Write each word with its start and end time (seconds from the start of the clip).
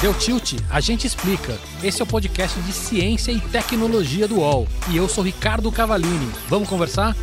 Deu 0.00 0.18
tilt? 0.18 0.54
A 0.72 0.80
gente 0.80 1.06
explica. 1.06 1.52
Esse 1.84 2.00
é 2.00 2.04
o 2.04 2.08
podcast 2.08 2.58
de 2.62 2.72
ciência 2.72 3.32
e 3.32 3.40
tecnologia 3.40 4.26
do 4.26 4.38
UOL. 4.38 4.66
E 4.90 4.96
eu 4.96 5.06
sou 5.08 5.22
Ricardo 5.22 5.70
Cavalini. 5.70 6.32
Vamos 6.48 6.68
conversar? 6.68 7.14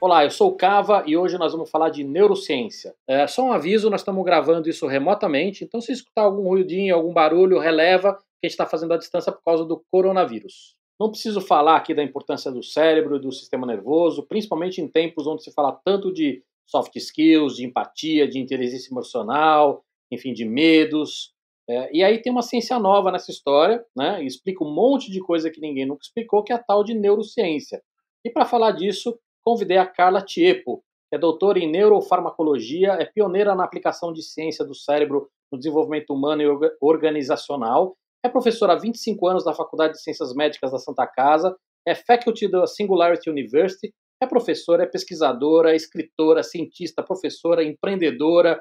Olá, 0.00 0.24
eu 0.24 0.30
sou 0.30 0.50
o 0.50 0.56
Cava 0.56 1.04
e 1.06 1.16
hoje 1.16 1.36
nós 1.36 1.52
vamos 1.52 1.70
falar 1.70 1.90
de 1.90 2.02
neurociência. 2.04 2.94
É, 3.06 3.26
só 3.26 3.44
um 3.44 3.52
aviso, 3.52 3.90
nós 3.90 4.00
estamos 4.00 4.24
gravando 4.24 4.68
isso 4.68 4.86
remotamente, 4.86 5.64
então 5.64 5.80
se 5.80 5.92
escutar 5.92 6.22
algum 6.22 6.48
ruidinho, 6.48 6.94
algum 6.94 7.12
barulho, 7.12 7.58
releva 7.58 8.14
que 8.14 8.20
a 8.44 8.46
gente 8.46 8.52
está 8.52 8.64
fazendo 8.64 8.94
à 8.94 8.96
distância 8.96 9.30
por 9.30 9.42
causa 9.44 9.64
do 9.64 9.84
coronavírus. 9.90 10.77
Não 10.98 11.10
preciso 11.10 11.40
falar 11.40 11.76
aqui 11.76 11.94
da 11.94 12.02
importância 12.02 12.50
do 12.50 12.62
cérebro 12.62 13.16
e 13.16 13.20
do 13.20 13.30
sistema 13.30 13.66
nervoso, 13.66 14.26
principalmente 14.26 14.80
em 14.80 14.88
tempos 14.88 15.26
onde 15.26 15.44
se 15.44 15.52
fala 15.52 15.78
tanto 15.84 16.12
de 16.12 16.42
soft 16.66 16.94
skills, 16.96 17.56
de 17.56 17.64
empatia, 17.64 18.28
de 18.28 18.38
inteligência 18.38 18.90
emocional, 18.90 19.84
enfim, 20.10 20.32
de 20.32 20.44
medos. 20.44 21.32
É, 21.68 21.90
e 21.94 22.02
aí 22.02 22.20
tem 22.20 22.32
uma 22.32 22.42
ciência 22.42 22.78
nova 22.78 23.12
nessa 23.12 23.30
história, 23.30 23.84
né? 23.96 24.24
Explica 24.24 24.64
um 24.64 24.72
monte 24.72 25.10
de 25.10 25.20
coisa 25.20 25.50
que 25.50 25.60
ninguém 25.60 25.86
nunca 25.86 26.02
explicou, 26.02 26.42
que 26.42 26.52
é 26.52 26.56
a 26.56 26.62
tal 26.62 26.82
de 26.82 26.94
neurociência. 26.94 27.82
E 28.24 28.30
para 28.30 28.44
falar 28.44 28.72
disso, 28.72 29.18
convidei 29.42 29.76
a 29.76 29.86
Carla 29.86 30.20
Tiepo, 30.20 30.82
que 31.08 31.16
é 31.16 31.18
doutora 31.18 31.58
em 31.58 31.70
neurofarmacologia, 31.70 32.92
é 32.94 33.04
pioneira 33.04 33.54
na 33.54 33.64
aplicação 33.64 34.12
de 34.12 34.22
ciência 34.22 34.64
do 34.64 34.74
cérebro 34.74 35.30
no 35.50 35.58
desenvolvimento 35.58 36.12
humano 36.12 36.42
e 36.42 36.70
organizacional, 36.80 37.96
é 38.24 38.28
professora 38.28 38.72
há 38.72 38.78
25 38.78 39.26
anos 39.26 39.44
da 39.44 39.54
Faculdade 39.54 39.94
de 39.94 40.02
Ciências 40.02 40.34
Médicas 40.34 40.72
da 40.72 40.78
Santa 40.78 41.06
Casa, 41.06 41.56
é 41.86 41.94
faculty 41.94 42.50
da 42.50 42.66
Singularity 42.66 43.30
University, 43.30 43.92
é 44.20 44.26
professora, 44.26 44.82
é 44.82 44.86
pesquisadora, 44.86 45.72
é 45.72 45.76
escritora, 45.76 46.42
cientista, 46.42 47.02
professora, 47.02 47.62
empreendedora. 47.62 48.60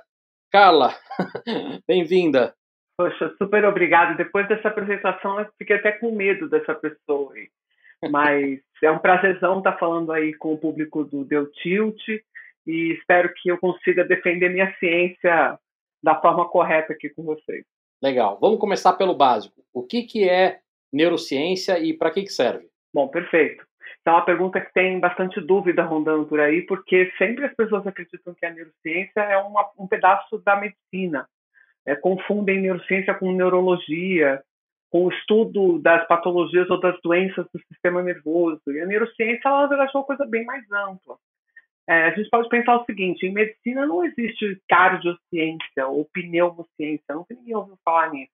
Carla, 0.51 0.93
bem-vinda. 1.87 2.53
Poxa, 2.97 3.33
super 3.37 3.65
obrigada. 3.65 4.15
Depois 4.15 4.47
dessa 4.47 4.67
apresentação, 4.67 5.39
eu 5.39 5.47
fiquei 5.57 5.75
até 5.75 5.91
com 5.91 6.11
medo 6.11 6.47
dessa 6.47 6.73
pessoa. 6.75 7.33
Mas 8.09 8.59
é 8.83 8.91
um 8.91 8.99
prazerzão 8.99 9.57
estar 9.57 9.77
falando 9.77 10.11
aí 10.11 10.33
com 10.35 10.53
o 10.53 10.57
público 10.57 11.03
do 11.03 11.25
Deu 11.25 11.51
Tilt 11.51 12.01
e 12.67 12.93
espero 12.93 13.33
que 13.35 13.49
eu 13.49 13.57
consiga 13.57 14.03
defender 14.03 14.49
minha 14.49 14.73
ciência 14.77 15.57
da 16.03 16.19
forma 16.21 16.47
correta 16.49 16.93
aqui 16.93 17.09
com 17.09 17.23
vocês. 17.23 17.65
Legal. 18.01 18.37
Vamos 18.39 18.59
começar 18.59 18.93
pelo 18.93 19.15
básico. 19.15 19.61
O 19.73 19.83
que, 19.83 20.03
que 20.03 20.27
é 20.27 20.59
neurociência 20.91 21.79
e 21.79 21.93
para 21.93 22.11
que, 22.11 22.23
que 22.23 22.31
serve? 22.31 22.67
Bom, 22.93 23.07
perfeito. 23.07 23.65
Então, 24.01 24.13
é 24.13 24.17
uma 24.17 24.25
pergunta 24.25 24.61
que 24.61 24.73
tem 24.73 24.99
bastante 24.99 25.41
dúvida 25.41 25.83
rondando 25.83 26.25
por 26.25 26.39
aí, 26.39 26.61
porque 26.61 27.11
sempre 27.17 27.45
as 27.45 27.53
pessoas 27.53 27.85
acreditam 27.85 28.33
que 28.33 28.45
a 28.45 28.51
neurociência 28.51 29.19
é 29.19 29.37
uma, 29.37 29.69
um 29.77 29.87
pedaço 29.87 30.37
da 30.39 30.55
medicina. 30.55 31.27
É, 31.85 31.95
confundem 31.95 32.61
neurociência 32.61 33.13
com 33.13 33.31
neurologia, 33.31 34.41
com 34.89 35.05
o 35.05 35.11
estudo 35.11 35.79
das 35.79 36.07
patologias 36.07 36.69
ou 36.69 36.79
das 36.79 36.97
doenças 37.01 37.45
do 37.53 37.59
sistema 37.67 38.01
nervoso. 38.01 38.61
E 38.67 38.79
a 38.79 38.85
neurociência, 38.85 39.41
ela, 39.45 39.63
na 39.63 39.67
verdade, 39.67 39.91
é 39.93 39.97
uma 39.97 40.05
coisa 40.05 40.25
bem 40.25 40.45
mais 40.45 40.63
ampla. 40.71 41.17
É, 41.89 42.07
a 42.07 42.15
gente 42.15 42.29
pode 42.29 42.49
pensar 42.49 42.75
o 42.75 42.85
seguinte: 42.85 43.25
em 43.25 43.31
medicina 43.31 43.85
não 43.85 44.03
existe 44.03 44.61
cardiociência 44.67 45.87
ou 45.87 46.05
pneumociência, 46.11 47.05
tem 47.27 47.37
ninguém 47.37 47.55
ouviu 47.55 47.77
falar 47.83 48.11
nisso. 48.11 48.31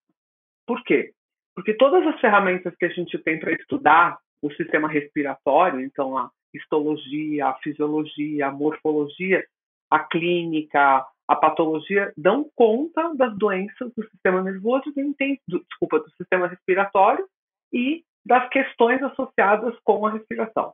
Por 0.66 0.84
quê? 0.84 1.14
Porque 1.56 1.74
todas 1.76 2.06
as 2.08 2.20
ferramentas 2.20 2.76
que 2.76 2.86
a 2.86 2.90
gente 2.90 3.18
tem 3.20 3.40
para 3.40 3.52
estudar 3.54 4.18
o 4.42 4.52
sistema 4.54 4.88
respiratório, 4.88 5.81
então 5.81 6.18
a 6.18 6.31
histologia, 6.54 7.48
a 7.48 7.54
fisiologia, 7.56 8.48
a 8.48 8.52
morfologia, 8.52 9.46
a 9.90 10.00
clínica, 10.00 11.06
a 11.28 11.36
patologia, 11.36 12.12
dão 12.18 12.50
conta 12.56 13.14
das 13.16 13.38
doenças 13.38 13.92
do 13.96 14.04
sistema 14.09 14.42
nervoso, 14.42 14.92
do, 14.94 15.59
desculpa, 15.64 16.00
do 16.00 16.09
sistema 16.12 16.48
respiratório 16.48 17.25
e 17.72 18.03
das 18.25 18.50
questões 18.50 19.02
associadas 19.03 19.75
com 19.84 20.06
a 20.06 20.12
respiração. 20.12 20.74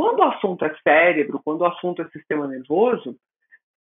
Quando 0.00 0.20
o 0.20 0.24
assunto 0.24 0.64
é 0.64 0.74
cérebro, 0.82 1.42
quando 1.44 1.60
o 1.60 1.66
assunto 1.66 2.00
é 2.00 2.08
sistema 2.08 2.48
nervoso, 2.48 3.14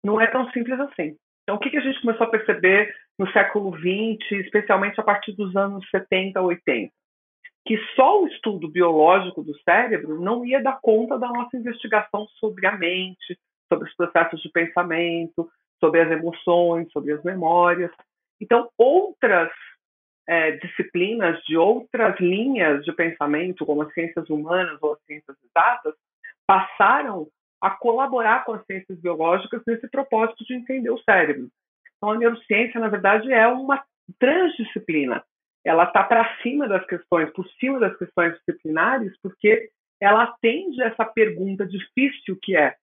não 0.04 0.20
é 0.20 0.26
tão 0.26 0.50
simples 0.50 0.80
assim. 0.80 1.16
Então, 1.44 1.54
o 1.54 1.58
que, 1.60 1.76
a 1.76 1.80
gente 1.80 2.00
começou 2.00 2.26
a 2.26 2.30
perceber 2.30 2.92
no 3.16 3.30
século 3.30 3.72
XX, 3.78 4.32
especialmente 4.44 5.00
a 5.00 5.04
partir 5.04 5.30
dos 5.36 5.54
anos 5.54 5.88
70, 5.88 6.42
80? 6.42 6.92
Que 7.64 7.78
só 7.94 8.24
o 8.24 8.26
estudo 8.26 8.66
biológico 8.66 9.40
do 9.40 9.56
cérebro 9.60 10.20
não 10.20 10.44
ia 10.44 10.60
dar 10.60 10.80
conta 10.82 11.16
da 11.16 11.28
nossa 11.28 11.56
investigação 11.56 12.26
sobre 12.40 12.66
a 12.66 12.76
mente, 12.76 13.38
sobre 13.72 13.88
os 13.88 13.94
processos 13.94 14.42
de 14.42 14.50
pensamento, 14.50 15.48
sobre 15.78 16.00
as 16.00 16.10
emoções, 16.10 16.90
sobre 16.90 17.12
as 17.12 17.22
memórias. 17.22 17.92
Então, 18.40 18.68
outras 18.76 19.48
é, 20.30 20.52
disciplinas 20.52 21.42
de 21.42 21.56
outras 21.56 22.16
linhas 22.20 22.84
de 22.84 22.92
pensamento, 22.92 23.66
como 23.66 23.82
as 23.82 23.92
ciências 23.92 24.30
humanas 24.30 24.78
ou 24.80 24.92
as 24.92 25.02
ciências 25.02 25.36
exatas, 25.44 25.92
passaram 26.46 27.26
a 27.60 27.70
colaborar 27.70 28.44
com 28.44 28.52
as 28.52 28.64
ciências 28.64 28.96
biológicas 29.00 29.60
nesse 29.66 29.88
propósito 29.90 30.44
de 30.44 30.54
entender 30.54 30.90
o 30.90 31.02
cérebro. 31.02 31.48
Então, 31.96 32.12
a 32.12 32.16
neurociência, 32.16 32.78
na 32.78 32.86
verdade, 32.86 33.32
é 33.32 33.48
uma 33.48 33.82
transdisciplina. 34.20 35.24
Ela 35.64 35.82
está 35.82 36.04
para 36.04 36.40
cima 36.42 36.68
das 36.68 36.86
questões, 36.86 37.28
por 37.32 37.46
cima 37.58 37.80
das 37.80 37.96
questões 37.98 38.38
disciplinares, 38.38 39.12
porque 39.20 39.68
ela 40.00 40.22
atende 40.22 40.80
essa 40.80 41.04
pergunta 41.04 41.66
difícil 41.66 42.38
que 42.40 42.56
é 42.56 42.76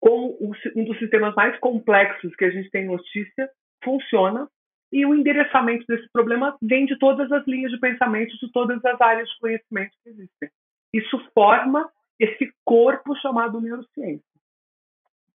como 0.00 0.38
um 0.74 0.84
dos 0.84 0.98
sistemas 0.98 1.34
mais 1.34 1.58
complexos 1.58 2.34
que 2.34 2.46
a 2.46 2.50
gente 2.50 2.70
tem 2.70 2.86
notícia 2.86 3.50
funciona 3.84 4.48
e 4.94 5.04
o 5.04 5.12
endereçamento 5.12 5.84
desse 5.88 6.08
problema 6.12 6.56
vem 6.62 6.86
de 6.86 6.96
todas 6.96 7.30
as 7.32 7.44
linhas 7.48 7.72
de 7.72 7.80
pensamento, 7.80 8.38
de 8.38 8.52
todas 8.52 8.82
as 8.84 9.00
áreas 9.00 9.28
de 9.28 9.40
conhecimento 9.40 9.90
que 10.04 10.08
existem. 10.08 10.48
Isso 10.92 11.18
forma 11.34 11.90
esse 12.20 12.54
corpo 12.64 13.16
chamado 13.16 13.60
neurociência, 13.60 14.22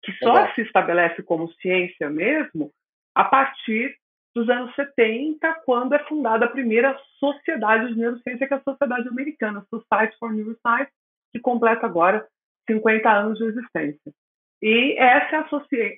que 0.02 0.14
só 0.14 0.32
Legal. 0.32 0.56
se 0.56 0.62
estabelece 0.62 1.22
como 1.24 1.52
ciência 1.56 2.10
mesmo 2.10 2.72
a 3.14 3.26
partir 3.26 3.94
dos 4.34 4.48
anos 4.50 4.74
70, 4.76 5.54
quando 5.66 5.94
é 5.94 6.00
fundada 6.06 6.46
a 6.46 6.50
primeira 6.50 6.98
sociedade 7.20 7.90
de 7.90 8.00
neurociência, 8.00 8.48
que 8.48 8.54
é 8.54 8.58
a 8.58 8.64
Sociedade 8.64 9.10
Americana, 9.10 9.66
Society 9.70 10.18
for 10.18 10.32
Neuroscience, 10.32 10.92
que 11.34 11.40
completa 11.42 11.86
agora 11.86 12.26
50 12.66 13.12
anos 13.12 13.38
de 13.38 13.44
existência. 13.44 14.14
E 14.62 14.96
essa 14.98 15.36
é 15.36 15.40
a, 15.40 15.46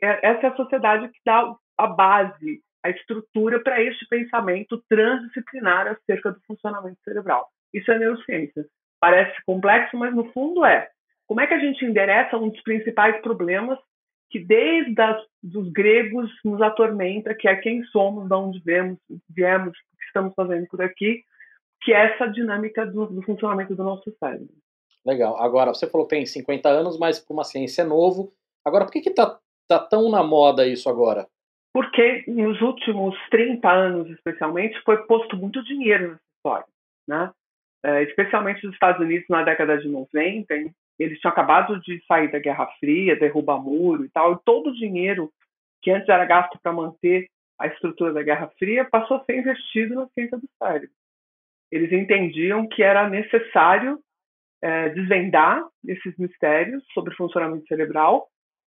é, 0.02 0.20
essa 0.24 0.48
é 0.48 0.50
a 0.50 0.56
sociedade 0.56 1.10
que 1.10 1.20
dá 1.24 1.56
a 1.78 1.86
base 1.86 2.64
a 2.84 2.90
estrutura 2.90 3.60
para 3.62 3.82
este 3.82 4.08
pensamento 4.08 4.84
transdisciplinar 4.90 5.88
acerca 5.88 6.32
do 6.32 6.40
funcionamento 6.42 7.00
cerebral. 7.04 7.50
Isso 7.74 7.92
é 7.92 8.00
neurociência. 8.00 8.66
Parece 9.00 9.36
complexo, 9.46 9.98
mas 9.98 10.14
no 10.16 10.32
fundo 10.32 10.66
é. 10.66 10.90
Como 11.28 11.40
é 11.40 11.48
que 11.48 11.54
a 11.54 11.60
gente 11.60 11.86
endereça 11.86 12.38
um 12.38 12.50
dos 12.50 12.62
principais 12.62 13.22
problemas 13.22 13.80
que 14.30 14.40
desde 14.40 14.96
dos 15.44 15.70
gregos 15.72 16.32
nos 16.44 16.62
atormenta, 16.62 17.36
que 17.36 17.48
é 17.48 17.56
quem 17.56 17.84
somos, 17.86 18.28
de 18.28 18.34
onde 18.34 18.62
viemos, 18.64 18.98
viemos, 19.30 19.78
o 19.78 19.98
que 19.98 20.06
estamos 20.06 20.34
fazendo 20.34 20.68
por 20.68 20.82
aqui, 20.82 21.24
que 21.82 21.92
é 21.92 22.14
essa 22.14 22.28
dinâmica 22.28 22.86
do, 22.86 23.08
do 23.08 23.22
funcionamento 23.24 23.76
do 23.76 23.84
nosso 23.84 24.10
cérebro. 24.18 24.54
Legal. 25.06 25.42
Agora, 25.42 25.74
você 25.74 25.88
falou 25.88 26.08
que 26.08 26.16
tem 26.16 26.26
50 26.26 26.70
anos, 26.70 26.98
mas 26.98 27.20
para 27.20 27.34
uma 27.34 27.44
ciência 27.44 27.82
é 27.82 27.86
novo. 27.86 28.34
Agora, 28.64 28.86
por 28.86 28.92
que 28.92 29.00
está 29.00 29.38
tá 29.68 29.80
tão 29.80 30.10
na 30.10 30.24
moda 30.24 30.68
isso 30.68 30.90
agora? 30.90 31.28
Porque 31.74 32.24
nos 32.28 32.62
últimos 32.62 33.16
30 33.30 33.70
anos, 33.70 34.10
especialmente, 34.10 34.82
foi 34.84 34.98
posto 35.06 35.38
muito 35.38 35.64
dinheiro 35.64 36.10
nessa 36.10 36.22
história, 36.38 36.68
né? 37.08 37.32
É, 37.84 38.04
especialmente 38.04 38.64
nos 38.64 38.74
Estados 38.74 39.02
Unidos 39.02 39.26
na 39.28 39.44
década 39.44 39.78
de 39.78 39.88
90, 39.88 40.54
eles 41.00 41.20
tinham 41.20 41.32
acabado 41.32 41.80
de 41.82 42.04
sair 42.06 42.30
da 42.32 42.38
Guerra 42.38 42.68
Fria, 42.80 43.16
derrubar 43.16 43.60
muro 43.60 44.06
e 44.06 44.10
tal, 44.10 44.34
e 44.34 44.40
todo 44.46 44.70
o 44.70 44.76
dinheiro 44.76 45.32
que 45.82 45.90
antes 45.90 46.08
era 46.08 46.26
gasto 46.26 46.60
para 46.62 46.72
manter 46.72 47.28
a 47.58 47.68
estrutura 47.68 48.14
da 48.14 48.24
Guerra 48.24 48.52
Fria 48.60 48.86
passou 48.86 49.18
a 49.18 49.24
ser 49.24 49.38
investido 49.38 49.96
na 49.96 50.08
ciência 50.10 50.38
do 50.38 50.48
cérebro. 50.62 50.90
Eles 51.72 51.92
entendiam 51.92 52.68
que 52.68 52.84
era 52.84 53.10
necessário 53.10 54.00
é, 54.62 54.90
desvendar 54.90 55.64
esses 55.88 56.16
mistérios 56.18 56.84
sobre 56.94 57.14
o 57.14 57.18
funcionamento 57.18 57.66
cerebral 57.68 58.28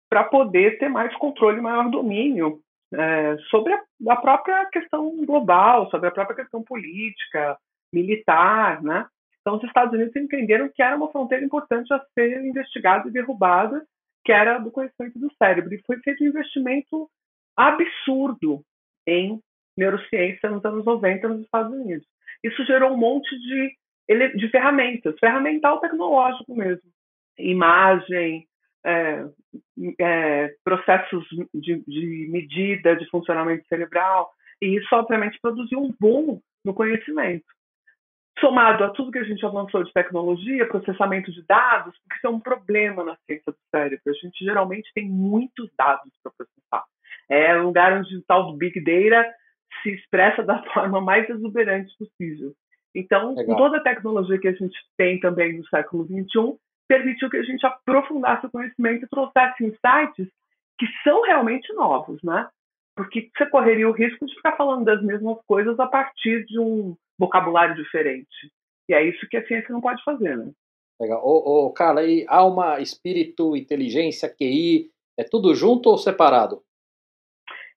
para 0.10 0.24
poder 0.24 0.77
ter 0.80 0.89
mais 0.89 1.16
controle, 1.18 1.62
maior 1.62 1.89
domínio 1.89 2.62
é, 2.94 3.38
sobre 3.50 3.74
a, 3.74 3.81
a, 4.10 4.16
própria 4.16 4.66
questão 4.68 5.16
global, 5.25 5.90
sobre 5.90 6.07
a 6.07 6.12
própria 6.12 6.38
questão 6.38 6.63
política, 6.63 7.57
militar, 7.92 8.81
né? 8.84 9.07
Então, 9.42 9.57
os 9.57 9.63
Estados 9.63 9.94
Unidos 9.94 10.16
entenderam 10.16 10.69
que 10.74 10.81
era 10.81 10.95
uma 10.95 11.12
fronteira 11.12 11.44
importante 11.44 11.94
a 11.94 12.00
ser 12.13 12.45
investigada 12.45 13.10
e 13.10 13.12
derrubada, 13.12 13.86
que 14.24 14.31
era 14.31 14.57
do 14.57 14.72
conhecimento 14.72 15.19
do 15.19 15.31
cérebro. 15.36 15.74
E 15.74 15.81
foi 15.86 15.98
feito 16.00 16.24
um 16.24 16.28
investimento 16.28 17.10
absurdo 17.57 18.62
em 19.06 19.39
neurociência 19.78 20.50
nos 20.50 20.63
anos 20.63 20.86
90 20.86 21.28
nos 21.28 21.42
Estados 21.42 21.74
Unidos. 21.74 22.07
Isso 22.44 22.66
gerou 22.66 22.94
um 22.94 22.98
monte 22.98 23.38
de, 23.39 23.75
de 24.38 24.50
ferramentas, 24.50 25.19
ferramental 25.19 25.80
tecnológico 25.80 26.56
mesmo. 26.56 26.89
Imagem, 27.38 28.48
é, 28.85 29.25
é, 30.00 30.56
processos 30.63 31.25
de, 31.53 31.83
de, 31.88 32.27
medida 32.30 32.95
de 32.95 33.09
funcionamento 33.09 33.65
cerebral, 33.68 34.31
e 34.62 34.77
isso, 34.77 34.88
obviamente, 34.94 35.39
produziu 35.41 35.80
um 35.80 35.94
boom 36.00 36.41
no 36.63 36.74
conhecimento. 36.74 37.45
Somado 38.39 38.83
a 38.83 38.89
tudo 38.89 39.12
que 39.12 39.19
a 39.19 39.24
gente 39.24 39.45
avançou 39.45 39.83
de 39.83 39.94
tecnologia, 39.94 40.68
processamento 40.68 41.31
de 41.31 41.44
dados, 41.44 41.95
porque 42.00 42.18
isso 42.18 42.27
é 42.27 42.30
um 42.30 42.39
problema 42.39 43.03
na 43.03 43.15
ciência 43.25 43.51
do 43.51 43.57
cérebro. 43.69 44.01
A 44.07 44.13
gente 44.13 44.44
geralmente 44.44 44.91
tem 44.94 45.07
muitos 45.07 45.69
dados 45.77 46.12
para 46.21 46.31
processar. 46.38 46.83
É 47.29 47.57
um 47.59 47.65
lugar 47.68 47.94
onde 47.94 48.18
o 48.18 48.24
tal 48.24 48.51
do 48.51 48.57
Big 48.57 48.79
Data 48.81 49.31
se 49.81 49.91
expressa 49.91 50.44
da 50.44 50.62
forma 50.74 51.00
mais 51.00 51.29
exuberante 51.29 51.95
possível. 51.97 52.53
Então, 52.95 53.36
Legal. 53.36 53.57
toda 53.57 53.77
a 53.77 53.83
tecnologia 53.83 54.39
que 54.39 54.47
a 54.47 54.53
gente 54.53 54.77
tem 54.97 55.19
também 55.19 55.57
no 55.57 55.68
século 55.68 56.06
XXI 56.06 56.57
permitiu 56.88 57.30
que 57.30 57.38
a 57.38 57.44
gente 57.44 57.65
aprofundasse 57.65 58.45
o 58.45 58.51
conhecimento 58.51 59.06
e 59.06 59.09
trouxesse 59.09 59.63
insights 59.63 60.27
que 60.77 60.85
são 61.03 61.21
realmente 61.24 61.71
novos, 61.74 62.21
né? 62.24 62.47
Porque 62.95 63.30
você 63.35 63.45
correria 63.47 63.89
o 63.89 63.94
risco 63.94 64.25
de 64.25 64.35
ficar 64.35 64.56
falando 64.56 64.85
das 64.85 65.01
mesmas 65.01 65.38
coisas 65.47 65.80
a 65.80 65.88
partir 65.88 66.45
de 66.45 66.59
um 66.59 66.95
vocabulário 67.18 67.75
diferente. 67.75 68.51
E 68.88 68.94
é 68.94 69.03
isso 69.03 69.27
que 69.30 69.38
a 69.38 69.47
ciência 69.47 69.71
não 69.71 69.81
pode 69.81 70.03
fazer, 70.03 70.38
né? 70.38 70.51
Legal. 71.00 71.21
Ô, 71.25 71.65
ô, 71.65 71.74
Carla, 71.74 72.03
e 72.03 72.25
alma, 72.27 72.80
espírito, 72.80 73.56
inteligência, 73.56 74.29
QI, 74.29 74.91
é 75.18 75.24
tudo 75.24 75.56
junto 75.56 75.89
ou 75.89 75.97
separado? 75.97 76.62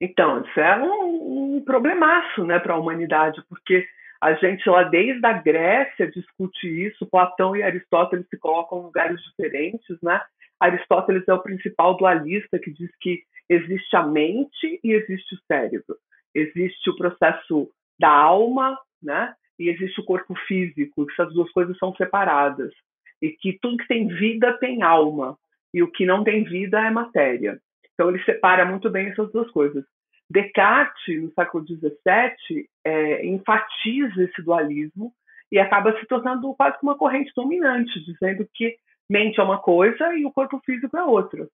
Então, 0.00 0.42
isso 0.42 0.60
é 0.60 0.76
um, 0.82 1.56
um 1.56 1.64
problemaço 1.64 2.44
né, 2.44 2.58
para 2.58 2.74
a 2.74 2.78
humanidade, 2.78 3.42
porque 3.48 3.86
a 4.20 4.34
gente 4.34 4.68
lá 4.68 4.84
desde 4.84 5.24
a 5.26 5.32
Grécia 5.34 6.10
discute 6.10 6.66
isso, 6.66 7.06
Platão 7.06 7.54
e 7.54 7.62
Aristóteles 7.62 8.26
se 8.28 8.38
colocam 8.38 8.80
em 8.80 8.82
lugares 8.84 9.20
diferentes, 9.22 9.96
né? 10.02 10.20
Aristóteles 10.58 11.26
é 11.28 11.34
o 11.34 11.42
principal 11.42 11.96
dualista 11.96 12.58
que 12.58 12.72
diz 12.72 12.90
que 13.00 13.22
existe 13.48 13.94
a 13.94 14.02
mente 14.02 14.80
e 14.82 14.92
existe 14.92 15.34
o 15.34 15.38
cérebro. 15.46 15.96
Existe 16.34 16.90
o 16.90 16.96
processo 16.96 17.68
da 17.98 18.10
alma, 18.10 18.78
né? 19.02 19.34
E 19.58 19.68
existe 19.68 20.00
o 20.00 20.04
corpo 20.04 20.34
físico, 20.46 21.06
que 21.06 21.12
essas 21.12 21.32
duas 21.32 21.50
coisas 21.52 21.76
são 21.78 21.94
separadas. 21.94 22.72
E 23.20 23.30
que 23.30 23.58
tudo 23.60 23.78
que 23.78 23.88
tem 23.88 24.08
vida 24.08 24.56
tem 24.58 24.82
alma, 24.82 25.38
e 25.72 25.82
o 25.82 25.90
que 25.90 26.06
não 26.06 26.24
tem 26.24 26.44
vida 26.44 26.80
é 26.80 26.90
matéria. 26.90 27.58
Então 27.92 28.10
ele 28.10 28.22
separa 28.24 28.64
muito 28.64 28.90
bem 28.90 29.08
essas 29.08 29.30
duas 29.32 29.50
coisas. 29.50 29.84
Descartes, 30.30 31.22
no 31.22 31.32
século 31.32 31.64
XVII, 31.64 32.68
é, 32.84 33.26
enfatiza 33.26 34.24
esse 34.24 34.42
dualismo 34.42 35.12
e 35.50 35.58
acaba 35.58 35.98
se 35.98 36.06
tornando 36.06 36.52
quase 36.54 36.76
uma 36.82 36.96
corrente 36.96 37.32
dominante, 37.34 38.04
dizendo 38.04 38.48
que 38.52 38.76
mente 39.08 39.38
é 39.38 39.42
uma 39.42 39.58
coisa 39.58 40.14
e 40.14 40.24
o 40.24 40.32
corpo 40.32 40.60
físico 40.64 40.96
é 40.96 41.04
outra. 41.04 41.46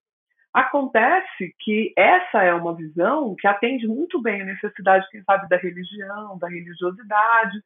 Acontece 0.55 1.55
que 1.61 1.93
essa 1.97 2.43
é 2.43 2.53
uma 2.53 2.75
visão 2.75 3.35
que 3.39 3.47
atende 3.47 3.87
muito 3.87 4.21
bem 4.21 4.43
a 4.43 4.47
necessidade, 4.47 5.09
quem 5.11 5.23
sabe, 5.23 5.49
da 5.49 5.57
religião, 5.57 6.39
da 6.39 6.49
religiosidade, 6.49 7.59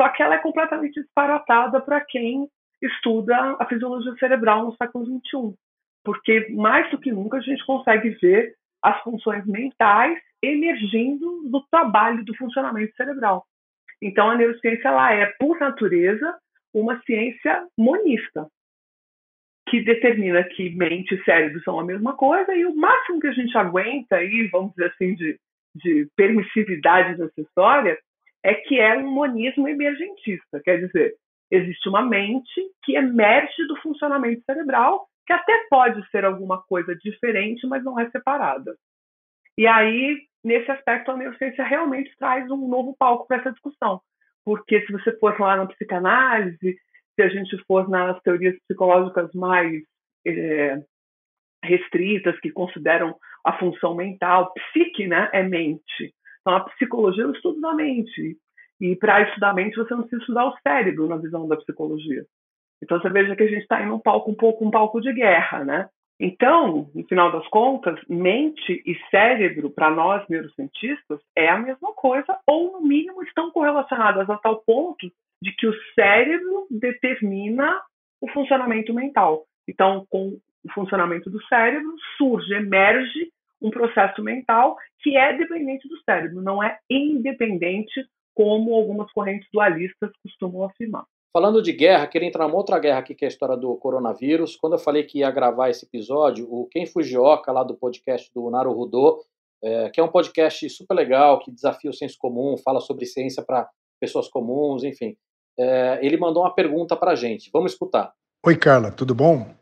só 0.00 0.08
que 0.08 0.22
ela 0.22 0.36
é 0.36 0.38
completamente 0.38 1.00
disparatada 1.00 1.80
para 1.80 2.00
quem 2.00 2.48
estuda 2.80 3.56
a 3.58 3.66
fisiologia 3.66 4.14
cerebral 4.14 4.64
no 4.64 4.76
século 4.76 5.04
XXI. 5.04 5.54
Porque, 6.04 6.48
mais 6.50 6.90
do 6.90 6.98
que 6.98 7.12
nunca, 7.12 7.36
a 7.36 7.40
gente 7.40 7.64
consegue 7.66 8.10
ver 8.10 8.54
as 8.82 8.98
funções 9.02 9.44
mentais 9.44 10.18
emergindo 10.42 11.48
do 11.48 11.62
trabalho 11.70 12.24
do 12.24 12.34
funcionamento 12.36 12.94
cerebral. 12.96 13.44
Então, 14.02 14.30
a 14.30 14.36
neurociência 14.36 14.88
ela 14.88 15.12
é, 15.12 15.26
por 15.38 15.58
natureza, 15.58 16.38
uma 16.72 17.00
ciência 17.02 17.66
monista, 17.76 18.46
que 19.68 19.82
determina 19.82 20.42
que 20.42 20.70
mente 20.70 21.14
e 21.14 21.24
cérebro 21.24 21.62
são 21.62 21.78
a 21.78 21.84
mesma 21.84 22.16
coisa, 22.16 22.54
e 22.54 22.64
o 22.64 22.74
máximo 22.74 23.20
que 23.20 23.28
a 23.28 23.32
gente 23.32 23.56
aguenta 23.56 24.16
aí, 24.16 24.48
vamos 24.48 24.72
dizer 24.72 24.90
assim, 24.92 25.14
de, 25.14 25.38
de 25.74 26.08
permissividade 26.16 27.18
nessa 27.18 27.40
história, 27.40 27.98
é 28.42 28.54
que 28.54 28.80
é 28.80 28.96
um 28.96 29.10
monismo 29.10 29.68
emergentista. 29.68 30.60
Quer 30.64 30.86
dizer, 30.86 31.14
existe 31.50 31.88
uma 31.88 32.02
mente 32.02 32.60
que 32.84 32.96
emerge 32.96 33.66
do 33.66 33.76
funcionamento 33.76 34.42
cerebral, 34.44 35.06
que 35.26 35.32
até 35.32 35.66
pode 35.68 36.08
ser 36.10 36.24
alguma 36.24 36.62
coisa 36.62 36.96
diferente, 36.96 37.66
mas 37.66 37.84
não 37.84 37.98
é 38.00 38.10
separada. 38.10 38.74
E 39.58 39.66
aí, 39.66 40.18
nesse 40.44 40.70
aspecto, 40.70 41.10
a 41.10 41.16
neurociência 41.16 41.64
realmente 41.64 42.14
traz 42.18 42.50
um 42.50 42.68
novo 42.68 42.94
palco 42.98 43.26
para 43.26 43.38
essa 43.38 43.52
discussão. 43.52 44.00
Porque 44.44 44.84
se 44.86 44.92
você 44.92 45.16
for 45.18 45.38
lá 45.38 45.56
na 45.56 45.66
psicanálise, 45.66 46.78
se 47.14 47.22
a 47.22 47.28
gente 47.28 47.56
for 47.66 47.88
nas 47.88 48.20
teorias 48.22 48.56
psicológicas 48.60 49.30
mais 49.34 49.82
é, 50.26 50.82
restritas, 51.62 52.38
que 52.40 52.50
consideram 52.50 53.16
a 53.44 53.58
função 53.58 53.94
mental, 53.94 54.52
psique 54.54 55.06
né, 55.06 55.28
é 55.32 55.42
mente. 55.42 56.14
Então, 56.40 56.54
a 56.54 56.64
psicologia 56.70 57.24
é 57.24 57.26
o 57.26 57.32
estudo 57.32 57.60
da 57.60 57.74
mente. 57.74 58.36
E 58.80 58.96
para 58.96 59.22
estudar 59.22 59.50
a 59.50 59.54
mente, 59.54 59.76
você 59.76 59.92
não 59.92 60.02
precisa 60.02 60.22
estudar 60.22 60.46
o 60.46 60.56
cérebro 60.66 61.06
na 61.06 61.16
visão 61.16 61.46
da 61.46 61.56
psicologia. 61.56 62.24
Então, 62.82 62.98
você 62.98 63.10
veja 63.10 63.36
que 63.36 63.42
a 63.42 63.48
gente 63.48 63.62
está 63.62 63.82
em 63.82 63.90
um 63.90 63.98
palco 63.98 64.30
um 64.30 64.34
pouco 64.34 64.66
um 64.66 64.70
palco 64.70 65.00
de 65.00 65.12
guerra, 65.12 65.64
né? 65.64 65.88
Então, 66.22 66.90
no 66.94 67.04
final 67.04 67.32
das 67.32 67.48
contas, 67.48 67.98
mente 68.06 68.82
e 68.84 68.94
cérebro, 69.10 69.70
para 69.70 69.88
nós 69.90 70.22
neurocientistas, 70.28 71.18
é 71.34 71.48
a 71.48 71.58
mesma 71.58 71.94
coisa, 71.94 72.38
ou 72.46 72.72
no 72.72 72.82
mínimo 72.82 73.22
estão 73.22 73.50
correlacionadas 73.50 74.28
a 74.28 74.36
tal 74.36 74.60
ponto 74.60 75.10
de 75.42 75.50
que 75.56 75.66
o 75.66 75.72
cérebro 75.94 76.66
determina 76.70 77.80
o 78.20 78.28
funcionamento 78.28 78.92
mental. 78.92 79.46
Então, 79.66 80.06
com 80.10 80.38
o 80.62 80.72
funcionamento 80.74 81.30
do 81.30 81.42
cérebro, 81.46 81.90
surge, 82.18 82.52
emerge 82.52 83.32
um 83.62 83.70
processo 83.70 84.22
mental 84.22 84.76
que 85.02 85.16
é 85.16 85.34
dependente 85.34 85.88
do 85.88 85.98
cérebro, 86.02 86.42
não 86.42 86.62
é 86.62 86.78
independente 86.90 88.04
como 88.34 88.74
algumas 88.74 89.10
correntes 89.12 89.48
dualistas 89.50 90.10
costumam 90.22 90.64
afirmar. 90.64 91.04
Falando 91.32 91.62
de 91.62 91.72
guerra, 91.72 92.08
queria 92.08 92.26
entrar 92.26 92.48
numa 92.48 92.56
outra 92.56 92.76
guerra 92.80 92.98
aqui, 92.98 93.14
que 93.14 93.24
é 93.24 93.28
a 93.28 93.30
história 93.30 93.56
do 93.56 93.76
coronavírus. 93.76 94.56
Quando 94.56 94.72
eu 94.72 94.78
falei 94.80 95.04
que 95.04 95.18
ia 95.18 95.30
gravar 95.30 95.70
esse 95.70 95.84
episódio, 95.84 96.52
o 96.52 96.66
Ken 96.66 96.84
Fujioka, 96.86 97.52
lá 97.52 97.62
do 97.62 97.76
podcast 97.76 98.28
do 98.34 98.50
Naru 98.50 98.72
Rudô, 98.72 99.24
é, 99.62 99.90
que 99.90 100.00
é 100.00 100.02
um 100.02 100.08
podcast 100.08 100.68
super 100.70 100.94
legal, 100.94 101.38
que 101.38 101.52
desafia 101.52 101.88
o 101.88 101.94
senso 101.94 102.16
comum, 102.18 102.56
fala 102.58 102.80
sobre 102.80 103.06
ciência 103.06 103.44
para 103.44 103.68
pessoas 104.00 104.26
comuns, 104.26 104.82
enfim. 104.82 105.16
É, 105.56 106.00
ele 106.02 106.16
mandou 106.16 106.42
uma 106.42 106.52
pergunta 106.52 106.96
para 106.96 107.12
a 107.12 107.14
gente. 107.14 107.48
Vamos 107.52 107.72
escutar. 107.72 108.12
Oi, 108.44 108.56
Carla, 108.56 108.90
tudo 108.90 109.14
bom? 109.14 109.54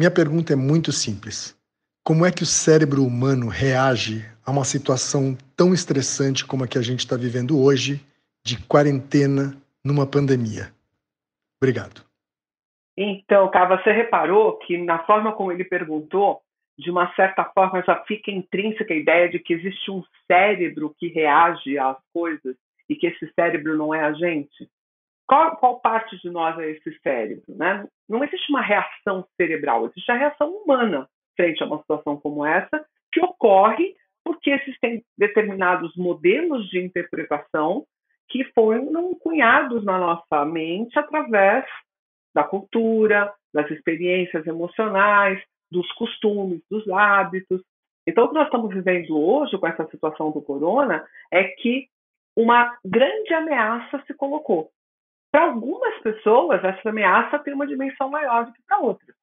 Minha 0.00 0.10
pergunta 0.10 0.54
é 0.54 0.56
muito 0.56 0.90
simples. 0.90 1.56
Como 2.04 2.26
é 2.26 2.32
que 2.32 2.42
o 2.42 2.46
cérebro 2.46 3.04
humano 3.04 3.46
reage 3.46 4.24
a 4.44 4.50
uma 4.50 4.64
situação 4.64 5.38
tão 5.54 5.72
estressante 5.72 6.44
como 6.44 6.64
a 6.64 6.68
que 6.68 6.78
a 6.78 6.82
gente 6.82 7.00
está 7.00 7.16
vivendo 7.16 7.60
hoje, 7.60 8.04
de 8.44 8.58
quarentena 8.66 9.56
numa 9.84 10.06
pandemia? 10.06 10.74
Obrigado. 11.66 12.04
Então, 12.96 13.50
Cá, 13.50 13.66
você 13.66 13.90
reparou 13.90 14.56
que 14.58 14.78
na 14.78 15.04
forma 15.04 15.32
como 15.32 15.52
ele 15.52 15.64
perguntou, 15.64 16.40
de 16.78 16.90
uma 16.90 17.12
certa 17.14 17.44
forma 17.44 17.82
já 17.82 17.96
fica 18.04 18.30
intrínseca 18.30 18.94
a 18.94 18.96
ideia 18.96 19.28
de 19.28 19.38
que 19.38 19.52
existe 19.52 19.90
um 19.90 20.02
cérebro 20.30 20.94
que 20.98 21.08
reage 21.08 21.78
às 21.78 21.96
coisas 22.12 22.56
e 22.88 22.94
que 22.94 23.08
esse 23.08 23.30
cérebro 23.34 23.76
não 23.76 23.94
é 23.94 24.02
a 24.02 24.12
gente? 24.12 24.68
Qual, 25.26 25.56
qual 25.56 25.80
parte 25.80 26.16
de 26.20 26.30
nós 26.30 26.56
é 26.58 26.70
esse 26.70 26.98
cérebro? 27.00 27.56
Né? 27.56 27.86
Não 28.08 28.22
existe 28.22 28.48
uma 28.50 28.62
reação 28.62 29.26
cerebral, 29.36 29.86
existe 29.86 30.10
a 30.12 30.16
reação 30.16 30.50
humana 30.50 31.08
frente 31.36 31.62
a 31.62 31.66
uma 31.66 31.80
situação 31.80 32.16
como 32.16 32.46
essa, 32.46 32.84
que 33.12 33.20
ocorre 33.20 33.94
porque 34.24 34.50
existem 34.50 35.04
determinados 35.18 35.94
modelos 35.96 36.68
de 36.68 36.82
interpretação 36.82 37.84
que 38.28 38.44
foram 38.52 39.14
cunhados 39.14 39.84
na 39.84 39.98
nossa 39.98 40.44
mente 40.44 40.98
através 40.98 41.64
da 42.34 42.44
cultura, 42.44 43.32
das 43.52 43.70
experiências 43.70 44.46
emocionais, 44.46 45.42
dos 45.70 45.90
costumes, 45.92 46.60
dos 46.70 46.88
hábitos. 46.88 47.62
Então, 48.06 48.24
o 48.24 48.28
que 48.28 48.34
nós 48.34 48.46
estamos 48.46 48.72
vivendo 48.72 49.18
hoje 49.18 49.58
com 49.58 49.66
essa 49.66 49.86
situação 49.88 50.30
do 50.30 50.42
corona 50.42 51.04
é 51.32 51.44
que 51.44 51.88
uma 52.36 52.76
grande 52.84 53.32
ameaça 53.32 54.02
se 54.06 54.14
colocou. 54.14 54.70
Para 55.32 55.44
algumas 55.44 55.98
pessoas, 56.00 56.62
essa 56.62 56.90
ameaça 56.90 57.38
tem 57.38 57.54
uma 57.54 57.66
dimensão 57.66 58.10
maior 58.10 58.46
do 58.46 58.52
que 58.52 58.62
para 58.66 58.78
outras. 58.78 59.16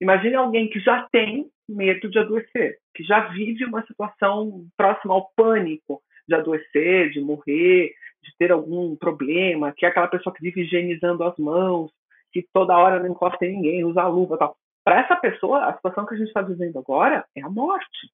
Imagine 0.00 0.34
alguém 0.36 0.68
que 0.68 0.80
já 0.80 1.08
tem 1.10 1.50
medo 1.68 2.10
de 2.10 2.18
adoecer, 2.18 2.78
que 2.94 3.02
já 3.02 3.28
vive 3.28 3.64
uma 3.64 3.84
situação 3.86 4.66
próxima 4.76 5.14
ao 5.14 5.30
pânico 5.36 6.02
de 6.26 6.34
adoecer, 6.34 7.10
de 7.10 7.20
morrer, 7.20 7.94
de 8.24 8.36
ter 8.38 8.50
algum 8.50 8.96
problema, 8.96 9.72
que 9.76 9.84
é 9.84 9.88
aquela 9.88 10.08
pessoa 10.08 10.34
que 10.34 10.42
vive 10.42 10.62
higienizando 10.62 11.22
as 11.22 11.36
mãos, 11.36 11.92
que 12.32 12.44
toda 12.52 12.76
hora 12.76 12.98
não 12.98 13.10
encosta 13.10 13.44
em 13.44 13.52
ninguém, 13.52 13.84
usa 13.84 14.06
luva 14.08 14.38
tal. 14.38 14.56
Para 14.84 15.00
essa 15.00 15.16
pessoa, 15.16 15.66
a 15.66 15.74
situação 15.74 16.04
que 16.04 16.14
a 16.14 16.16
gente 16.16 16.28
está 16.28 16.42
vivendo 16.42 16.78
agora 16.78 17.24
é 17.36 17.42
a 17.42 17.48
morte. 17.48 18.10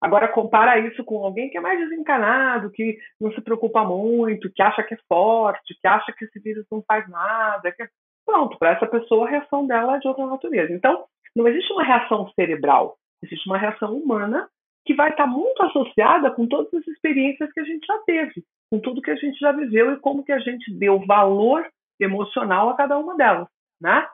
Agora, 0.00 0.28
compara 0.28 0.78
isso 0.78 1.02
com 1.04 1.24
alguém 1.24 1.48
que 1.48 1.56
é 1.56 1.60
mais 1.60 1.78
desencanado, 1.78 2.70
que 2.70 2.98
não 3.20 3.32
se 3.32 3.40
preocupa 3.40 3.82
muito, 3.84 4.52
que 4.52 4.62
acha 4.62 4.82
que 4.82 4.94
é 4.94 4.98
forte, 5.08 5.74
que 5.80 5.88
acha 5.88 6.12
que 6.12 6.24
esse 6.24 6.38
vírus 6.40 6.66
não 6.70 6.82
faz 6.82 7.08
nada. 7.08 7.72
Que... 7.72 7.88
Pronto, 8.26 8.58
para 8.58 8.72
essa 8.72 8.86
pessoa 8.86 9.26
a 9.26 9.30
reação 9.30 9.66
dela 9.66 9.96
é 9.96 9.98
de 9.98 10.08
outra 10.08 10.26
natureza. 10.26 10.72
Então, 10.72 11.04
não 11.34 11.48
existe 11.48 11.72
uma 11.72 11.84
reação 11.84 12.28
cerebral, 12.34 12.96
existe 13.22 13.48
uma 13.48 13.56
reação 13.56 13.96
humana 13.96 14.48
que 14.86 14.94
vai 14.94 15.10
estar 15.10 15.26
muito 15.26 15.60
associada 15.64 16.30
com 16.30 16.46
todas 16.46 16.72
as 16.72 16.86
experiências 16.86 17.52
que 17.52 17.60
a 17.60 17.64
gente 17.64 17.84
já 17.84 17.98
teve, 18.06 18.44
com 18.70 18.78
tudo 18.78 19.02
que 19.02 19.10
a 19.10 19.16
gente 19.16 19.38
já 19.38 19.52
viveu 19.52 19.92
e 19.92 19.98
como 19.98 20.24
que 20.24 20.32
a 20.32 20.38
gente 20.38 20.72
deu 20.72 21.04
valor 21.04 21.66
emocional 22.00 22.70
a 22.70 22.76
cada 22.76 22.96
uma 22.98 23.16
delas, 23.16 23.48
né? 23.80 24.06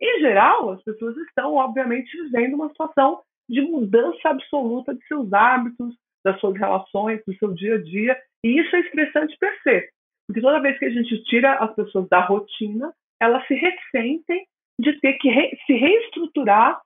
Em 0.00 0.20
geral, 0.20 0.70
as 0.70 0.82
pessoas 0.82 1.16
estão, 1.18 1.54
obviamente, 1.54 2.10
vivendo 2.24 2.54
uma 2.54 2.68
situação 2.68 3.20
de 3.48 3.60
mudança 3.62 4.28
absoluta 4.28 4.94
de 4.94 5.06
seus 5.06 5.32
hábitos, 5.32 5.94
das 6.24 6.38
suas 6.40 6.56
relações, 6.58 7.22
do 7.26 7.34
seu 7.36 7.54
dia 7.54 7.76
a 7.76 7.82
dia, 7.82 8.18
e 8.44 8.60
isso 8.60 8.74
é 8.74 8.80
estressante 8.80 9.36
per 9.38 9.52
se, 9.62 9.88
porque 10.26 10.40
toda 10.40 10.60
vez 10.60 10.78
que 10.78 10.86
a 10.86 10.90
gente 10.90 11.22
tira 11.24 11.54
as 11.54 11.74
pessoas 11.74 12.08
da 12.08 12.20
rotina, 12.20 12.92
elas 13.20 13.46
se 13.46 13.54
ressentem 13.54 14.44
de 14.78 15.00
ter 15.00 15.14
que 15.14 15.28
re 15.28 15.56
se 15.66 15.72
reestruturar 15.72 16.80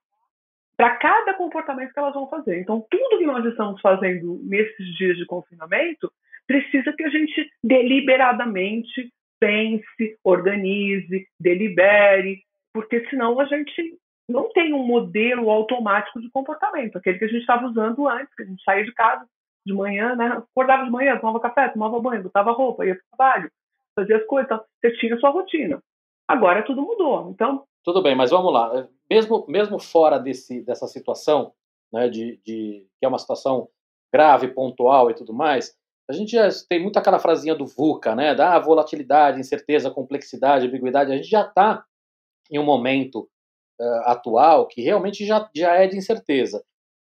para 0.80 0.96
cada 0.96 1.34
comportamento 1.34 1.92
que 1.92 1.98
elas 1.98 2.14
vão 2.14 2.26
fazer. 2.26 2.58
Então, 2.58 2.82
tudo 2.90 3.18
que 3.18 3.26
nós 3.26 3.44
estamos 3.44 3.78
fazendo 3.82 4.40
nesses 4.44 4.96
dias 4.96 5.14
de 5.18 5.26
confinamento 5.26 6.10
precisa 6.46 6.90
que 6.94 7.04
a 7.04 7.10
gente 7.10 7.50
deliberadamente 7.62 9.12
pense, 9.38 10.18
organize, 10.24 11.28
delibere, 11.38 12.42
porque 12.72 13.06
senão 13.10 13.38
a 13.38 13.44
gente 13.44 13.98
não 14.26 14.50
tem 14.54 14.72
um 14.72 14.82
modelo 14.82 15.50
automático 15.50 16.18
de 16.18 16.30
comportamento, 16.30 16.96
aquele 16.96 17.18
que 17.18 17.26
a 17.26 17.28
gente 17.28 17.42
estava 17.42 17.66
usando 17.66 18.08
antes, 18.08 18.34
que 18.34 18.42
a 18.42 18.46
gente 18.46 18.62
saía 18.62 18.84
de 18.84 18.94
casa 18.94 19.26
de 19.66 19.74
manhã, 19.74 20.16
né? 20.16 20.28
Acordava 20.50 20.86
de 20.86 20.90
manhã, 20.90 21.18
tomava 21.18 21.40
café, 21.40 21.68
tomava 21.68 22.00
banho, 22.00 22.22
botava 22.22 22.52
roupa, 22.52 22.86
ia 22.86 22.94
para 22.94 23.02
o 23.02 23.16
trabalho, 23.18 23.50
fazia 23.94 24.16
as 24.16 24.24
coisas, 24.24 24.50
então, 24.50 24.64
você 24.80 24.92
tinha 24.92 25.14
a 25.14 25.18
sua 25.18 25.28
rotina. 25.28 25.78
Agora 26.30 26.62
tudo 26.62 26.80
mudou, 26.80 27.28
então... 27.28 27.64
Tudo 27.82 28.00
bem, 28.00 28.14
mas 28.14 28.30
vamos 28.30 28.52
lá. 28.52 28.86
Mesmo, 29.10 29.44
mesmo 29.48 29.80
fora 29.80 30.16
desse, 30.16 30.62
dessa 30.62 30.86
situação, 30.86 31.52
né, 31.92 32.08
de, 32.08 32.40
de, 32.46 32.86
que 33.00 33.04
é 33.04 33.08
uma 33.08 33.18
situação 33.18 33.68
grave, 34.12 34.46
pontual 34.46 35.10
e 35.10 35.14
tudo 35.14 35.34
mais, 35.34 35.76
a 36.08 36.12
gente 36.12 36.30
já 36.30 36.48
tem 36.68 36.80
muito 36.80 36.96
aquela 37.00 37.18
frasinha 37.18 37.52
do 37.52 37.66
VUCA, 37.66 38.14
né, 38.14 38.32
da 38.32 38.56
volatilidade, 38.60 39.40
incerteza, 39.40 39.90
complexidade, 39.90 40.68
ambiguidade, 40.68 41.10
a 41.10 41.16
gente 41.16 41.28
já 41.28 41.40
está 41.42 41.84
em 42.48 42.60
um 42.60 42.64
momento 42.64 43.28
uh, 43.80 44.02
atual 44.04 44.68
que 44.68 44.80
realmente 44.82 45.26
já, 45.26 45.50
já 45.52 45.74
é 45.74 45.88
de 45.88 45.96
incerteza. 45.96 46.64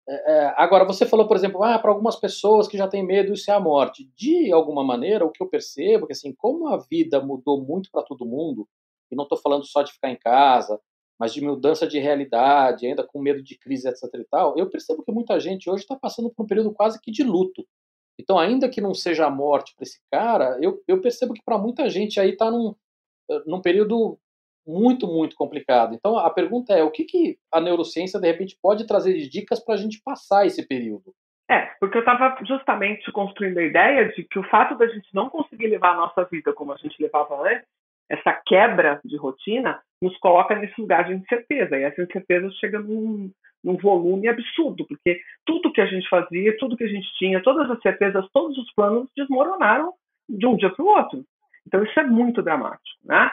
É, 0.06 0.32
é, 0.32 0.54
agora, 0.58 0.84
você 0.84 1.06
falou, 1.06 1.26
por 1.26 1.38
exemplo, 1.38 1.62
ah, 1.62 1.78
para 1.78 1.90
algumas 1.90 2.16
pessoas 2.16 2.68
que 2.68 2.76
já 2.76 2.86
têm 2.86 3.02
medo, 3.02 3.32
isso 3.32 3.50
é 3.50 3.54
a 3.54 3.60
morte. 3.60 4.10
De 4.14 4.52
alguma 4.52 4.84
maneira, 4.84 5.24
o 5.24 5.30
que 5.30 5.42
eu 5.42 5.48
percebo 5.48 6.04
é 6.04 6.06
que, 6.08 6.12
assim, 6.12 6.34
como 6.34 6.68
a 6.68 6.76
vida 6.76 7.18
mudou 7.18 7.64
muito 7.64 7.90
para 7.90 8.02
todo 8.02 8.26
mundo, 8.26 8.68
e 9.10 9.16
não 9.16 9.24
estou 9.24 9.38
falando 9.38 9.64
só 9.64 9.82
de 9.82 9.92
ficar 9.92 10.10
em 10.10 10.16
casa, 10.16 10.80
mas 11.18 11.32
de 11.32 11.40
mudança 11.40 11.86
de 11.86 11.98
realidade, 11.98 12.86
ainda 12.86 13.06
com 13.06 13.20
medo 13.20 13.42
de 13.42 13.58
crise, 13.58 13.88
etc 13.88 14.02
e 14.14 14.24
tal, 14.24 14.58
eu 14.58 14.68
percebo 14.68 15.02
que 15.02 15.12
muita 15.12 15.40
gente 15.40 15.68
hoje 15.70 15.82
está 15.82 15.96
passando 15.96 16.30
por 16.30 16.44
um 16.44 16.46
período 16.46 16.72
quase 16.72 17.00
que 17.00 17.10
de 17.10 17.22
luto. 17.22 17.66
Então, 18.18 18.38
ainda 18.38 18.68
que 18.68 18.80
não 18.80 18.94
seja 18.94 19.26
a 19.26 19.30
morte 19.30 19.74
para 19.74 19.84
esse 19.84 20.00
cara, 20.10 20.58
eu, 20.60 20.82
eu 20.88 21.00
percebo 21.00 21.34
que 21.34 21.42
para 21.44 21.58
muita 21.58 21.88
gente 21.88 22.18
aí 22.18 22.30
está 22.30 22.50
num, 22.50 22.74
num 23.46 23.60
período 23.60 24.18
muito, 24.66 25.06
muito 25.06 25.36
complicado. 25.36 25.94
Então, 25.94 26.18
a 26.18 26.30
pergunta 26.30 26.74
é: 26.74 26.82
o 26.82 26.90
que, 26.90 27.04
que 27.04 27.38
a 27.52 27.60
neurociência, 27.60 28.18
de 28.18 28.26
repente, 28.26 28.58
pode 28.60 28.86
trazer 28.86 29.14
de 29.14 29.28
dicas 29.28 29.62
para 29.62 29.74
a 29.74 29.78
gente 29.78 30.00
passar 30.02 30.46
esse 30.46 30.66
período? 30.66 31.14
É, 31.48 31.66
porque 31.78 31.96
eu 31.96 32.00
estava 32.00 32.36
justamente 32.44 33.10
construindo 33.12 33.58
a 33.58 33.62
ideia 33.62 34.08
de 34.08 34.24
que 34.24 34.38
o 34.38 34.48
fato 34.48 34.76
da 34.76 34.88
gente 34.88 35.08
não 35.14 35.30
conseguir 35.30 35.68
levar 35.68 35.92
a 35.92 35.96
nossa 35.96 36.24
vida 36.24 36.52
como 36.52 36.72
a 36.72 36.76
gente 36.76 37.00
levava 37.00 37.40
antes, 37.48 37.68
essa 38.08 38.32
quebra 38.46 39.00
de 39.04 39.16
rotina, 39.16 39.80
nos 40.00 40.16
coloca 40.18 40.54
nesse 40.54 40.80
lugar 40.80 41.04
de 41.04 41.14
incerteza. 41.14 41.78
E 41.78 41.82
essa 41.82 42.02
incerteza 42.02 42.50
chega 42.60 42.78
num, 42.78 43.30
num 43.62 43.76
volume 43.76 44.28
absurdo, 44.28 44.86
porque 44.86 45.20
tudo 45.44 45.72
que 45.72 45.80
a 45.80 45.86
gente 45.86 46.08
fazia, 46.08 46.56
tudo 46.58 46.76
que 46.76 46.84
a 46.84 46.88
gente 46.88 47.08
tinha, 47.18 47.42
todas 47.42 47.70
as 47.70 47.80
certezas, 47.80 48.26
todos 48.32 48.56
os 48.58 48.72
planos 48.74 49.08
desmoronaram 49.16 49.92
de 50.28 50.46
um 50.46 50.56
dia 50.56 50.70
para 50.70 50.84
o 50.84 50.88
outro. 50.88 51.24
Então 51.66 51.82
isso 51.82 51.98
é 51.98 52.04
muito 52.04 52.42
dramático, 52.42 52.98
né? 53.04 53.30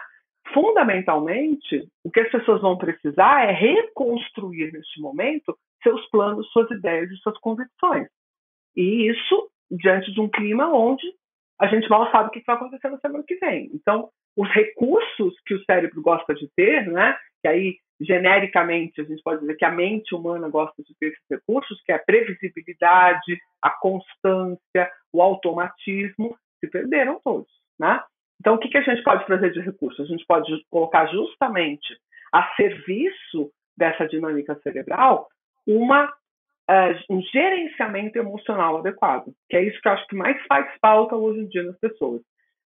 fundamentalmente, 0.51 1.87
o 2.03 2.11
que 2.11 2.19
as 2.19 2.31
pessoas 2.31 2.61
vão 2.61 2.77
precisar 2.77 3.47
é 3.47 3.51
reconstruir 3.51 4.71
neste 4.71 4.99
momento 4.99 5.57
seus 5.81 6.05
planos, 6.09 6.49
suas 6.51 6.69
ideias 6.71 7.09
e 7.11 7.17
suas 7.17 7.37
convicções. 7.39 8.07
E 8.75 9.09
isso 9.09 9.49
diante 9.71 10.11
de 10.11 10.19
um 10.19 10.29
clima 10.29 10.67
onde 10.73 11.03
a 11.59 11.67
gente 11.67 11.89
mal 11.89 12.09
sabe 12.11 12.29
o 12.29 12.31
que 12.31 12.43
vai 12.45 12.55
acontecer 12.55 12.89
na 12.89 12.99
semana 12.99 13.23
que 13.25 13.35
vem. 13.35 13.69
Então, 13.73 14.09
os 14.35 14.49
recursos 14.49 15.33
que 15.45 15.53
o 15.53 15.63
cérebro 15.65 16.01
gosta 16.01 16.33
de 16.33 16.49
ter, 16.55 16.87
né, 16.87 17.15
que 17.41 17.47
aí 17.47 17.77
genericamente 18.01 18.99
a 18.99 19.03
gente 19.03 19.21
pode 19.23 19.41
dizer 19.41 19.55
que 19.55 19.65
a 19.65 19.71
mente 19.71 20.13
humana 20.15 20.49
gosta 20.49 20.81
de 20.83 20.93
ter 20.99 21.07
esses 21.07 21.23
recursos, 21.29 21.81
que 21.83 21.91
é 21.91 21.95
a 21.95 22.03
previsibilidade, 22.03 23.39
a 23.61 23.69
constância, 23.69 24.91
o 25.11 25.21
automatismo, 25.21 26.37
se 26.59 26.69
perderam 26.69 27.19
todos, 27.23 27.51
né? 27.79 28.01
Então, 28.39 28.55
o 28.55 28.57
que, 28.57 28.67
que 28.67 28.77
a 28.77 28.81
gente 28.81 29.03
pode 29.03 29.25
trazer 29.25 29.51
de 29.51 29.61
recurso? 29.61 30.01
A 30.01 30.05
gente 30.05 30.25
pode 30.25 30.51
colocar 30.69 31.05
justamente 31.07 31.97
a 32.33 32.53
serviço 32.55 33.51
dessa 33.77 34.07
dinâmica 34.07 34.59
cerebral 34.61 35.27
uma, 35.65 36.05
uh, 36.69 37.13
um 37.13 37.21
gerenciamento 37.21 38.17
emocional 38.17 38.77
adequado, 38.77 39.31
que 39.49 39.55
é 39.55 39.63
isso 39.63 39.79
que 39.81 39.87
eu 39.87 39.93
acho 39.93 40.07
que 40.07 40.15
mais 40.15 40.37
faz 40.47 40.69
falta 40.81 41.15
hoje 41.15 41.41
em 41.41 41.47
dia 41.47 41.63
nas 41.63 41.77
pessoas. 41.79 42.21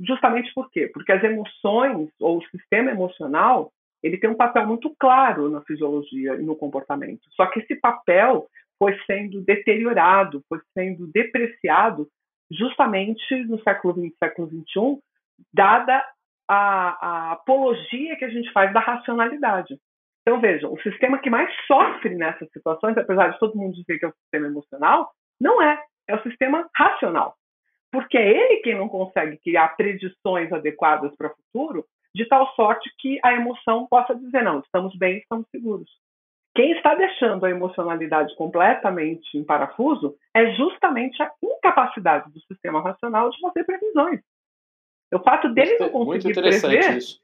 Justamente 0.00 0.52
por 0.54 0.70
quê? 0.70 0.90
Porque 0.92 1.12
as 1.12 1.22
emoções 1.22 2.10
ou 2.20 2.38
o 2.38 2.46
sistema 2.48 2.90
emocional 2.90 3.72
ele 4.04 4.18
tem 4.18 4.28
um 4.28 4.36
papel 4.36 4.66
muito 4.66 4.94
claro 4.98 5.48
na 5.48 5.62
fisiologia 5.62 6.34
e 6.34 6.42
no 6.42 6.54
comportamento. 6.54 7.22
Só 7.30 7.46
que 7.46 7.60
esse 7.60 7.74
papel 7.76 8.46
foi 8.78 8.94
sendo 9.06 9.40
deteriorado, 9.40 10.44
foi 10.46 10.60
sendo 10.76 11.06
depreciado 11.06 12.06
justamente 12.50 13.34
no 13.46 13.58
século 13.62 13.94
XX, 13.94 14.14
século 14.18 14.48
XXI, 14.48 14.98
dada 15.54 16.04
a, 16.46 16.98
a 17.00 17.32
apologia 17.32 18.16
que 18.16 18.26
a 18.26 18.28
gente 18.28 18.52
faz 18.52 18.74
da 18.74 18.80
racionalidade. 18.80 19.78
Então, 20.20 20.38
vejam, 20.38 20.70
o 20.72 20.80
sistema 20.82 21.18
que 21.18 21.30
mais 21.30 21.50
sofre 21.66 22.14
nessas 22.14 22.50
situações, 22.50 22.98
apesar 22.98 23.28
de 23.28 23.38
todo 23.38 23.56
mundo 23.56 23.74
dizer 23.74 23.98
que 23.98 24.04
é 24.04 24.08
o 24.08 24.14
sistema 24.22 24.46
emocional, 24.46 25.10
não 25.40 25.62
é. 25.62 25.82
É 26.06 26.14
o 26.14 26.22
sistema 26.22 26.68
racional. 26.76 27.34
Porque 27.94 28.18
é 28.18 28.28
ele 28.28 28.56
quem 28.56 28.74
não 28.74 28.88
consegue 28.88 29.36
criar 29.36 29.68
predições 29.76 30.52
adequadas 30.52 31.14
para 31.16 31.28
o 31.28 31.36
futuro, 31.36 31.86
de 32.12 32.26
tal 32.26 32.52
sorte 32.56 32.90
que 32.98 33.20
a 33.22 33.34
emoção 33.34 33.86
possa 33.86 34.16
dizer: 34.16 34.42
não, 34.42 34.58
estamos 34.58 34.96
bem, 34.98 35.18
estamos 35.18 35.48
seguros. 35.48 35.88
Quem 36.56 36.72
está 36.72 36.96
deixando 36.96 37.46
a 37.46 37.50
emocionalidade 37.50 38.34
completamente 38.34 39.38
em 39.38 39.44
parafuso 39.44 40.16
é 40.34 40.52
justamente 40.54 41.22
a 41.22 41.30
incapacidade 41.40 42.32
do 42.32 42.40
sistema 42.40 42.82
racional 42.82 43.30
de 43.30 43.40
fazer 43.40 43.62
previsões. 43.62 44.20
O 45.12 45.20
fato 45.20 45.48
dele 45.54 45.78
não 45.78 45.90
conseguir 45.90 46.34
prever. 46.34 46.96
Isso. 46.96 47.20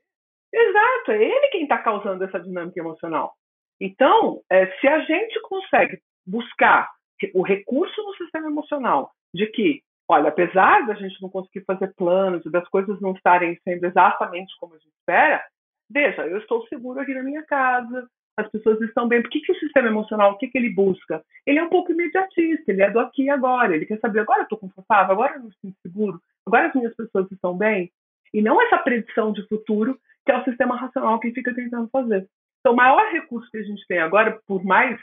Exato, 0.53 1.13
é 1.13 1.25
ele 1.25 1.49
quem 1.49 1.63
está 1.65 1.79
causando 1.79 2.23
essa 2.23 2.39
dinâmica 2.39 2.79
emocional. 2.79 3.35
Então, 3.81 4.41
é, 4.49 4.67
se 4.79 4.87
a 4.87 5.01
gente 5.01 5.41
consegue 5.43 6.01
buscar 6.25 6.89
o 7.35 7.43
recurso 7.43 8.03
no 8.03 8.15
sistema 8.15 8.49
emocional 8.49 9.11
de 9.35 9.47
que, 9.47 9.83
olha, 10.11 10.29
apesar 10.29 10.87
da 10.87 10.95
gente 10.95 11.23
não 11.23 11.29
conseguir 11.29 11.65
fazer 11.65 11.95
planos 11.95 12.45
e 12.45 12.51
das 12.51 12.67
coisas 12.69 13.01
não 13.01 13.13
estarem 13.13 13.57
sendo 13.63 13.85
exatamente 13.85 14.53
como 14.59 14.75
a 14.75 14.79
gente 14.79 14.93
espera, 14.99 15.41
veja, 15.89 16.27
eu 16.27 16.39
estou 16.39 16.67
seguro 16.67 16.99
aqui 16.99 17.15
na 17.15 17.23
minha 17.23 17.45
casa, 17.45 18.09
as 18.37 18.49
pessoas 18.51 18.81
estão 18.81 19.07
bem. 19.07 19.23
Por 19.23 19.31
que, 19.31 19.41
que 19.41 19.53
o 19.53 19.59
sistema 19.61 19.87
emocional, 19.87 20.33
o 20.33 20.39
que, 20.39 20.49
que 20.49 20.59
ele 20.59 20.71
busca? 20.71 21.23
Ele 21.47 21.61
é 21.61 21.63
um 21.63 21.69
pouco 21.69 21.93
imediatista, 21.93 22.73
ele 22.73 22.83
é 22.83 22.91
do 22.91 22.99
aqui 22.99 23.25
e 23.25 23.31
agora. 23.31 23.75
Ele 23.75 23.87
quer 23.87 24.01
saber, 24.01 24.21
agora 24.21 24.41
eu 24.41 24.45
estou 24.45 24.59
confortável, 24.59 25.13
agora 25.13 25.37
eu 25.37 25.45
me 25.45 25.53
sinto 25.61 25.77
seguro, 25.81 26.21
agora 26.45 26.67
as 26.67 26.75
minhas 26.75 26.95
pessoas 26.97 27.31
estão 27.31 27.57
bem. 27.57 27.93
E 28.35 28.43
não 28.43 28.61
essa 28.61 28.79
predição 28.79 29.33
de 29.33 29.47
futuro 29.47 29.97
que 30.27 30.33
é 30.33 30.39
o 30.39 30.45
sistema 30.45 30.77
racional 30.77 31.21
que 31.21 31.33
fica 31.33 31.55
tentando 31.55 31.89
fazer. 31.89 32.29
Então, 32.61 32.73
o 32.73 32.77
maior 32.77 33.11
recurso 33.13 33.51
que 33.51 33.59
a 33.59 33.63
gente 33.63 33.87
tem 33.87 34.01
agora, 34.01 34.39
por 34.47 34.65
mais 34.65 35.01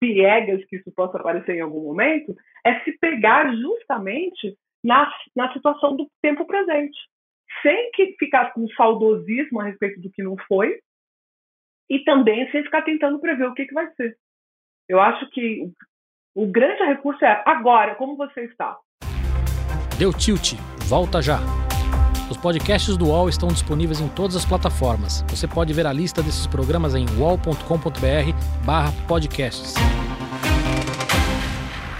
piegas 0.00 0.64
que 0.66 0.76
isso 0.76 0.92
possa 0.94 1.18
aparecer 1.18 1.56
em 1.56 1.60
algum 1.60 1.82
momento, 1.82 2.34
é 2.64 2.80
se 2.80 2.92
pegar 2.98 3.54
justamente 3.54 4.56
na, 4.84 5.12
na 5.34 5.52
situação 5.52 5.96
do 5.96 6.08
tempo 6.22 6.46
presente. 6.46 6.98
Sem 7.62 7.90
que 7.92 8.14
ficar 8.18 8.52
com 8.52 8.68
saudosismo 8.68 9.60
a 9.60 9.64
respeito 9.64 10.00
do 10.00 10.10
que 10.10 10.22
não 10.22 10.36
foi, 10.46 10.78
e 11.90 12.00
também 12.00 12.50
sem 12.50 12.62
ficar 12.62 12.82
tentando 12.82 13.18
prever 13.18 13.46
o 13.46 13.54
que, 13.54 13.66
que 13.66 13.74
vai 13.74 13.90
ser. 13.94 14.16
Eu 14.88 15.00
acho 15.00 15.28
que 15.30 15.70
o 16.34 16.46
grande 16.46 16.82
recurso 16.84 17.24
é 17.24 17.42
agora, 17.46 17.94
como 17.94 18.16
você 18.16 18.44
está. 18.44 18.78
Deu 19.98 20.12
tilt, 20.12 20.54
volta 20.88 21.20
já. 21.20 21.38
Os 22.30 22.36
podcasts 22.36 22.98
do 22.98 23.06
UOL 23.06 23.30
estão 23.30 23.48
disponíveis 23.48 24.00
em 24.00 24.08
todas 24.08 24.36
as 24.36 24.44
plataformas. 24.44 25.24
Você 25.28 25.48
pode 25.48 25.72
ver 25.72 25.86
a 25.86 25.92
lista 25.92 26.22
desses 26.22 26.46
programas 26.46 26.94
em 26.94 27.06
uol.com.br/podcasts. 27.18 29.72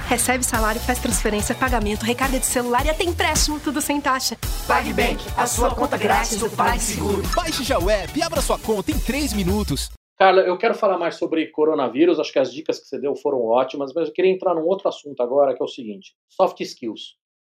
Recebe 0.07 0.45
salário, 0.45 0.79
faz 0.81 0.99
transferência, 0.99 1.55
pagamento, 1.55 2.03
recarga 2.03 2.39
de 2.39 2.45
celular 2.45 2.85
e 2.85 2.91
até 2.91 3.05
empréstimo, 3.05 3.59
tudo 3.59 3.81
sem 3.81 4.03
taxa. 4.03 4.37
PagBank, 4.67 5.25
a 5.37 5.47
sua 5.47 5.75
conta 5.75 5.97
grátis 5.97 6.39
do 6.39 6.51
PagSeguro. 6.51 7.23
Baixe 7.35 7.65
já 7.65 7.79
o 7.79 7.89
app 7.89 8.19
e 8.19 8.23
abra 8.23 8.43
sua 8.43 8.59
conta 8.59 8.91
em 8.91 8.99
3 8.99 9.33
minutos. 9.33 9.89
Carla, 10.19 10.43
eu 10.43 10.59
quero 10.59 10.75
falar 10.75 10.99
mais 10.99 11.15
sobre 11.15 11.47
coronavírus, 11.47 12.21
acho 12.21 12.33
que 12.33 12.39
as 12.39 12.53
dicas 12.53 12.79
que 12.79 12.87
você 12.87 13.01
deu 13.01 13.17
foram 13.17 13.43
ótimas, 13.45 13.95
mas 13.95 14.09
eu 14.09 14.15
queria 14.15 14.33
entrar 14.33 14.55
num 14.55 14.67
outro 14.67 14.89
assunto 14.89 15.23
agora, 15.23 15.55
que 15.55 15.63
é 15.63 15.65
o 15.65 15.69
seguinte: 15.69 16.13
soft 16.29 16.61
skills. 16.61 17.17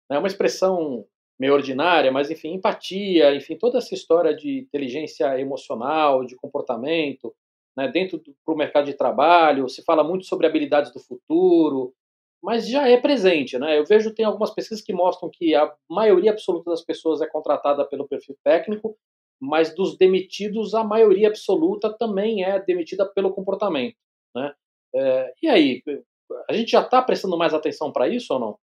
É 0.10 0.18
uma 0.18 0.28
expressão 0.28 1.04
meio 1.42 1.56
ordinária, 1.56 2.12
mas 2.12 2.30
enfim, 2.30 2.54
empatia, 2.54 3.34
enfim, 3.34 3.58
toda 3.58 3.80
essa 3.80 3.96
história 3.96 4.32
de 4.36 4.60
inteligência 4.60 5.40
emocional, 5.40 6.24
de 6.24 6.36
comportamento, 6.36 7.34
né, 7.76 7.88
dentro 7.88 8.20
do 8.20 8.36
pro 8.46 8.56
mercado 8.56 8.86
de 8.86 8.94
trabalho, 8.94 9.68
se 9.68 9.84
fala 9.84 10.04
muito 10.04 10.24
sobre 10.28 10.46
habilidades 10.46 10.94
do 10.94 11.00
futuro, 11.00 11.96
mas 12.44 12.70
já 12.70 12.88
é 12.88 12.96
presente, 12.96 13.58
né? 13.58 13.80
Eu 13.80 13.86
vejo 13.86 14.14
tem 14.14 14.24
algumas 14.24 14.52
pesquisas 14.52 14.84
que 14.84 14.94
mostram 14.94 15.32
que 15.32 15.56
a 15.56 15.74
maioria 15.90 16.30
absoluta 16.30 16.70
das 16.70 16.84
pessoas 16.84 17.22
é 17.22 17.28
contratada 17.28 17.84
pelo 17.86 18.08
perfil 18.08 18.38
técnico, 18.44 18.96
mas 19.42 19.74
dos 19.74 19.98
demitidos 19.98 20.76
a 20.76 20.84
maioria 20.84 21.28
absoluta 21.28 21.92
também 21.92 22.44
é 22.44 22.60
demitida 22.60 23.04
pelo 23.16 23.34
comportamento, 23.34 23.98
né? 24.36 24.54
É, 24.94 25.34
e 25.42 25.48
aí, 25.48 25.82
a 26.48 26.54
gente 26.54 26.70
já 26.72 26.82
está 26.82 27.02
prestando 27.02 27.36
mais 27.36 27.52
atenção 27.52 27.92
para 27.92 28.08
isso 28.08 28.32
ou 28.32 28.40
não? 28.40 28.60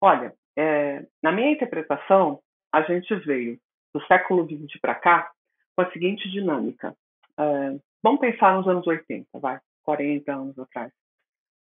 Olha, 0.00 0.34
é, 0.58 1.06
na 1.22 1.30
minha 1.30 1.52
interpretação, 1.52 2.40
a 2.72 2.82
gente 2.82 3.14
veio 3.14 3.58
do 3.94 4.04
século 4.06 4.44
XX 4.44 4.80
para 4.80 4.94
cá 4.96 5.30
com 5.76 5.82
a 5.82 5.90
seguinte 5.92 6.28
dinâmica. 6.28 6.96
É, 7.38 7.78
vamos 8.02 8.20
pensar 8.20 8.56
nos 8.56 8.66
anos 8.66 8.84
80, 8.84 9.38
vai, 9.38 9.60
40 9.84 10.32
anos 10.32 10.58
atrás. 10.58 10.92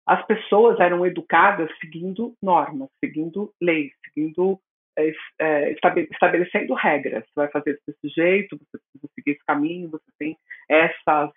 As 0.05 0.25
pessoas 0.25 0.77
eram 0.81 1.05
educadas 1.05 1.71
seguindo 1.79 2.35
normas, 2.43 2.89
seguindo 2.99 3.53
leis, 3.61 3.93
seguindo 4.03 4.59
é, 4.97 5.13
é 5.39 5.71
estabelecendo 5.71 6.73
regras. 6.73 7.23
Você 7.27 7.33
vai 7.35 7.47
fazer 7.47 7.79
desse 7.87 8.13
jeito, 8.13 8.57
você 8.57 8.77
precisa 8.77 9.13
seguir 9.15 9.31
esse 9.31 9.45
caminho, 9.45 9.89
você 9.89 10.11
tem 10.19 10.37
essas, 10.67 11.29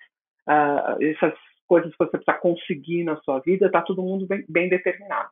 uh, 0.49 1.00
essas 1.00 1.38
coisas 1.68 1.92
que 1.92 1.99
você 1.99 2.18
precisa 2.18 2.38
conseguir 2.38 3.04
na 3.04 3.16
sua 3.18 3.38
vida, 3.38 3.66
está 3.66 3.80
todo 3.80 4.02
mundo 4.02 4.26
bem, 4.26 4.44
bem 4.49 4.68
determinado. 4.68 5.30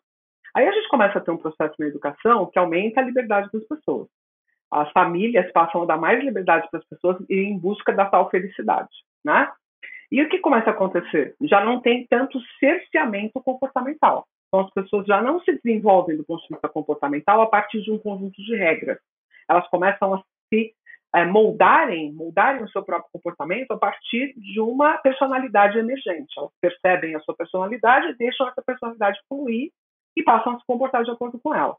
Aí 0.54 0.66
a 0.66 0.72
gente 0.72 0.88
começa 0.88 1.18
a 1.18 1.20
ter 1.20 1.30
um 1.30 1.38
processo 1.38 1.74
na 1.78 1.86
educação 1.86 2.46
que 2.46 2.58
aumenta 2.58 3.00
a 3.00 3.04
liberdade 3.04 3.48
das 3.52 3.66
pessoas. 3.66 4.08
As 4.70 4.90
famílias 4.92 5.50
passam 5.52 5.82
a 5.82 5.86
dar 5.86 5.98
mais 5.98 6.22
liberdade 6.22 6.66
para 6.70 6.80
as 6.80 6.86
pessoas 6.86 7.18
em 7.28 7.58
busca 7.58 7.92
da 7.92 8.06
tal 8.06 8.30
felicidade, 8.30 8.90
né? 9.24 9.50
E 10.10 10.22
o 10.22 10.28
que 10.28 10.38
começa 10.38 10.70
a 10.70 10.72
acontecer? 10.72 11.34
Já 11.42 11.64
não 11.64 11.80
tem 11.80 12.06
tanto 12.06 12.38
cerceamento 12.60 13.40
comportamental. 13.40 14.26
Então 14.48 14.60
as 14.60 14.70
pessoas 14.72 15.06
já 15.06 15.22
não 15.22 15.40
se 15.40 15.58
desenvolvem 15.62 16.16
do 16.16 16.24
ponto 16.24 16.42
de 16.42 16.48
vista 16.48 16.68
comportamental 16.68 17.40
a 17.40 17.46
partir 17.46 17.80
de 17.80 17.90
um 17.90 17.98
conjunto 17.98 18.42
de 18.42 18.54
regras. 18.54 18.98
Elas 19.48 19.66
começam 19.68 20.14
a 20.14 20.22
se 20.52 20.74
é, 21.14 21.24
moldarem, 21.24 22.12
moldarem 22.12 22.62
o 22.62 22.68
seu 22.68 22.82
próprio 22.82 23.10
comportamento 23.12 23.70
a 23.72 23.78
partir 23.78 24.34
de 24.36 24.60
uma 24.60 24.98
personalidade 24.98 25.78
emergente. 25.78 26.32
Elas 26.36 26.50
percebem 26.60 27.14
a 27.14 27.20
sua 27.20 27.34
personalidade 27.34 28.08
e 28.08 28.16
deixam 28.16 28.48
essa 28.48 28.62
personalidade 28.62 29.18
fluir 29.28 29.70
e 30.16 30.22
passam 30.22 30.54
a 30.54 30.58
se 30.58 30.66
comportar 30.66 31.04
de 31.04 31.10
acordo 31.10 31.38
com 31.42 31.54
ela. 31.54 31.76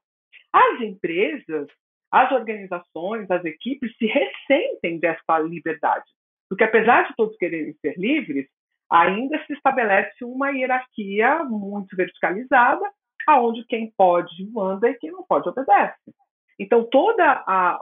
As 0.51 0.81
empresas, 0.81 1.67
as 2.11 2.31
organizações, 2.31 3.29
as 3.29 3.43
equipes 3.45 3.95
se 3.97 4.05
ressentem 4.05 4.99
dessa 4.99 5.39
liberdade, 5.39 6.05
porque 6.49 6.63
apesar 6.63 7.07
de 7.07 7.15
todos 7.15 7.37
quererem 7.37 7.73
ser 7.81 7.97
livres, 7.97 8.47
ainda 8.91 9.43
se 9.45 9.53
estabelece 9.53 10.23
uma 10.23 10.51
hierarquia 10.51 11.43
muito 11.43 11.95
verticalizada, 11.95 12.85
aonde 13.25 13.65
quem 13.65 13.91
pode 13.97 14.45
manda 14.51 14.89
e 14.89 14.93
quem 14.95 15.11
não 15.11 15.23
pode 15.23 15.49
obedece. 15.49 16.13
Então 16.59 16.83
todo 16.83 17.19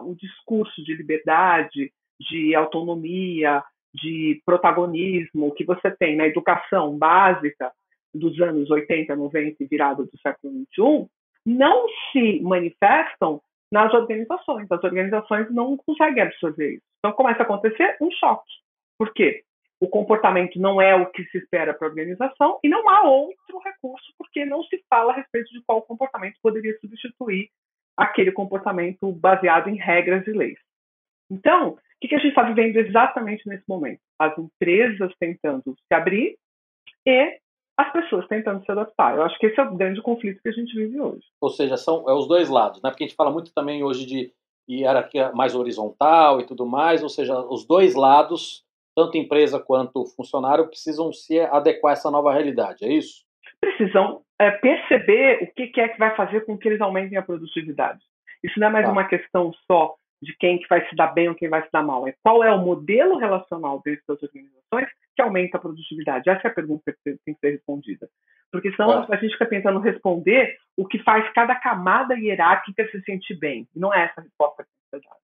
o 0.01 0.15
discurso 0.15 0.81
de 0.83 0.95
liberdade, 0.95 1.91
de 2.19 2.55
autonomia, 2.55 3.61
de 3.93 4.41
protagonismo 4.45 5.53
que 5.53 5.65
você 5.65 5.91
tem 5.91 6.15
na 6.15 6.27
educação 6.27 6.97
básica 6.97 7.71
dos 8.13 8.39
anos 8.41 8.69
80, 8.69 9.15
90 9.15 9.63
e 9.63 9.67
virada 9.67 10.03
do 10.03 10.19
século 10.19 10.53
21 10.53 11.07
não 11.45 11.85
se 12.11 12.39
manifestam 12.41 13.41
nas 13.71 13.93
organizações. 13.93 14.67
As 14.69 14.83
organizações 14.83 15.49
não 15.51 15.77
conseguem 15.77 16.23
absorver 16.23 16.73
isso. 16.73 16.83
Então 16.99 17.13
começa 17.13 17.39
a 17.39 17.43
acontecer 17.43 17.97
um 18.01 18.11
choque. 18.11 18.51
Por 18.97 19.13
quê? 19.13 19.43
O 19.79 19.87
comportamento 19.87 20.59
não 20.59 20.79
é 20.79 20.93
o 20.93 21.07
que 21.07 21.23
se 21.25 21.39
espera 21.39 21.73
para 21.73 21.87
a 21.87 21.89
organização 21.89 22.59
e 22.63 22.69
não 22.69 22.87
há 22.87 23.03
outro 23.03 23.57
recurso, 23.63 24.13
porque 24.17 24.45
não 24.45 24.63
se 24.63 24.83
fala 24.87 25.13
a 25.13 25.15
respeito 25.15 25.51
de 25.51 25.63
qual 25.65 25.81
comportamento 25.81 26.35
poderia 26.43 26.77
substituir 26.79 27.49
aquele 27.97 28.31
comportamento 28.31 29.11
baseado 29.11 29.69
em 29.69 29.75
regras 29.75 30.25
e 30.27 30.31
leis. 30.31 30.59
Então, 31.31 31.69
o 31.71 31.77
que 31.99 32.13
a 32.13 32.19
gente 32.19 32.29
está 32.29 32.43
vivendo 32.43 32.75
exatamente 32.77 33.47
nesse 33.47 33.63
momento? 33.67 34.01
As 34.19 34.37
empresas 34.37 35.11
tentando 35.19 35.75
se 35.75 35.93
abrir 35.93 36.37
e 37.07 37.39
as 37.81 37.91
pessoas 37.91 38.27
tentando 38.27 38.63
se 38.63 38.71
adaptar. 38.71 39.15
Eu 39.15 39.23
acho 39.23 39.37
que 39.39 39.47
esse 39.47 39.59
é 39.59 39.63
o 39.63 39.75
grande 39.75 40.01
conflito 40.01 40.41
que 40.41 40.49
a 40.49 40.53
gente 40.53 40.75
vive 40.75 40.99
hoje. 40.99 41.23
Ou 41.39 41.49
seja, 41.49 41.77
são 41.77 42.09
é 42.09 42.13
os 42.13 42.27
dois 42.27 42.49
lados, 42.49 42.81
né? 42.81 42.89
Porque 42.89 43.03
a 43.03 43.07
gente 43.07 43.15
fala 43.15 43.31
muito 43.31 43.53
também 43.53 43.83
hoje 43.83 44.05
de 44.05 44.31
hierarquia 44.69 45.31
mais 45.33 45.55
horizontal 45.55 46.39
e 46.39 46.45
tudo 46.45 46.65
mais, 46.65 47.03
ou 47.03 47.09
seja, 47.09 47.37
os 47.39 47.65
dois 47.65 47.95
lados, 47.95 48.63
tanto 48.95 49.17
empresa 49.17 49.59
quanto 49.59 50.05
funcionário, 50.15 50.67
precisam 50.67 51.11
se 51.11 51.39
adequar 51.39 51.91
a 51.91 51.93
essa 51.93 52.11
nova 52.11 52.31
realidade, 52.31 52.85
é 52.85 52.93
isso? 52.93 53.25
Precisam 53.59 54.21
é, 54.39 54.51
perceber 54.51 55.43
o 55.43 55.53
que 55.53 55.81
é 55.81 55.89
que 55.89 55.99
vai 55.99 56.15
fazer 56.15 56.45
com 56.45 56.57
que 56.57 56.67
eles 56.67 56.79
aumentem 56.79 57.17
a 57.17 57.23
produtividade. 57.23 57.99
Isso 58.43 58.59
não 58.59 58.67
é 58.67 58.69
mais 58.69 58.87
ah. 58.87 58.91
uma 58.91 59.03
questão 59.05 59.51
só 59.67 59.95
de 60.21 60.35
quem 60.37 60.59
que 60.59 60.67
vai 60.67 60.87
se 60.87 60.95
dar 60.95 61.07
bem 61.07 61.27
ou 61.27 61.35
quem 61.35 61.49
vai 61.49 61.63
se 61.63 61.71
dar 61.71 61.83
mal. 61.83 62.07
É 62.07 62.13
qual 62.23 62.43
é 62.43 62.51
o 62.51 62.59
modelo 62.59 63.17
relacional 63.17 63.81
das 63.85 63.97
organizações 64.07 64.87
que 65.21 65.23
aumenta 65.23 65.57
a 65.57 65.61
produtividade? 65.61 66.29
Essa 66.29 66.47
é 66.47 66.51
a 66.51 66.53
pergunta 66.53 66.91
que 66.91 67.17
tem 67.23 67.33
que 67.33 67.39
ser 67.39 67.51
respondida. 67.51 68.09
Porque 68.51 68.71
senão 68.71 68.91
ah. 68.91 69.07
a 69.09 69.15
gente 69.17 69.33
fica 69.33 69.45
tentando 69.45 69.79
responder 69.79 70.57
o 70.75 70.85
que 70.85 70.99
faz 70.99 71.31
cada 71.33 71.55
camada 71.55 72.15
hierárquica 72.15 72.87
se 72.89 73.01
sentir 73.03 73.35
bem. 73.35 73.67
E 73.75 73.79
não 73.79 73.93
é 73.93 74.05
essa 74.05 74.19
a 74.19 74.23
resposta 74.23 74.63
que 74.63 74.69
ser 74.89 75.01
dada. 75.01 75.21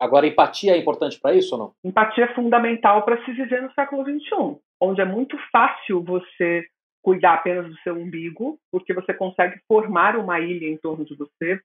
Agora, 0.00 0.26
empatia 0.26 0.72
é 0.72 0.78
importante 0.78 1.18
para 1.20 1.34
isso 1.34 1.54
ou 1.54 1.60
não? 1.60 1.72
Empatia 1.84 2.24
é 2.24 2.34
fundamental 2.34 3.02
para 3.04 3.24
se 3.24 3.32
viver 3.32 3.62
no 3.62 3.72
século 3.72 4.04
XXI, 4.04 4.58
onde 4.80 5.00
é 5.00 5.04
muito 5.04 5.38
fácil 5.50 6.02
você 6.02 6.66
cuidar 7.00 7.34
apenas 7.34 7.68
do 7.68 7.76
seu 7.78 7.94
umbigo, 7.94 8.58
porque 8.72 8.92
você 8.92 9.14
consegue 9.14 9.60
formar 9.68 10.16
uma 10.16 10.40
ilha 10.40 10.66
em 10.66 10.76
torno 10.76 11.04
de 11.04 11.14
você, 11.14 11.60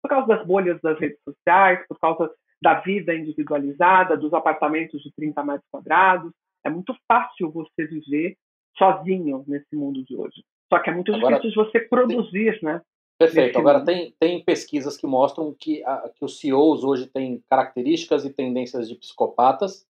por 0.00 0.08
causa 0.08 0.28
das 0.28 0.46
bolhas 0.46 0.80
das 0.80 0.98
redes 0.98 1.18
sociais, 1.24 1.84
por 1.88 1.98
causa 1.98 2.30
da 2.62 2.74
vida 2.74 3.14
individualizada, 3.14 4.16
dos 4.16 4.32
apartamentos 4.32 5.02
de 5.02 5.12
30 5.12 5.42
metros 5.42 5.68
quadrados. 5.70 6.32
É 6.64 6.70
muito 6.70 6.94
fácil 7.06 7.50
você 7.50 7.86
viver 7.86 8.36
sozinho 8.76 9.44
nesse 9.46 9.74
mundo 9.74 10.04
de 10.04 10.16
hoje. 10.16 10.44
Só 10.72 10.78
que 10.78 10.90
é 10.90 10.94
muito 10.94 11.14
Agora, 11.14 11.36
difícil 11.36 11.64
você 11.64 11.80
produzir, 11.80 12.58
tem... 12.60 12.62
né? 12.62 12.80
Perfeito. 13.18 13.58
Agora, 13.58 13.84
tem, 13.84 14.14
tem 14.18 14.42
pesquisas 14.42 14.96
que 14.96 15.06
mostram 15.06 15.54
que, 15.54 15.84
a, 15.84 16.08
que 16.08 16.24
os 16.24 16.40
CEOs 16.40 16.82
hoje 16.82 17.06
têm 17.06 17.42
características 17.48 18.24
e 18.24 18.30
tendências 18.30 18.88
de 18.88 18.96
psicopatas. 18.96 19.86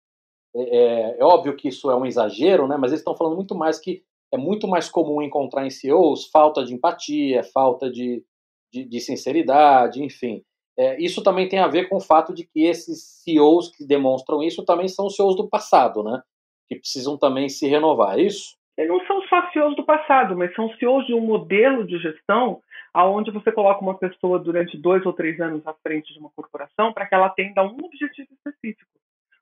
É, 0.55 0.61
é, 0.61 1.19
é, 1.19 1.25
óbvio 1.25 1.57
que 1.57 1.69
isso 1.69 1.91
é 1.91 1.97
um 1.97 2.05
exagero, 2.05 2.67
né? 2.67 2.77
mas 2.77 2.91
eles 2.91 3.01
estão 3.01 3.17
falando 3.17 3.37
muito 3.37 3.55
mais 3.55 3.79
que 3.79 4.03
é 4.31 4.37
muito 4.37 4.67
mais 4.67 4.89
comum 4.89 5.23
encontrar 5.23 5.67
em 5.67 5.71
CEOs 5.71 6.27
falta 6.27 6.65
de 6.65 6.75
empatia, 6.75 7.45
falta 7.45 7.91
de, 7.91 8.25
de, 8.73 8.85
de 8.85 9.01
sinceridade, 9.01 10.03
enfim. 10.03 10.43
É, 10.77 11.01
isso 11.01 11.23
também 11.23 11.49
tem 11.49 11.59
a 11.59 11.69
ver 11.69 11.89
com 11.89 11.97
o 11.97 12.01
fato 12.01 12.35
de 12.35 12.45
que 12.45 12.65
esses 12.65 13.23
CEOs 13.23 13.71
que 13.71 13.85
demonstram 13.85 14.43
isso 14.43 14.65
também 14.65 14.89
são 14.89 15.11
CEOs 15.11 15.37
do 15.37 15.49
passado, 15.49 16.03
né? 16.03 16.23
Que 16.69 16.77
precisam 16.77 17.19
também 17.19 17.49
se 17.49 17.67
renovar, 17.69 18.19
é 18.19 18.23
isso? 18.23 18.57
Eles 18.77 18.91
não 18.91 19.05
são 19.07 19.23
só 19.29 19.51
CEOs 19.53 19.77
do 19.77 19.85
passado, 19.85 20.37
mas 20.37 20.55
são 20.55 20.73
CEOs 20.77 21.07
de 21.07 21.15
um 21.15 21.21
modelo 21.21 21.87
de 21.87 21.99
gestão 21.99 22.61
aonde 22.95 23.31
você 23.31 23.51
coloca 23.51 23.81
uma 23.81 23.97
pessoa 23.97 24.39
durante 24.39 24.77
dois 24.77 25.05
ou 25.05 25.13
três 25.13 25.41
anos 25.41 25.67
à 25.67 25.75
frente 25.75 26.13
de 26.13 26.19
uma 26.19 26.31
corporação 26.35 26.93
para 26.93 27.07
que 27.07 27.15
ela 27.15 27.27
atenda 27.27 27.63
um 27.63 27.77
objetivo 27.85 28.29
específico. 28.33 28.91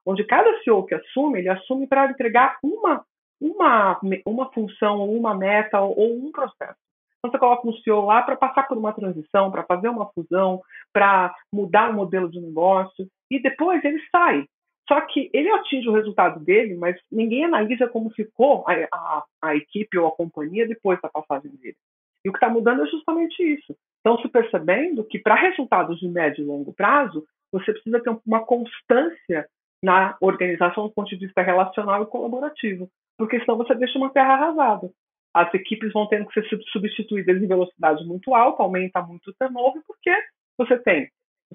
Onde 0.05 0.25
cada 0.25 0.59
CEO 0.63 0.87
que 0.87 0.95
assume, 0.95 1.41
ele 1.41 1.49
assume 1.49 1.87
para 1.87 2.11
entregar 2.11 2.59
uma, 2.63 3.05
uma, 3.41 4.01
uma 4.27 4.53
função, 4.53 5.01
ou 5.01 5.17
uma 5.17 5.35
meta, 5.35 5.81
ou 5.81 6.17
um 6.17 6.33
processo. 6.33 6.79
Então, 7.19 7.31
você 7.31 7.39
coloca 7.39 7.69
um 7.69 7.73
CEO 7.79 8.07
lá 8.07 8.23
para 8.23 8.37
passar 8.37 8.67
por 8.67 8.79
uma 8.79 8.95
transição, 8.95 9.51
para 9.51 9.65
fazer 9.65 9.89
uma 9.89 10.11
fusão, 10.13 10.63
para 10.93 11.35
mudar 11.53 11.91
o 11.91 11.95
modelo 11.95 12.31
de 12.31 12.41
negócio, 12.41 13.07
e 13.31 13.41
depois 13.41 13.85
ele 13.85 14.01
sai. 14.11 14.47
Só 14.91 15.01
que 15.03 15.31
ele 15.33 15.49
atinge 15.51 15.89
o 15.89 15.93
resultado 15.93 16.41
dele, 16.41 16.75
mas 16.75 16.97
ninguém 17.13 17.45
analisa 17.45 17.87
como 17.87 18.11
ficou 18.11 18.65
a, 18.67 18.73
a, 18.93 19.25
a 19.43 19.57
equipe 19.57 19.97
ou 19.97 20.09
a 20.09 20.13
companhia 20.13 20.67
depois 20.67 21.01
da 21.01 21.09
passagem 21.09 21.51
dele. 21.53 21.77
E 22.25 22.29
o 22.29 22.33
que 22.33 22.39
está 22.39 22.49
mudando 22.49 22.83
é 22.83 22.87
justamente 22.87 23.41
isso. 23.43 23.77
Estão 23.99 24.21
se 24.21 24.29
percebendo 24.29 25.05
que 25.05 25.19
para 25.19 25.35
resultados 25.35 26.01
de 26.01 26.09
médio 26.09 26.43
e 26.43 26.47
longo 26.47 26.73
prazo, 26.73 27.25
você 27.53 27.73
precisa 27.73 28.01
ter 28.01 28.11
uma 28.27 28.45
constância 28.45 29.47
na 29.83 30.17
organização 30.21 30.89
do 30.89 30.93
ponto 30.93 31.09
de 31.09 31.25
vista 31.25 31.41
relacional 31.41 32.03
e 32.03 32.07
colaborativo, 32.07 32.91
porque 33.17 33.41
senão 33.41 33.57
você 33.57 33.75
deixa 33.75 33.97
uma 33.97 34.11
terra 34.11 34.35
arrasada 34.35 34.91
as 35.33 35.53
equipes 35.55 35.93
vão 35.93 36.09
tendo 36.09 36.27
que 36.27 36.35
ser 36.35 36.59
substituídas 36.73 37.41
em 37.41 37.47
velocidade 37.47 38.05
muito 38.05 38.35
alta, 38.35 38.63
aumenta 38.63 39.01
muito 39.01 39.31
o 39.31 39.35
turnover, 39.35 39.83
porque 39.87 40.11
você 40.59 40.77
tem 40.79 41.09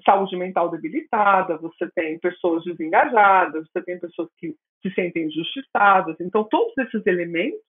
saúde 0.04 0.36
mental 0.36 0.70
debilitada, 0.70 1.56
você 1.56 1.88
tem 1.94 2.18
pessoas 2.18 2.64
desengajadas, 2.64 3.66
você 3.68 3.82
tem 3.82 3.98
pessoas 3.98 4.28
que 4.38 4.54
se 4.82 4.94
sentem 4.94 5.24
injustiçadas. 5.24 6.16
Então, 6.20 6.44
todos 6.44 6.76
esses 6.78 7.06
elementos 7.06 7.60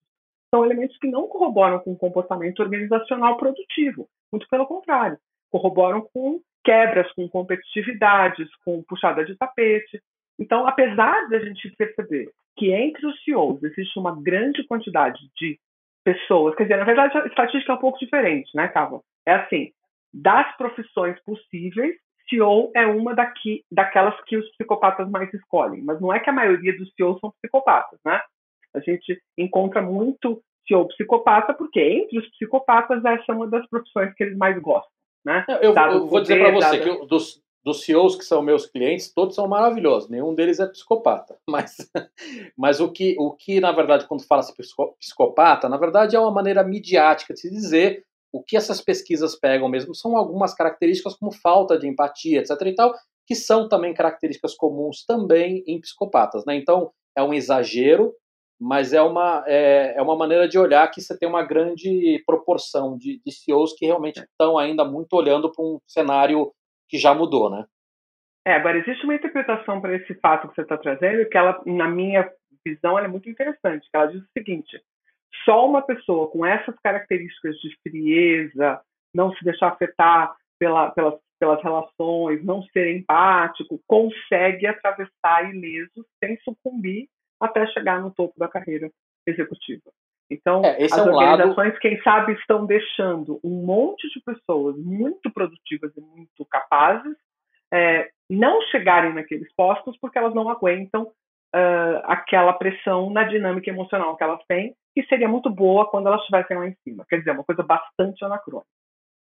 são 0.53 0.65
elementos 0.65 0.97
que 0.97 1.07
não 1.07 1.27
corroboram 1.27 1.79
com 1.79 1.93
o 1.93 1.97
comportamento 1.97 2.59
organizacional 2.59 3.37
produtivo. 3.37 4.07
Muito 4.31 4.47
pelo 4.49 4.65
contrário, 4.65 5.17
corroboram 5.49 6.01
com 6.13 6.41
quebras, 6.63 7.11
com 7.13 7.29
competitividades, 7.29 8.49
com 8.65 8.83
puxada 8.83 9.23
de 9.23 9.35
tapete. 9.37 10.01
Então, 10.39 10.67
apesar 10.67 11.27
de 11.27 11.35
a 11.35 11.39
gente 11.39 11.73
perceber 11.77 12.29
que 12.57 12.71
entre 12.71 13.05
os 13.05 13.23
CEOs 13.23 13.63
existe 13.63 13.97
uma 13.97 14.19
grande 14.21 14.65
quantidade 14.67 15.19
de 15.37 15.59
pessoas, 16.03 16.55
quer 16.55 16.63
dizer, 16.63 16.77
na 16.77 16.85
verdade 16.85 17.17
a 17.17 17.25
estatística 17.25 17.71
é 17.71 17.75
um 17.75 17.79
pouco 17.79 17.99
diferente, 17.99 18.49
né, 18.55 18.67
Cava? 18.67 19.01
É 19.25 19.33
assim, 19.33 19.71
das 20.13 20.55
profissões 20.57 21.19
possíveis, 21.23 21.95
CEO 22.29 22.71
é 22.75 22.85
uma 22.85 23.13
daqui, 23.13 23.63
daquelas 23.71 24.19
que 24.25 24.37
os 24.37 24.49
psicopatas 24.51 25.09
mais 25.09 25.33
escolhem, 25.33 25.81
mas 25.83 25.99
não 26.01 26.13
é 26.13 26.19
que 26.19 26.29
a 26.29 26.33
maioria 26.33 26.75
dos 26.77 26.91
CEOs 26.95 27.19
são 27.19 27.33
psicopatas, 27.41 27.99
né? 28.05 28.21
A 28.73 28.79
gente 28.79 29.21
encontra 29.37 29.81
muito 29.81 30.41
CEO 30.67 30.87
psicopata 30.89 31.53
porque 31.53 31.79
entre 31.79 32.19
os 32.19 32.29
psicopatas 32.31 33.03
essa 33.03 33.23
é 33.29 33.33
uma 33.33 33.47
das 33.47 33.67
profissões 33.67 34.13
que 34.13 34.23
eles 34.23 34.37
mais 34.37 34.59
gostam, 34.61 34.91
né? 35.25 35.45
Eu, 35.61 35.73
eu 35.73 36.07
vou 36.07 36.21
dizer 36.21 36.39
para 36.39 36.51
você 36.51 36.79
que 36.79 37.05
dos, 37.05 37.41
dos 37.63 37.83
CEOs 37.83 38.15
que 38.15 38.23
são 38.23 38.41
meus 38.41 38.65
clientes, 38.65 39.13
todos 39.13 39.35
são 39.35 39.47
maravilhosos, 39.47 40.09
nenhum 40.09 40.33
deles 40.33 40.59
é 40.59 40.67
psicopata. 40.67 41.37
Mas, 41.49 41.91
mas 42.57 42.79
o, 42.79 42.91
que, 42.91 43.15
o 43.17 43.31
que, 43.31 43.59
na 43.59 43.71
verdade, 43.71 44.05
quando 44.05 44.25
fala-se 44.25 44.53
psicopata, 44.99 45.67
na 45.67 45.77
verdade 45.77 46.15
é 46.15 46.19
uma 46.19 46.31
maneira 46.31 46.63
midiática 46.63 47.33
de 47.33 47.39
se 47.39 47.49
dizer 47.49 48.05
o 48.31 48.43
que 48.43 48.57
essas 48.57 48.81
pesquisas 48.81 49.37
pegam 49.39 49.69
mesmo 49.69 49.95
são 49.95 50.17
algumas 50.17 50.53
características 50.53 51.15
como 51.15 51.31
falta 51.31 51.77
de 51.77 51.87
empatia, 51.87 52.39
etc. 52.39 52.49
e 52.65 52.75
tal, 52.75 52.93
que 53.25 53.35
são 53.35 53.67
também 53.67 53.93
características 53.93 54.55
comuns 54.55 55.05
também 55.05 55.63
em 55.67 55.79
psicopatas. 55.79 56.45
Né? 56.45 56.55
Então, 56.55 56.91
é 57.15 57.23
um 57.23 57.33
exagero, 57.33 58.13
mas 58.59 58.93
é 58.93 59.01
uma, 59.01 59.43
é, 59.47 59.95
é 59.97 60.01
uma 60.01 60.15
maneira 60.15 60.47
de 60.47 60.57
olhar 60.57 60.89
que 60.89 61.01
você 61.01 61.17
tem 61.17 61.27
uma 61.27 61.43
grande 61.43 62.21
proporção 62.25 62.97
de, 62.97 63.21
de 63.25 63.31
CEOs 63.31 63.73
que 63.73 63.85
realmente 63.85 64.19
estão 64.19 64.57
ainda 64.57 64.83
muito 64.83 65.13
olhando 65.13 65.51
para 65.51 65.63
um 65.63 65.79
cenário 65.85 66.51
que 66.89 66.97
já 66.97 67.13
mudou, 67.13 67.49
né? 67.49 67.65
É, 68.47 68.53
agora 68.53 68.77
existe 68.77 69.03
uma 69.03 69.15
interpretação 69.15 69.81
para 69.81 69.95
esse 69.95 70.13
fato 70.15 70.47
que 70.47 70.55
você 70.55 70.61
está 70.61 70.77
trazendo 70.77 71.27
que 71.27 71.37
ela, 71.37 71.61
na 71.65 71.89
minha 71.89 72.31
visão, 72.65 72.97
é 72.97 73.05
muito 73.05 73.29
interessante. 73.29 73.85
Ela 73.93 74.05
diz 74.05 74.23
o 74.23 74.27
seguinte: 74.31 74.81
só 75.45 75.67
uma 75.67 75.81
pessoa 75.81 76.29
com 76.29 76.45
essas 76.45 76.75
características 76.83 77.55
de 77.57 77.75
frieza, 77.81 78.81
não 79.13 79.33
se 79.33 79.43
deixar 79.43 79.69
afetar 79.69 80.35
pela, 80.59 80.91
pelas, 80.91 81.19
pelas 81.39 81.63
relações, 81.63 82.43
não 82.43 82.63
ser 82.63 82.95
empático, 82.95 83.81
consegue 83.87 84.67
atravessar 84.67 85.53
ileso 85.53 86.05
sem 86.23 86.37
sucumbir 86.39 87.07
até 87.39 87.65
chegar 87.67 88.01
no 88.01 88.11
topo 88.11 88.33
da 88.37 88.47
carreira 88.47 88.89
executiva. 89.25 89.91
Então, 90.29 90.63
é, 90.63 90.83
as 90.83 90.91
é 90.91 91.01
um 91.01 91.13
organizações, 91.13 91.69
lado... 91.69 91.79
quem 91.79 92.01
sabe, 92.01 92.33
estão 92.33 92.65
deixando 92.65 93.39
um 93.43 93.65
monte 93.65 94.09
de 94.09 94.21
pessoas 94.21 94.75
muito 94.77 95.31
produtivas 95.31 95.95
e 95.95 96.01
muito 96.01 96.45
capazes 96.49 97.15
é, 97.73 98.09
não 98.29 98.61
chegarem 98.63 99.13
naqueles 99.13 99.53
postos 99.55 99.97
porque 99.99 100.17
elas 100.17 100.33
não 100.33 100.49
aguentam 100.49 101.11
uh, 101.55 102.01
aquela 102.05 102.53
pressão 102.53 103.09
na 103.09 103.23
dinâmica 103.23 103.69
emocional 103.69 104.15
que 104.15 104.23
elas 104.23 104.41
têm, 104.47 104.75
que 104.95 105.03
seria 105.03 105.27
muito 105.27 105.49
boa 105.49 105.89
quando 105.89 106.07
elas 106.07 106.21
estivessem 106.21 106.57
lá 106.57 106.67
em 106.67 106.75
cima. 106.83 107.05
Quer 107.09 107.19
dizer, 107.19 107.31
é 107.31 107.33
uma 107.33 107.43
coisa 107.43 107.63
bastante 107.63 108.23
anacrônica. 108.23 108.67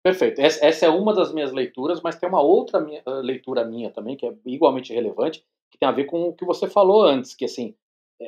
Perfeito. 0.04 0.42
Essa 0.42 0.86
é 0.86 0.90
uma 0.90 1.14
das 1.14 1.34
minhas 1.34 1.54
leituras, 1.54 2.02
mas 2.02 2.18
tem 2.18 2.28
uma 2.28 2.42
outra 2.42 2.82
minha, 2.82 3.02
leitura 3.22 3.64
minha 3.64 3.90
também, 3.90 4.18
que 4.18 4.26
é 4.26 4.34
igualmente 4.46 4.94
relevante, 4.94 5.42
que 5.72 5.78
tem 5.78 5.88
a 5.88 5.94
ver 5.94 6.04
com 6.06 6.24
o 6.24 6.34
que 6.34 6.44
você 6.44 6.68
falou 6.68 7.04
antes, 7.04 7.34
que 7.34 7.46
assim, 7.46 7.74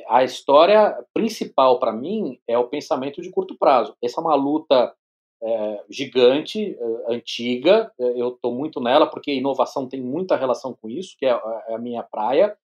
a 0.08 0.24
história 0.24 0.96
principal 1.12 1.78
para 1.78 1.92
mim 1.92 2.38
é 2.48 2.56
o 2.56 2.68
pensamento 2.68 3.20
de 3.20 3.30
curto 3.30 3.56
prazo. 3.58 3.94
Essa 4.02 4.20
é 4.20 4.24
uma 4.24 4.34
luta 4.34 4.94
é, 5.42 5.84
gigante, 5.90 6.74
é, 6.78 7.14
antiga, 7.14 7.92
é, 7.98 8.20
eu 8.20 8.30
estou 8.30 8.54
muito 8.54 8.80
nela 8.80 9.06
porque 9.06 9.32
inovação 9.32 9.88
tem 9.88 10.00
muita 10.00 10.36
relação 10.36 10.74
com 10.74 10.88
isso, 10.88 11.14
que 11.18 11.26
é, 11.26 11.30
é, 11.30 11.74
a 11.74 11.78
minha 11.78 12.02
praia. 12.02 12.56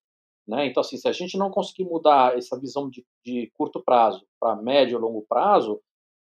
Né? 0.47 0.67
Então, 0.67 0.81
assim, 0.81 0.97
se 0.97 1.07
a 1.07 1.11
gente 1.11 1.37
não 1.37 1.49
conseguir 1.49 1.85
mudar 1.85 2.37
essa 2.37 2.59
visão 2.59 2.89
de, 2.89 3.05
de 3.25 3.51
curto 3.53 3.81
prazo 3.83 4.25
para 4.39 4.55
médio 4.55 4.97
e 4.97 5.01
longo 5.01 5.25
prazo, 5.27 5.79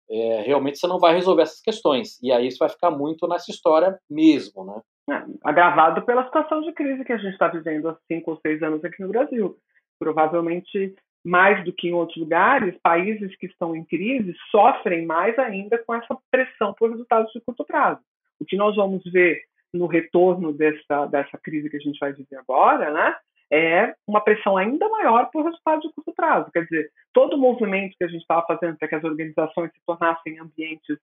é, 0.09 0.41
realmente 0.41 0.79
você 0.79 0.87
não 0.87 0.99
vai 0.99 1.13
resolver 1.15 1.43
essas 1.43 1.61
questões. 1.61 2.21
E 2.21 2.31
aí 2.31 2.51
você 2.51 2.57
vai 2.57 2.69
ficar 2.69 2.91
muito 2.91 3.27
nessa 3.27 3.51
história 3.51 3.99
mesmo. 4.09 4.65
Né? 4.65 4.81
É, 5.15 5.25
agravado 5.43 6.01
pela 6.03 6.25
situação 6.25 6.61
de 6.61 6.73
crise 6.73 7.05
que 7.05 7.13
a 7.13 7.17
gente 7.17 7.33
está 7.33 7.47
vivendo 7.47 7.89
há 7.89 7.97
cinco 8.07 8.31
ou 8.31 8.39
seis 8.41 8.61
anos 8.61 8.83
aqui 8.83 9.01
no 9.01 9.09
Brasil 9.09 9.57
provavelmente 9.99 10.95
mais 11.23 11.63
do 11.65 11.73
que 11.73 11.89
em 11.89 11.93
outros 11.93 12.17
lugares, 12.17 12.79
países 12.81 13.35
que 13.35 13.45
estão 13.45 13.75
em 13.75 13.83
crise 13.83 14.33
sofrem 14.49 15.05
mais 15.05 15.37
ainda 15.37 15.77
com 15.77 15.93
essa 15.93 16.17
pressão 16.31 16.73
por 16.73 16.89
resultados 16.89 17.31
de 17.33 17.41
curto 17.41 17.65
prazo. 17.65 17.99
O 18.39 18.45
que 18.45 18.55
nós 18.55 18.77
vamos 18.77 19.03
ver 19.11 19.41
no 19.73 19.85
retorno 19.85 20.53
dessa, 20.53 21.05
dessa 21.07 21.37
crise 21.37 21.69
que 21.69 21.75
a 21.75 21.79
gente 21.79 21.99
vai 21.99 22.13
viver 22.13 22.37
agora, 22.37 22.89
né, 22.89 23.15
é 23.51 23.93
uma 24.07 24.21
pressão 24.21 24.55
ainda 24.57 24.87
maior 24.89 25.29
por 25.31 25.43
resultados 25.43 25.87
de 25.87 25.93
curto 25.93 26.13
prazo. 26.13 26.51
Quer 26.51 26.63
dizer, 26.63 26.91
todo 27.13 27.35
o 27.35 27.39
movimento 27.39 27.95
que 27.97 28.03
a 28.03 28.07
gente 28.07 28.21
estava 28.21 28.45
fazendo 28.45 28.77
para 28.77 28.87
que 28.87 28.95
as 28.95 29.03
organizações 29.03 29.71
se 29.71 29.79
tornassem 29.85 30.39
ambientes 30.39 30.97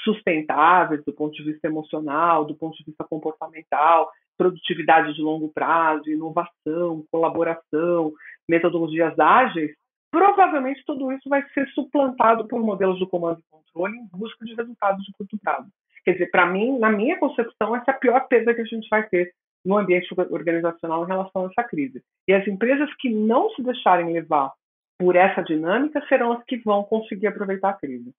sustentáveis 0.00 1.04
do 1.04 1.12
ponto 1.12 1.34
de 1.34 1.42
vista 1.42 1.66
emocional, 1.66 2.44
do 2.44 2.54
ponto 2.54 2.76
de 2.76 2.84
vista 2.84 3.04
comportamental, 3.04 4.10
produtividade 4.36 5.14
de 5.14 5.20
longo 5.20 5.48
prazo, 5.52 6.08
inovação, 6.08 7.04
colaboração, 7.10 8.12
metodologias 8.48 9.18
ágeis, 9.18 9.72
provavelmente 10.10 10.82
tudo 10.86 11.12
isso 11.12 11.28
vai 11.28 11.42
ser 11.50 11.66
suplantado 11.70 12.46
por 12.46 12.60
modelos 12.60 12.98
de 12.98 13.06
comando 13.06 13.40
e 13.40 13.50
controle 13.50 13.98
em 13.98 14.06
busca 14.16 14.44
de 14.44 14.54
resultados 14.54 15.04
de 15.04 15.12
curto 15.12 15.36
prazo. 15.42 15.68
Quer 16.04 16.12
dizer, 16.12 16.30
para 16.30 16.46
mim, 16.46 16.78
na 16.78 16.90
minha 16.90 17.18
concepção, 17.18 17.76
essa 17.76 17.90
é 17.90 17.94
a 17.94 17.98
pior 17.98 18.20
perda 18.28 18.54
que 18.54 18.62
a 18.62 18.64
gente 18.64 18.88
vai 18.88 19.06
ter 19.08 19.32
no 19.64 19.76
ambiente 19.76 20.08
organizacional 20.30 21.04
em 21.04 21.08
relação 21.08 21.44
a 21.44 21.48
essa 21.50 21.68
crise. 21.68 22.02
E 22.26 22.32
as 22.32 22.46
empresas 22.46 22.88
que 22.98 23.10
não 23.10 23.50
se 23.50 23.62
deixarem 23.62 24.12
levar 24.12 24.52
por 24.98 25.14
essa 25.14 25.42
dinâmica 25.42 26.04
serão 26.08 26.32
as 26.32 26.44
que 26.44 26.56
vão 26.58 26.82
conseguir 26.84 27.28
aproveitar 27.28 27.70
a 27.70 27.74
crise. 27.74 28.12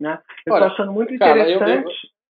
Né? 0.00 0.20
Eu 0.46 0.54
estou 0.54 0.68
achando 0.68 0.92
muito 0.92 1.14
interessante. 1.14 1.58
Cara, 1.58 1.72
eu, 1.72 1.84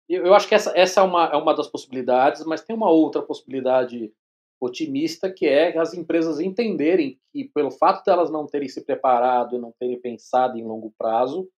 eu, 0.08 0.26
eu, 0.26 0.34
acho 0.34 0.48
que 0.48 0.54
essa, 0.54 0.76
essa 0.76 1.00
é, 1.00 1.02
uma, 1.02 1.24
é 1.26 1.36
uma 1.36 1.54
das 1.54 1.68
possibilidades, 1.68 2.44
mas 2.44 2.62
tem 2.62 2.76
uma 2.76 2.90
outra 2.90 3.22
possibilidade 3.22 4.12
otimista, 4.60 5.30
que 5.30 5.46
é 5.46 5.76
as 5.78 5.94
empresas 5.94 6.40
entenderem 6.40 7.18
que, 7.32 7.44
pelo 7.54 7.70
fato 7.70 8.04
de 8.04 8.10
elas 8.10 8.30
não 8.30 8.46
terem 8.46 8.68
se 8.68 8.84
preparado 8.84 9.56
e 9.56 9.58
não 9.58 9.72
terem 9.78 10.00
pensado 10.00 10.58
em 10.58 10.64
longo 10.64 10.92
prazo, 10.98 11.48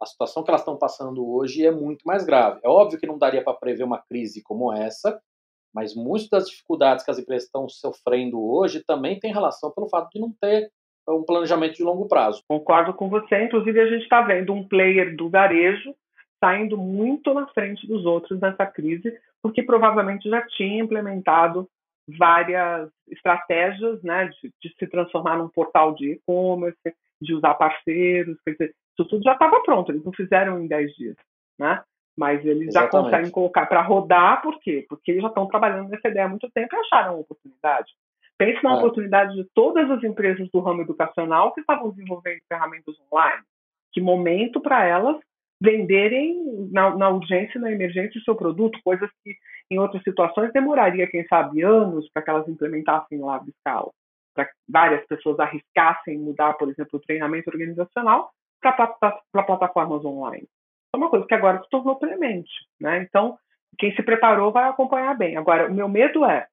a 0.00 0.06
situação 0.06 0.44
que 0.44 0.50
elas 0.50 0.60
estão 0.60 0.76
passando 0.76 1.28
hoje 1.28 1.66
é 1.66 1.70
muito 1.70 2.02
mais 2.04 2.24
grave. 2.24 2.60
É 2.62 2.68
óbvio 2.68 2.98
que 2.98 3.06
não 3.06 3.18
daria 3.18 3.42
para 3.42 3.54
prever 3.54 3.84
uma 3.84 3.98
crise 3.98 4.42
como 4.42 4.72
essa, 4.72 5.20
mas 5.74 5.94
muitas 5.94 6.28
das 6.28 6.48
dificuldades 6.48 7.04
que 7.04 7.10
as 7.10 7.18
empresas 7.18 7.44
estão 7.44 7.68
sofrendo 7.68 8.40
hoje 8.40 8.82
também 8.84 9.18
tem 9.18 9.32
relação 9.32 9.70
pelo 9.70 9.88
fato 9.88 10.10
de 10.10 10.20
não 10.20 10.32
ter 10.40 10.70
um 11.08 11.22
planejamento 11.22 11.74
de 11.74 11.82
longo 11.82 12.06
prazo. 12.06 12.42
Concordo 12.46 12.92
com 12.92 13.08
você. 13.08 13.44
Inclusive, 13.44 13.80
a 13.80 13.86
gente 13.86 14.02
está 14.02 14.20
vendo 14.22 14.52
um 14.52 14.66
player 14.66 15.16
do 15.16 15.30
varejo 15.30 15.94
saindo 16.42 16.76
muito 16.76 17.34
na 17.34 17.46
frente 17.48 17.86
dos 17.86 18.04
outros 18.04 18.40
nessa 18.40 18.64
crise, 18.66 19.18
porque 19.42 19.62
provavelmente 19.62 20.28
já 20.28 20.46
tinha 20.46 20.82
implementado 20.82 21.68
várias 22.16 22.90
estratégias 23.08 24.02
né, 24.02 24.30
de, 24.40 24.52
de 24.62 24.74
se 24.78 24.86
transformar 24.86 25.36
num 25.36 25.48
portal 25.48 25.94
de 25.94 26.12
e-commerce, 26.12 26.78
de 27.20 27.34
usar 27.34 27.54
parceiros, 27.54 28.38
quer 28.44 28.52
dizer, 28.52 28.74
isso 28.92 29.08
tudo 29.08 29.22
já 29.22 29.32
estava 29.32 29.60
pronto, 29.62 29.90
eles 29.90 30.04
não 30.04 30.12
fizeram 30.12 30.62
em 30.62 30.66
10 30.66 30.94
dias, 30.94 31.16
né? 31.58 31.82
Mas 32.18 32.44
eles 32.44 32.68
Exatamente. 32.68 32.72
já 32.72 32.88
conseguem 32.88 33.30
colocar 33.30 33.66
para 33.66 33.80
rodar, 33.80 34.42
por 34.42 34.58
quê? 34.58 34.84
Porque 34.88 35.12
eles 35.12 35.22
já 35.22 35.28
estão 35.28 35.46
trabalhando 35.46 35.88
nessa 35.88 36.08
ideia 36.08 36.26
há 36.26 36.28
muito 36.28 36.50
tempo 36.50 36.74
e 36.74 36.78
acharam 36.80 37.14
uma 37.14 37.20
oportunidade. 37.20 37.92
Pense 38.36 38.60
na 38.64 38.72
é. 38.72 38.74
oportunidade 38.74 39.36
de 39.36 39.44
todas 39.54 39.88
as 39.88 40.02
empresas 40.02 40.48
do 40.50 40.58
ramo 40.58 40.82
educacional 40.82 41.54
que 41.54 41.60
estavam 41.60 41.90
desenvolvendo 41.90 42.40
ferramentas 42.48 42.96
online. 43.12 43.44
Que 43.92 44.00
momento 44.00 44.60
para 44.60 44.84
elas 44.84 45.16
venderem 45.60 46.68
na, 46.72 46.96
na, 46.96 47.08
urgência, 47.08 47.60
na 47.60 47.70
emergência 47.70 48.20
o 48.20 48.24
seu 48.24 48.34
produto, 48.34 48.80
coisas 48.82 49.08
que 49.22 49.36
em 49.70 49.78
outras 49.78 50.02
situações 50.02 50.52
demoraria, 50.52 51.06
quem 51.06 51.24
sabe, 51.28 51.62
anos 51.62 52.10
para 52.12 52.22
que 52.22 52.30
elas 52.30 52.48
implementassem 52.48 53.16
em 53.16 53.22
larga 53.22 53.48
escala, 53.48 53.90
para 54.34 54.46
que 54.46 54.52
várias 54.68 55.06
pessoas 55.06 55.38
arriscassem 55.38 56.18
mudar, 56.18 56.54
por 56.54 56.68
exemplo, 56.68 56.98
o 56.98 57.00
treinamento 57.00 57.48
organizacional 57.48 58.32
para 58.60 59.42
plataformas 59.44 60.04
online. 60.04 60.48
É 60.94 60.96
uma 60.96 61.10
coisa 61.10 61.26
que 61.26 61.34
agora 61.34 61.62
se 61.62 61.68
tornou 61.70 61.96
premente, 61.96 62.50
né? 62.80 63.02
Então, 63.02 63.38
quem 63.78 63.94
se 63.94 64.02
preparou 64.02 64.50
vai 64.50 64.68
acompanhar 64.68 65.16
bem. 65.16 65.36
Agora, 65.36 65.70
o 65.70 65.74
meu 65.74 65.88
medo 65.88 66.24
é 66.24 66.46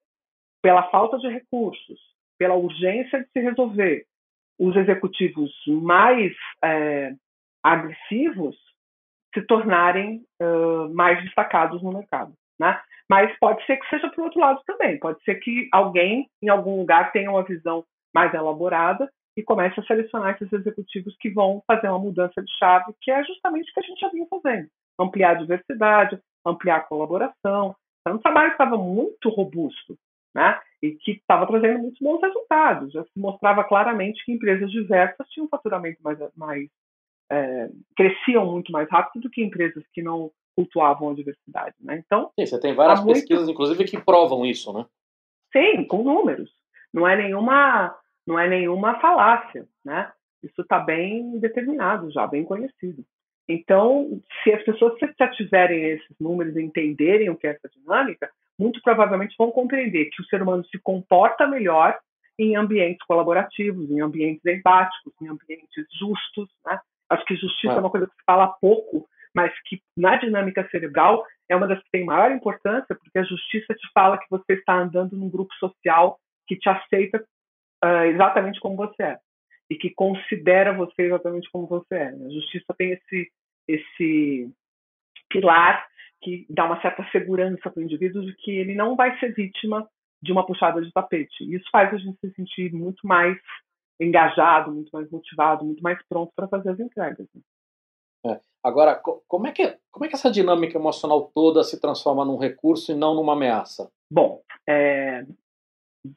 pela 0.62 0.90
falta 0.90 1.18
de 1.18 1.28
recursos, 1.28 1.98
pela 2.38 2.54
urgência 2.54 3.20
de 3.20 3.30
se 3.30 3.40
resolver, 3.40 4.04
os 4.58 4.74
executivos 4.76 5.52
mais 5.66 6.32
é, 6.64 7.12
agressivos 7.62 8.56
se 9.34 9.42
tornarem 9.42 10.24
uh, 10.40 10.92
mais 10.94 11.22
destacados 11.22 11.82
no 11.82 11.92
mercado. 11.92 12.32
Né? 12.58 12.80
Mas 13.08 13.36
pode 13.38 13.64
ser 13.66 13.76
que 13.76 13.88
seja 13.88 14.08
para 14.08 14.20
o 14.20 14.24
outro 14.24 14.40
lado 14.40 14.62
também. 14.66 14.98
Pode 14.98 15.22
ser 15.24 15.34
que 15.36 15.68
alguém, 15.70 16.28
em 16.42 16.48
algum 16.48 16.78
lugar, 16.78 17.12
tenha 17.12 17.30
uma 17.30 17.42
visão 17.42 17.84
mais 18.14 18.32
elaborada 18.32 19.10
e 19.36 19.42
comece 19.42 19.78
a 19.78 19.84
selecionar 19.84 20.34
esses 20.34 20.52
executivos 20.52 21.14
que 21.18 21.28
vão 21.28 21.62
fazer 21.66 21.88
uma 21.88 21.98
mudança 21.98 22.42
de 22.42 22.50
chave, 22.58 22.94
que 23.00 23.10
é 23.10 23.22
justamente 23.24 23.70
o 23.70 23.74
que 23.74 23.80
a 23.80 23.82
gente 23.82 24.00
já 24.00 24.08
vinha 24.08 24.26
fazendo. 24.28 24.68
Ampliar 24.98 25.32
a 25.32 25.40
diversidade, 25.40 26.18
ampliar 26.44 26.76
a 26.76 26.84
colaboração. 26.84 27.76
Então, 28.00 28.16
um 28.16 28.18
trabalho 28.18 28.48
que 28.48 28.54
estava 28.54 28.78
muito 28.78 29.28
robusto, 29.28 29.98
né? 30.34 30.58
E 30.82 30.92
que 30.92 31.12
estava 31.12 31.46
trazendo 31.46 31.80
muitos 31.80 32.00
bons 32.00 32.20
resultados. 32.20 32.92
Já 32.92 33.04
se 33.04 33.18
mostrava 33.18 33.64
claramente 33.64 34.24
que 34.24 34.32
empresas 34.32 34.70
diversas 34.70 35.28
tinham 35.28 35.46
um 35.46 35.50
faturamento 35.50 36.02
mais, 36.02 36.18
mais 36.34 36.68
é, 37.30 37.68
cresciam 37.94 38.46
muito 38.50 38.72
mais 38.72 38.88
rápido 38.88 39.22
do 39.22 39.30
que 39.30 39.42
empresas 39.42 39.84
que 39.92 40.02
não 40.02 40.30
cultuavam 40.56 41.10
a 41.10 41.14
diversidade, 41.14 41.74
né? 41.80 42.02
Então, 42.04 42.30
Sim, 42.38 42.46
você 42.46 42.58
tem 42.58 42.74
várias 42.74 43.04
pesquisas, 43.04 43.44
muito... 43.44 43.52
inclusive, 43.52 43.84
que 43.84 44.00
provam 44.00 44.46
isso, 44.46 44.72
né? 44.72 44.86
Sim, 45.52 45.84
com 45.84 46.02
números. 46.02 46.50
Não 46.94 47.06
é 47.06 47.14
nenhuma 47.14 47.94
não 48.26 48.38
é 48.38 48.48
nenhuma 48.48 48.98
falácia, 49.00 49.66
né? 49.84 50.10
Isso 50.42 50.62
está 50.62 50.78
bem 50.78 51.38
determinado 51.38 52.10
já, 52.10 52.26
bem 52.26 52.44
conhecido. 52.44 53.04
Então, 53.48 54.20
se 54.42 54.52
as 54.52 54.62
pessoas 54.64 54.94
já 55.18 55.28
tiverem 55.28 55.84
esses 55.84 56.18
números 56.18 56.56
e 56.56 56.62
entenderem 56.62 57.30
o 57.30 57.36
que 57.36 57.46
é 57.46 57.50
essa 57.50 57.68
dinâmica, 57.68 58.30
muito 58.58 58.80
provavelmente 58.82 59.36
vão 59.38 59.50
compreender 59.50 60.06
que 60.06 60.20
o 60.20 60.24
ser 60.26 60.42
humano 60.42 60.64
se 60.66 60.78
comporta 60.78 61.46
melhor 61.46 61.96
em 62.38 62.56
ambientes 62.56 63.04
colaborativos, 63.06 63.90
em 63.90 64.00
ambientes 64.00 64.44
empáticos, 64.44 65.12
em 65.22 65.28
ambientes 65.28 65.86
justos. 65.98 66.48
Né? 66.64 66.78
Acho 67.10 67.24
que 67.24 67.36
justiça 67.36 67.74
é. 67.74 67.76
é 67.76 67.80
uma 67.80 67.90
coisa 67.90 68.06
que 68.06 68.14
se 68.14 68.24
fala 68.26 68.48
pouco, 68.60 69.08
mas 69.34 69.52
que 69.64 69.80
na 69.96 70.16
dinâmica 70.16 70.68
cerebral 70.70 71.24
é 71.48 71.54
uma 71.54 71.68
das 71.68 71.80
que 71.82 71.90
tem 71.90 72.04
maior 72.04 72.32
importância, 72.32 72.94
porque 72.94 73.18
a 73.18 73.22
justiça 73.22 73.74
te 73.74 73.88
fala 73.94 74.18
que 74.18 74.26
você 74.28 74.54
está 74.54 74.74
andando 74.74 75.16
num 75.16 75.30
grupo 75.30 75.54
social 75.54 76.18
que 76.46 76.56
te 76.56 76.68
aceita 76.68 77.24
uh, 77.86 78.04
exatamente 78.06 78.60
como 78.60 78.76
você 78.76 79.02
é 79.02 79.18
e 79.68 79.76
que 79.76 79.90
considera 79.90 80.72
você 80.72 81.02
exatamente 81.02 81.50
como 81.50 81.66
você 81.66 81.94
é. 81.94 82.08
A 82.08 82.28
justiça 82.30 82.74
tem 82.76 82.92
esse 82.92 83.30
esse 83.68 84.48
pilar 85.28 85.86
que 86.22 86.46
dá 86.48 86.64
uma 86.64 86.80
certa 86.80 87.04
segurança 87.10 87.70
para 87.70 87.80
o 87.80 87.82
indivíduo 87.82 88.24
de 88.24 88.34
que 88.36 88.50
ele 88.50 88.74
não 88.74 88.94
vai 88.94 89.18
ser 89.18 89.34
vítima 89.34 89.88
de 90.22 90.32
uma 90.32 90.46
puxada 90.46 90.80
de 90.80 90.92
tapete. 90.92 91.44
Isso 91.52 91.68
faz 91.70 91.92
a 91.92 91.98
gente 91.98 92.18
se 92.20 92.32
sentir 92.34 92.72
muito 92.72 93.06
mais 93.06 93.36
engajado, 94.00 94.72
muito 94.72 94.90
mais 94.92 95.10
motivado, 95.10 95.64
muito 95.64 95.82
mais 95.82 95.98
pronto 96.08 96.32
para 96.34 96.48
fazer 96.48 96.70
as 96.70 96.80
entregas. 96.80 97.26
Né? 97.34 97.42
É. 98.32 98.40
Agora, 98.62 99.00
como 99.28 99.46
é, 99.46 99.52
que, 99.52 99.78
como 99.90 100.04
é 100.04 100.08
que 100.08 100.14
essa 100.14 100.30
dinâmica 100.30 100.76
emocional 100.76 101.30
toda 101.34 101.62
se 101.62 101.80
transforma 101.80 102.24
num 102.24 102.36
recurso 102.36 102.90
e 102.90 102.96
não 102.96 103.14
numa 103.14 103.34
ameaça? 103.34 103.90
Bom, 104.10 104.42
é, 104.68 105.24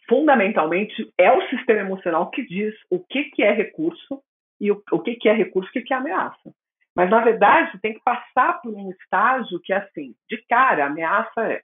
fundamentalmente 0.07 1.11
é 1.17 1.31
o 1.31 1.47
sistema 1.49 1.81
emocional 1.81 2.29
que 2.29 2.45
diz 2.45 2.75
o 2.89 2.99
que, 2.99 3.25
que 3.25 3.43
é 3.43 3.51
recurso 3.51 4.21
e 4.59 4.71
o, 4.71 4.83
o 4.91 4.99
que, 4.99 5.15
que 5.15 5.29
é 5.29 5.33
recurso 5.33 5.69
e 5.73 5.79
o 5.79 5.83
que, 5.83 5.93
é 5.93 5.97
ameaça. 5.97 6.53
Mas, 6.95 7.09
na 7.09 7.21
verdade, 7.21 7.79
tem 7.81 7.93
que 7.93 8.01
passar 8.03 8.61
por 8.61 8.73
um 8.73 8.91
estágio 8.91 9.59
que 9.61 9.71
é 9.71 9.77
assim: 9.77 10.13
de 10.29 10.37
cara, 10.47 10.83
a 10.83 10.87
ameaça 10.87 11.41
é: 11.43 11.61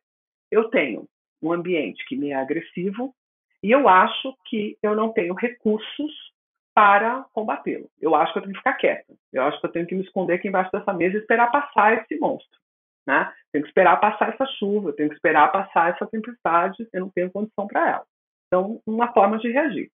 eu 0.51 0.69
tenho 0.69 1.05
um 1.41 1.51
ambiente 1.51 2.05
que 2.07 2.15
me 2.15 2.29
é 2.29 2.35
agressivo 2.35 3.13
e 3.61 3.71
eu 3.71 3.87
acho 3.89 4.35
que 4.45 4.77
eu 4.81 4.95
não 4.95 5.11
tenho 5.11 5.33
recursos 5.33 6.11
para 6.73 7.25
combatê-lo. 7.33 7.89
Eu 8.01 8.13
acho 8.15 8.33
que 8.33 8.39
eu 8.39 8.43
tenho 8.43 8.53
que 8.53 8.59
ficar 8.59 8.73
quieta. 8.73 9.13
Eu 9.31 9.43
acho 9.43 9.59
que 9.59 9.65
eu 9.65 9.71
tenho 9.71 9.87
que 9.87 9.95
me 9.95 10.03
esconder 10.03 10.33
aqui 10.33 10.47
embaixo 10.47 10.71
dessa 10.71 10.93
mesa 10.93 11.15
e 11.15 11.19
esperar 11.19 11.49
passar 11.49 11.93
esse 11.97 12.19
monstro. 12.19 12.59
Né? 13.07 13.31
Tenho 13.51 13.63
que 13.63 13.69
esperar 13.69 13.99
passar 13.99 14.33
essa 14.33 14.45
chuva, 14.57 14.93
tenho 14.93 15.09
que 15.09 15.15
esperar 15.15 15.51
passar 15.51 15.91
essa 15.91 16.05
tempestade, 16.07 16.87
eu 16.91 17.01
não 17.01 17.09
tenho 17.09 17.31
condição 17.31 17.65
para 17.67 17.89
ela. 17.89 18.05
Então, 18.55 18.79
uma 18.87 19.11
forma 19.11 19.37
de 19.37 19.51
reagir. 19.51 19.91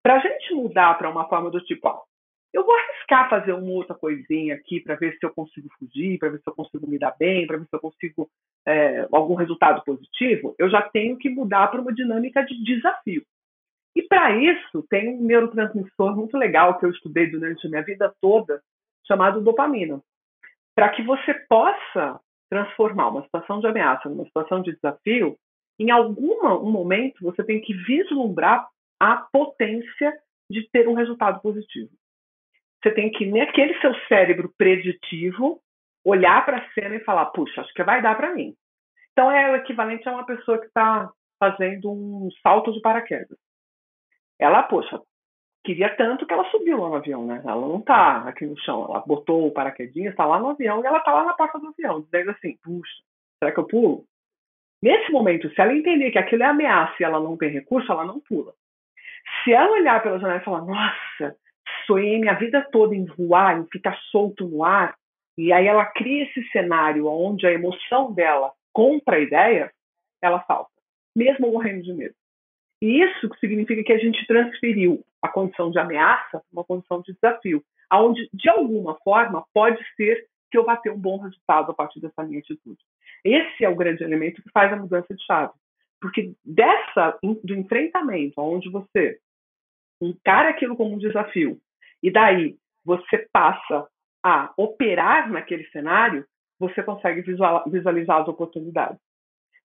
Para 0.00 0.14
a 0.14 0.18
gente 0.20 0.54
mudar 0.54 0.96
para 0.96 1.10
uma 1.10 1.28
forma 1.28 1.50
do 1.50 1.60
tipo, 1.60 1.88
ó, 1.88 2.02
eu 2.52 2.64
vou 2.64 2.72
arriscar 2.72 3.28
fazer 3.28 3.52
uma 3.52 3.72
outra 3.72 3.96
coisinha 3.96 4.54
aqui 4.54 4.78
para 4.78 4.94
ver 4.94 5.18
se 5.18 5.26
eu 5.26 5.30
consigo 5.34 5.68
fugir, 5.76 6.16
para 6.16 6.28
ver 6.28 6.38
se 6.38 6.48
eu 6.48 6.54
consigo 6.54 6.86
me 6.86 7.00
dar 7.00 7.16
bem, 7.18 7.48
para 7.48 7.56
ver 7.56 7.64
se 7.64 7.74
eu 7.74 7.80
consigo 7.80 8.30
é, 8.64 9.08
algum 9.10 9.34
resultado 9.34 9.82
positivo, 9.84 10.54
eu 10.56 10.70
já 10.70 10.82
tenho 10.82 11.18
que 11.18 11.28
mudar 11.28 11.66
para 11.66 11.80
uma 11.80 11.92
dinâmica 11.92 12.44
de 12.44 12.62
desafio. 12.62 13.24
E 13.96 14.02
para 14.02 14.36
isso, 14.36 14.86
tem 14.88 15.08
um 15.08 15.22
neurotransmissor 15.22 16.14
muito 16.14 16.36
legal 16.38 16.78
que 16.78 16.86
eu 16.86 16.90
estudei 16.90 17.28
durante 17.28 17.66
a 17.66 17.70
minha 17.70 17.82
vida 17.82 18.14
toda, 18.20 18.62
chamado 19.04 19.40
dopamina. 19.40 20.00
Para 20.76 20.90
que 20.90 21.02
você 21.02 21.34
possa 21.48 22.20
transformar 22.48 23.08
uma 23.08 23.24
situação 23.24 23.58
de 23.58 23.66
ameaça 23.66 24.08
numa 24.08 24.26
situação 24.26 24.62
de 24.62 24.72
desafio, 24.76 25.36
em 25.78 25.90
algum 25.90 26.46
um 26.46 26.70
momento 26.70 27.22
você 27.22 27.44
tem 27.44 27.60
que 27.60 27.74
vislumbrar 27.74 28.66
a 29.00 29.16
potência 29.16 30.12
de 30.50 30.68
ter 30.70 30.88
um 30.88 30.94
resultado 30.94 31.40
positivo. 31.40 31.90
Você 32.82 32.92
tem 32.92 33.10
que, 33.10 33.26
naquele 33.26 33.78
seu 33.80 33.94
cérebro 34.08 34.52
preditivo, 34.56 35.60
olhar 36.04 36.44
para 36.44 36.58
a 36.58 36.72
cena 36.72 36.94
e 36.94 37.04
falar: 37.04 37.26
puxa, 37.26 37.60
acho 37.60 37.74
que 37.74 37.82
vai 37.82 38.00
dar 38.00 38.16
para 38.16 38.34
mim. 38.34 38.54
Então 39.12 39.30
é 39.30 39.50
o 39.50 39.56
equivalente 39.56 40.08
a 40.08 40.12
uma 40.12 40.26
pessoa 40.26 40.58
que 40.58 40.66
está 40.66 41.10
fazendo 41.38 41.90
um 41.90 42.28
salto 42.42 42.72
de 42.72 42.80
paraquedas. 42.80 43.36
Ela, 44.38 44.62
poxa, 44.62 45.00
queria 45.64 45.94
tanto 45.96 46.26
que 46.26 46.32
ela 46.32 46.48
subiu 46.50 46.80
lá 46.80 46.90
no 46.90 46.94
avião, 46.96 47.26
né? 47.26 47.42
Ela 47.44 47.66
não 47.66 47.78
está 47.78 48.28
aqui 48.28 48.46
no 48.46 48.58
chão, 48.60 48.84
ela 48.84 49.00
botou 49.00 49.46
o 49.46 49.52
paraquedinho, 49.52 50.10
está 50.10 50.24
lá 50.24 50.38
no 50.38 50.50
avião 50.50 50.82
e 50.82 50.86
ela 50.86 50.98
está 50.98 51.12
lá 51.12 51.24
na 51.24 51.32
porta 51.32 51.58
do 51.58 51.68
avião, 51.68 52.02
dizendo 52.02 52.30
assim: 52.30 52.56
puxa, 52.62 53.02
será 53.38 53.52
que 53.52 53.58
eu 53.58 53.66
pulo? 53.66 54.04
Nesse 54.86 55.10
momento, 55.10 55.52
se 55.52 55.60
ela 55.60 55.74
entender 55.74 56.12
que 56.12 56.18
aquilo 56.18 56.44
é 56.44 56.46
ameaça 56.46 56.94
e 57.00 57.02
ela 57.02 57.18
não 57.18 57.36
tem 57.36 57.50
recurso, 57.50 57.90
ela 57.90 58.04
não 58.04 58.20
pula. 58.20 58.52
Se 59.42 59.52
ela 59.52 59.72
olhar 59.72 60.00
pela 60.00 60.20
janela 60.20 60.40
e 60.40 60.44
falar: 60.44 60.64
nossa, 60.64 61.36
sonhei 61.88 62.20
minha 62.20 62.34
vida 62.34 62.64
toda 62.70 62.94
em 62.94 63.04
voar, 63.04 63.58
em 63.58 63.66
ficar 63.66 63.98
solto 64.12 64.46
no 64.46 64.62
ar, 64.62 64.94
e 65.36 65.52
aí 65.52 65.66
ela 65.66 65.84
cria 65.86 66.22
esse 66.22 66.40
cenário 66.50 67.08
onde 67.08 67.44
a 67.48 67.50
emoção 67.50 68.12
dela 68.12 68.52
compra 68.72 69.16
a 69.16 69.20
ideia, 69.20 69.72
ela 70.22 70.44
salta, 70.44 70.70
mesmo 71.16 71.50
morrendo 71.50 71.82
de 71.82 71.92
medo. 71.92 72.14
E 72.80 73.02
isso 73.02 73.28
significa 73.40 73.82
que 73.82 73.92
a 73.92 73.98
gente 73.98 74.24
transferiu 74.24 75.02
a 75.20 75.26
condição 75.26 75.68
de 75.68 75.80
ameaça 75.80 76.30
para 76.38 76.42
uma 76.52 76.62
condição 76.62 77.02
de 77.02 77.12
desafio, 77.12 77.60
aonde 77.90 78.28
de 78.32 78.48
alguma 78.48 78.94
forma 79.02 79.44
pode 79.52 79.84
ser 79.96 80.28
que 80.48 80.56
eu 80.56 80.64
vá 80.64 80.76
ter 80.76 80.90
um 80.92 81.00
bom 81.00 81.18
resultado 81.18 81.72
a 81.72 81.74
partir 81.74 81.98
dessa 81.98 82.22
minha 82.22 82.38
atitude. 82.38 82.78
Esse 83.24 83.64
é 83.64 83.68
o 83.68 83.76
grande 83.76 84.02
elemento 84.04 84.42
que 84.42 84.50
faz 84.50 84.72
a 84.72 84.76
mudança 84.76 85.14
de 85.14 85.24
chave, 85.24 85.52
porque 86.00 86.32
dessa 86.44 87.18
do 87.22 87.54
enfrentamento, 87.54 88.34
onde 88.38 88.70
você 88.70 89.18
encara 90.00 90.50
aquilo 90.50 90.76
como 90.76 90.94
um 90.94 90.98
desafio 90.98 91.58
e 92.02 92.10
daí 92.10 92.56
você 92.84 93.26
passa 93.32 93.88
a 94.24 94.52
operar 94.56 95.30
naquele 95.30 95.64
cenário, 95.70 96.26
você 96.58 96.82
consegue 96.82 97.22
visualizar 97.66 98.22
as 98.22 98.28
oportunidades. 98.28 98.98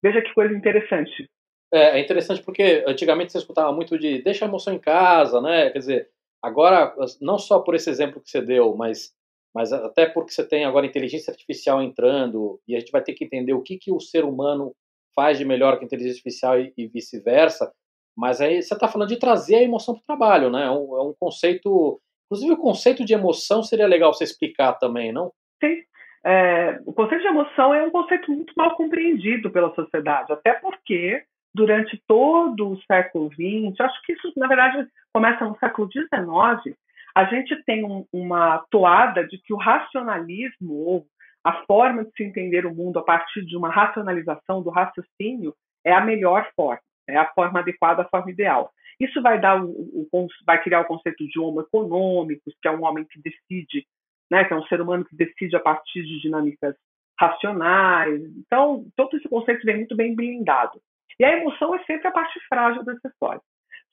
Veja 0.02 0.22
que 0.22 0.34
coisa 0.34 0.54
interessante. 0.54 1.30
É, 1.74 1.98
é 1.98 2.00
interessante 2.00 2.44
porque 2.44 2.84
antigamente 2.88 3.32
você 3.32 3.38
escutava 3.38 3.72
muito 3.72 3.98
de 3.98 4.22
deixa 4.22 4.46
a 4.46 4.48
emoção 4.48 4.74
em 4.74 4.80
casa, 4.80 5.40
né? 5.40 5.70
Quer 5.70 5.80
dizer, 5.80 6.10
agora, 6.42 6.94
não 7.22 7.38
só 7.38 7.60
por 7.60 7.76
esse 7.76 7.90
exemplo 7.90 8.22
que 8.22 8.30
você 8.30 8.42
deu, 8.42 8.76
mas, 8.76 9.14
mas 9.54 9.74
até 9.74 10.06
porque 10.06 10.32
você 10.32 10.48
tem 10.48 10.66
agora 10.66 10.86
inteligência 10.86 11.32
artificial 11.32 11.82
entrando 11.82 12.60
e 12.68 12.76
a 12.76 12.80
gente 12.80 12.92
vai 12.92 13.02
ter 13.02 13.14
que 13.14 13.26
entender 13.26 13.54
o 13.54 13.62
que, 13.62 13.78
que 13.78 13.92
o 13.92 14.00
ser 14.00 14.24
humano 14.24 14.74
faz 15.16 15.38
de 15.38 15.46
melhor 15.46 15.78
que 15.78 15.84
a 15.84 15.86
inteligência 15.86 16.18
artificial 16.18 16.60
e, 16.60 16.74
e 16.78 16.88
vice-versa. 16.88 17.72
Mas 18.16 18.42
aí 18.42 18.62
você 18.62 18.74
está 18.74 18.88
falando 18.88 19.10
de 19.10 19.18
trazer 19.18 19.56
a 19.56 19.64
emoção 19.64 19.96
para 19.96 20.02
o 20.02 20.06
trabalho, 20.06 20.50
né? 20.50 20.66
É 20.66 20.70
um, 20.70 20.98
é 20.98 21.02
um 21.02 21.14
conceito 21.20 22.00
Inclusive, 22.32 22.54
o 22.54 22.58
conceito 22.58 23.04
de 23.04 23.14
emoção 23.14 23.62
seria 23.62 23.86
legal 23.86 24.14
você 24.14 24.24
explicar 24.24 24.72
também, 24.74 25.12
não? 25.12 25.34
Sim. 25.62 25.84
É, 26.24 26.80
o 26.86 26.94
conceito 26.94 27.24
de 27.24 27.28
emoção 27.28 27.74
é 27.74 27.84
um 27.84 27.92
conceito 27.92 28.32
muito 28.32 28.54
mal 28.56 28.74
compreendido 28.78 29.52
pela 29.52 29.76
sociedade, 29.76 30.32
até 30.32 30.54
porque 30.54 31.24
durante 31.54 32.02
todo 32.08 32.70
o 32.70 32.82
século 32.84 33.30
XX, 33.34 33.78
acho 33.82 34.02
que 34.04 34.14
isso, 34.14 34.32
na 34.38 34.48
verdade, 34.48 34.88
começa 35.14 35.44
no 35.44 35.58
século 35.58 35.90
XIX, 35.92 36.78
a 37.15 37.26
gente 37.26 37.56
tem 37.63 37.84
um, 37.84 38.06
uma 38.12 38.63
toada 38.69 39.26
de 39.28 39.38
que 39.38 39.54
o 39.54 39.58
racionalismo, 39.58 40.74
ou 40.74 41.06
a 41.43 41.65
forma 41.65 42.06
de 42.06 42.12
se 42.12 42.24
entender 42.24 42.65
o 42.65 42.74
mundo 42.74 43.00
a 43.00 43.04
partir 43.04 43.45
de 43.45 43.58
uma 43.58 43.69
racionalização 43.69 44.62
do 44.62 44.69
raciocínio, 44.69 45.54
é 45.84 45.91
a 45.91 46.02
melhor 46.02 46.50
forma, 46.56 46.82
é 47.08 47.17
a 47.17 47.32
forma 47.34 47.60
adequada, 47.60 48.04
a 48.04 48.10
forma 48.10 48.32
ideal. 48.32 48.71
Isso 49.00 49.21
vai 49.21 49.39
dar 49.39 49.63
o, 49.63 49.69
o, 50.12 50.28
vai 50.45 50.62
criar 50.62 50.82
o 50.82 50.86
conceito 50.86 51.28
de 51.28 51.39
homo 51.39 51.62
econômicos, 51.62 52.54
que 52.62 52.67
é 52.67 52.71
um 52.71 52.84
homem 52.84 53.04
que 53.06 53.19
decide, 53.19 53.86
né, 54.30 54.45
que 54.45 54.54
é 54.54 54.56
um 54.56 54.65
ser 54.67 54.80
humano 54.80 55.04
que 55.04 55.15
decide 55.15 55.56
a 55.56 55.60
partir 55.60 56.04
de 56.04 56.21
dinâmicas 56.21 56.76
racionais. 57.19 58.21
Então, 58.38 58.86
todo 58.95 59.17
esse 59.17 59.28
conceito 59.28 59.65
vem 59.65 59.78
muito 59.78 59.95
bem 59.95 60.15
blindado. 60.15 60.80
E 61.19 61.26
a 61.26 61.38
emoção 61.38 61.74
é 61.76 61.84
sempre 61.84 62.08
a 62.08 62.12
parte 62.12 62.39
frágil 62.47 62.84
dessa 62.84 63.08
história. 63.08 63.41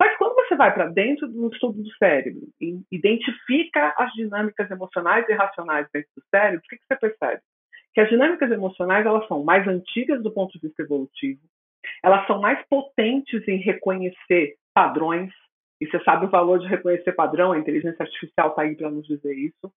Só 0.00 0.08
que 0.08 0.16
quando 0.16 0.34
você 0.34 0.54
vai 0.56 0.72
para 0.72 0.86
dentro 0.86 1.26
do 1.28 1.48
estudo 1.48 1.82
do 1.82 1.96
cérebro 1.96 2.48
e 2.60 2.80
identifica 2.90 3.94
as 3.96 4.12
dinâmicas 4.12 4.70
emocionais 4.70 5.28
e 5.28 5.32
racionais 5.32 5.88
dentro 5.92 6.10
do 6.16 6.22
cérebro, 6.30 6.60
o 6.64 6.68
que, 6.68 6.76
que 6.76 6.84
você 6.86 6.96
percebe? 6.96 7.42
que 7.98 8.02
as 8.02 8.08
dinâmicas 8.10 8.48
emocionais 8.52 9.04
elas 9.04 9.26
são 9.26 9.42
mais 9.42 9.66
antigas 9.66 10.22
do 10.22 10.30
ponto 10.30 10.52
de 10.52 10.60
vista 10.60 10.82
evolutivo, 10.82 11.40
elas 12.00 12.24
são 12.28 12.40
mais 12.40 12.64
potentes 12.68 13.46
em 13.48 13.56
reconhecer 13.56 14.54
padrões, 14.72 15.32
e 15.80 15.86
você 15.86 15.98
sabe 16.04 16.26
o 16.26 16.30
valor 16.30 16.60
de 16.60 16.68
reconhecer 16.68 17.10
padrão, 17.10 17.50
a 17.50 17.58
inteligência 17.58 18.00
artificial 18.00 18.50
está 18.50 18.62
aí 18.62 18.76
para 18.76 18.88
nos 18.88 19.04
dizer 19.04 19.34
isso. 19.34 19.72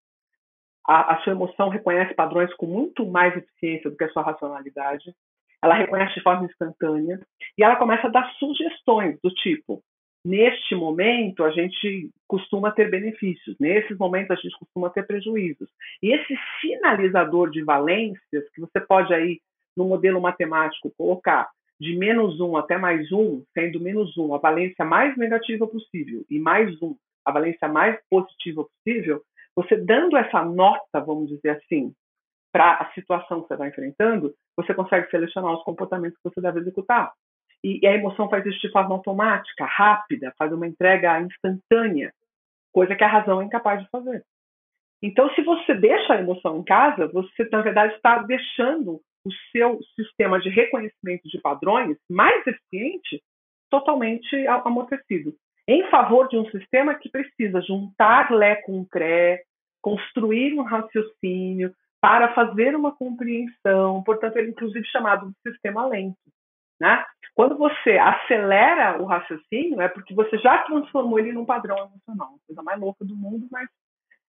A, 0.87 1.15
a, 1.15 1.21
sua 1.23 1.33
emoção 1.33 1.69
reconhece 1.69 2.13
padrões 2.13 2.53
com 2.55 2.67
muito 2.67 3.07
mais 3.07 3.35
eficiência 3.35 3.89
do 3.89 3.97
que 3.97 4.03
a 4.03 4.09
sua 4.09 4.21
racionalidade. 4.21 5.15
Ela 5.63 5.73
reconhece 5.73 6.13
de 6.13 6.21
forma 6.21 6.45
instantânea 6.45 7.19
e 7.57 7.63
ela 7.63 7.75
começa 7.75 8.05
a 8.05 8.11
dar 8.11 8.31
sugestões 8.33 9.17
do 9.23 9.31
tipo: 9.31 9.81
neste 10.23 10.75
momento 10.75 11.43
a 11.43 11.51
gente 11.51 12.09
costuma 12.27 12.71
ter 12.71 12.89
benefícios, 12.89 13.55
nesses 13.59 13.97
momentos 13.97 14.31
a 14.31 14.35
gente 14.35 14.57
costuma 14.57 14.89
ter 14.89 15.05
prejuízos. 15.05 15.69
E 16.01 16.13
esse 16.13 16.37
sinalizador 16.61 17.49
de 17.49 17.63
valências 17.63 18.49
que 18.53 18.61
você 18.61 18.79
pode 18.79 19.13
aí 19.13 19.39
no 19.75 19.85
modelo 19.85 20.21
matemático 20.21 20.93
colocar 20.97 21.49
de 21.79 21.97
menos 21.97 22.39
um 22.39 22.55
até 22.55 22.77
mais 22.77 23.11
um, 23.11 23.43
sendo 23.53 23.79
menos 23.79 24.15
um 24.17 24.35
a 24.35 24.37
valência 24.37 24.85
mais 24.85 25.17
negativa 25.17 25.65
possível 25.65 26.23
e 26.29 26.37
mais 26.37 26.79
um 26.81 26.95
a 27.25 27.31
valência 27.31 27.67
mais 27.67 27.99
positiva 28.09 28.65
possível, 28.65 29.23
você 29.55 29.75
dando 29.77 30.15
essa 30.17 30.43
nota, 30.43 30.99
vamos 30.99 31.29
dizer 31.29 31.49
assim, 31.49 31.93
para 32.51 32.73
a 32.75 32.91
situação 32.93 33.41
que 33.41 33.47
você 33.47 33.53
está 33.53 33.67
enfrentando, 33.67 34.33
você 34.55 34.73
consegue 34.73 35.09
selecionar 35.09 35.53
os 35.53 35.63
comportamentos 35.63 36.17
que 36.17 36.29
você 36.29 36.41
deve 36.41 36.59
executar. 36.59 37.11
E, 37.63 37.79
e 37.83 37.87
a 37.87 37.93
emoção 37.93 38.29
faz 38.29 38.45
isso 38.45 38.59
de 38.59 38.71
forma 38.71 38.95
automática, 38.95 39.65
rápida, 39.65 40.33
faz 40.37 40.51
uma 40.51 40.67
entrega 40.67 41.21
instantânea, 41.21 42.11
coisa 42.73 42.95
que 42.95 43.03
a 43.03 43.07
razão 43.07 43.41
é 43.41 43.45
incapaz 43.45 43.81
de 43.81 43.89
fazer. 43.89 44.23
Então, 45.03 45.33
se 45.33 45.41
você 45.41 45.73
deixa 45.73 46.13
a 46.13 46.19
emoção 46.19 46.59
em 46.59 46.63
casa, 46.63 47.07
você, 47.07 47.47
na 47.51 47.61
verdade, 47.61 47.95
está 47.95 48.19
deixando 48.19 49.01
o 49.25 49.31
seu 49.51 49.79
sistema 49.95 50.39
de 50.39 50.49
reconhecimento 50.49 51.27
de 51.27 51.39
padrões 51.41 51.97
mais 52.09 52.45
eficiente 52.45 53.21
totalmente 53.69 54.35
amortecido, 54.47 55.33
em 55.67 55.89
favor 55.89 56.27
de 56.27 56.37
um 56.37 56.49
sistema 56.51 56.95
que 56.95 57.09
precisa 57.09 57.61
juntar 57.61 58.31
Lé 58.31 58.55
com 58.57 58.85
Cré, 58.85 59.43
construir 59.81 60.53
um 60.53 60.63
raciocínio 60.63 61.73
para 62.01 62.33
fazer 62.33 62.75
uma 62.75 62.95
compreensão, 62.95 64.03
portanto, 64.03 64.35
ele 64.37 64.47
é 64.47 64.51
inclusive 64.51 64.85
chamado 64.87 65.29
de 65.29 65.51
sistema 65.51 65.85
lento. 65.87 66.17
Né? 66.81 67.05
Quando 67.35 67.55
você 67.55 67.91
acelera 67.91 68.99
o 68.99 69.05
raciocínio, 69.05 69.79
é 69.79 69.87
porque 69.87 70.15
você 70.15 70.35
já 70.39 70.63
transformou 70.63 71.19
ele 71.19 71.31
num 71.31 71.45
padrão 71.45 71.77
emocional, 71.77 72.33
coisa 72.47 72.63
mais 72.63 72.79
louca 72.79 73.05
do 73.05 73.15
mundo, 73.15 73.47
mas 73.51 73.69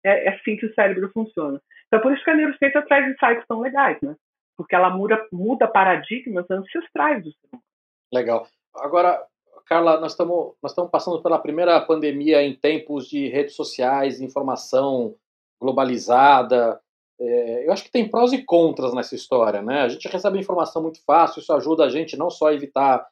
é, 0.05 0.27
é 0.27 0.35
assim 0.35 0.59
que 0.59 0.67
o 0.67 0.75
cérebro 0.75 1.11
funciona. 1.15 1.59
Então, 1.87 1.99
por 2.01 2.13
isso 2.13 2.23
que 2.23 2.31
a 2.31 2.35
neurociência 2.35 2.83
traz 2.83 3.11
insights 3.11 3.47
tão 3.49 3.61
legais, 3.61 3.99
né? 4.03 4.15
porque 4.55 4.75
ela 4.75 4.91
muda, 4.91 5.27
muda 5.33 5.67
paradigmas 5.67 6.45
ancestrais 6.51 7.25
do 7.25 7.31
ser 7.33 7.49
humano. 7.51 7.65
Legal. 8.13 8.47
Agora, 8.77 9.27
Carla, 9.65 9.99
nós 9.99 10.13
estamos 10.13 10.55
nós 10.63 10.73
estamos 10.73 10.91
passando 10.91 11.23
pela 11.23 11.39
primeira 11.39 11.81
pandemia 11.81 12.43
em 12.43 12.55
tempos 12.55 13.09
de 13.09 13.29
redes 13.29 13.57
sociais, 13.57 14.21
informação 14.21 15.15
globalizada. 15.59 16.79
É, 17.25 17.67
eu 17.67 17.73
acho 17.73 17.85
que 17.85 17.91
tem 17.91 18.11
prós 18.11 18.33
e 18.33 18.45
contras 18.45 18.93
nessa 18.93 19.15
história, 19.15 19.63
né? 19.63 19.83
A 19.83 19.89
gente 19.89 20.09
recebe 20.09 20.39
informação 20.39 20.83
muito 20.83 21.03
fácil, 21.05 21.41
isso 21.41 21.53
ajuda 21.53 21.85
a 21.85 21.89
gente 21.89 22.17
não 22.17 22.29
só 22.29 22.49
a 22.49 22.55
evitar 22.55 23.07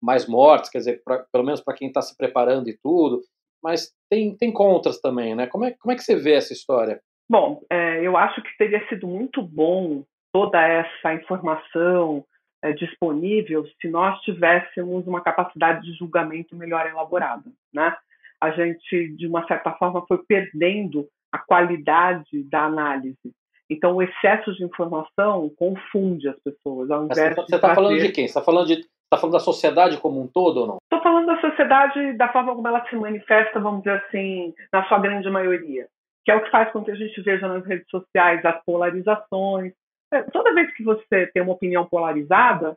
mais 0.00 0.28
mortes, 0.28 0.70
quer 0.70 0.78
dizer, 0.78 1.02
pra, 1.04 1.24
pelo 1.32 1.44
menos 1.44 1.60
para 1.60 1.74
quem 1.74 1.88
está 1.88 2.00
se 2.00 2.16
preparando 2.16 2.68
e 2.68 2.78
tudo, 2.80 3.22
mas 3.62 3.92
tem, 4.08 4.36
tem 4.36 4.52
contras 4.52 5.00
também, 5.00 5.34
né? 5.34 5.48
Como 5.48 5.64
é, 5.64 5.72
como 5.72 5.90
é 5.90 5.96
que 5.96 6.02
você 6.02 6.14
vê 6.14 6.34
essa 6.34 6.52
história? 6.52 7.00
Bom, 7.28 7.60
é, 7.68 8.06
eu 8.06 8.16
acho 8.16 8.40
que 8.40 8.56
teria 8.56 8.86
sido 8.88 9.08
muito 9.08 9.42
bom 9.42 10.04
toda 10.32 10.60
essa 10.64 11.14
informação 11.14 12.24
é, 12.62 12.72
disponível 12.72 13.66
se 13.80 13.88
nós 13.88 14.20
tivéssemos 14.20 15.06
uma 15.08 15.20
capacidade 15.20 15.82
de 15.82 15.98
julgamento 15.98 16.54
melhor 16.54 16.86
elaborada, 16.86 17.50
né? 17.72 17.96
A 18.40 18.50
gente, 18.50 19.08
de 19.16 19.26
uma 19.26 19.46
certa 19.46 19.72
forma, 19.72 20.06
foi 20.06 20.18
perdendo 20.18 21.08
a 21.32 21.38
qualidade 21.38 22.44
da 22.44 22.64
análise. 22.64 23.32
Então, 23.68 23.96
o 23.96 24.02
excesso 24.02 24.54
de 24.54 24.64
informação 24.64 25.50
confunde 25.56 26.28
as 26.28 26.38
pessoas. 26.40 26.90
Ao 26.90 27.04
invés 27.04 27.34
você 27.34 27.56
está 27.56 27.74
falando 27.74 27.98
de 27.98 28.12
quem? 28.12 28.26
Você 28.26 28.38
está 28.38 28.42
falando, 28.42 28.66
de, 28.66 28.86
tá 29.10 29.18
falando 29.18 29.34
da 29.34 29.40
sociedade 29.40 29.98
como 29.98 30.22
um 30.22 30.28
todo 30.28 30.60
ou 30.60 30.66
não? 30.66 30.76
Estou 30.84 31.02
falando 31.02 31.26
da 31.26 31.40
sociedade 31.40 32.12
da 32.14 32.32
forma 32.32 32.54
como 32.54 32.68
ela 32.68 32.86
se 32.88 32.94
manifesta, 32.94 33.58
vamos 33.58 33.82
dizer 33.82 34.02
assim, 34.04 34.54
na 34.72 34.84
sua 34.86 34.98
grande 35.00 35.28
maioria. 35.28 35.88
Que 36.24 36.30
é 36.30 36.36
o 36.36 36.42
que 36.42 36.50
faz 36.50 36.70
com 36.72 36.84
que 36.84 36.92
a 36.92 36.96
gente 36.96 37.20
veja 37.22 37.48
nas 37.48 37.64
redes 37.66 37.88
sociais 37.90 38.44
as 38.44 38.62
polarizações, 38.64 39.72
é, 40.12 40.22
toda 40.22 40.54
vez 40.54 40.72
que 40.74 40.84
você 40.84 41.26
tem 41.32 41.42
uma 41.42 41.54
opinião 41.54 41.86
polarizada, 41.86 42.76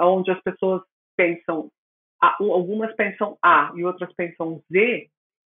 onde 0.00 0.30
as 0.30 0.40
pessoas 0.42 0.82
pensam, 1.16 1.70
algumas 2.20 2.94
pensam 2.94 3.36
A 3.42 3.72
e 3.74 3.84
outras 3.84 4.12
pensam 4.14 4.62
Z, 4.70 5.08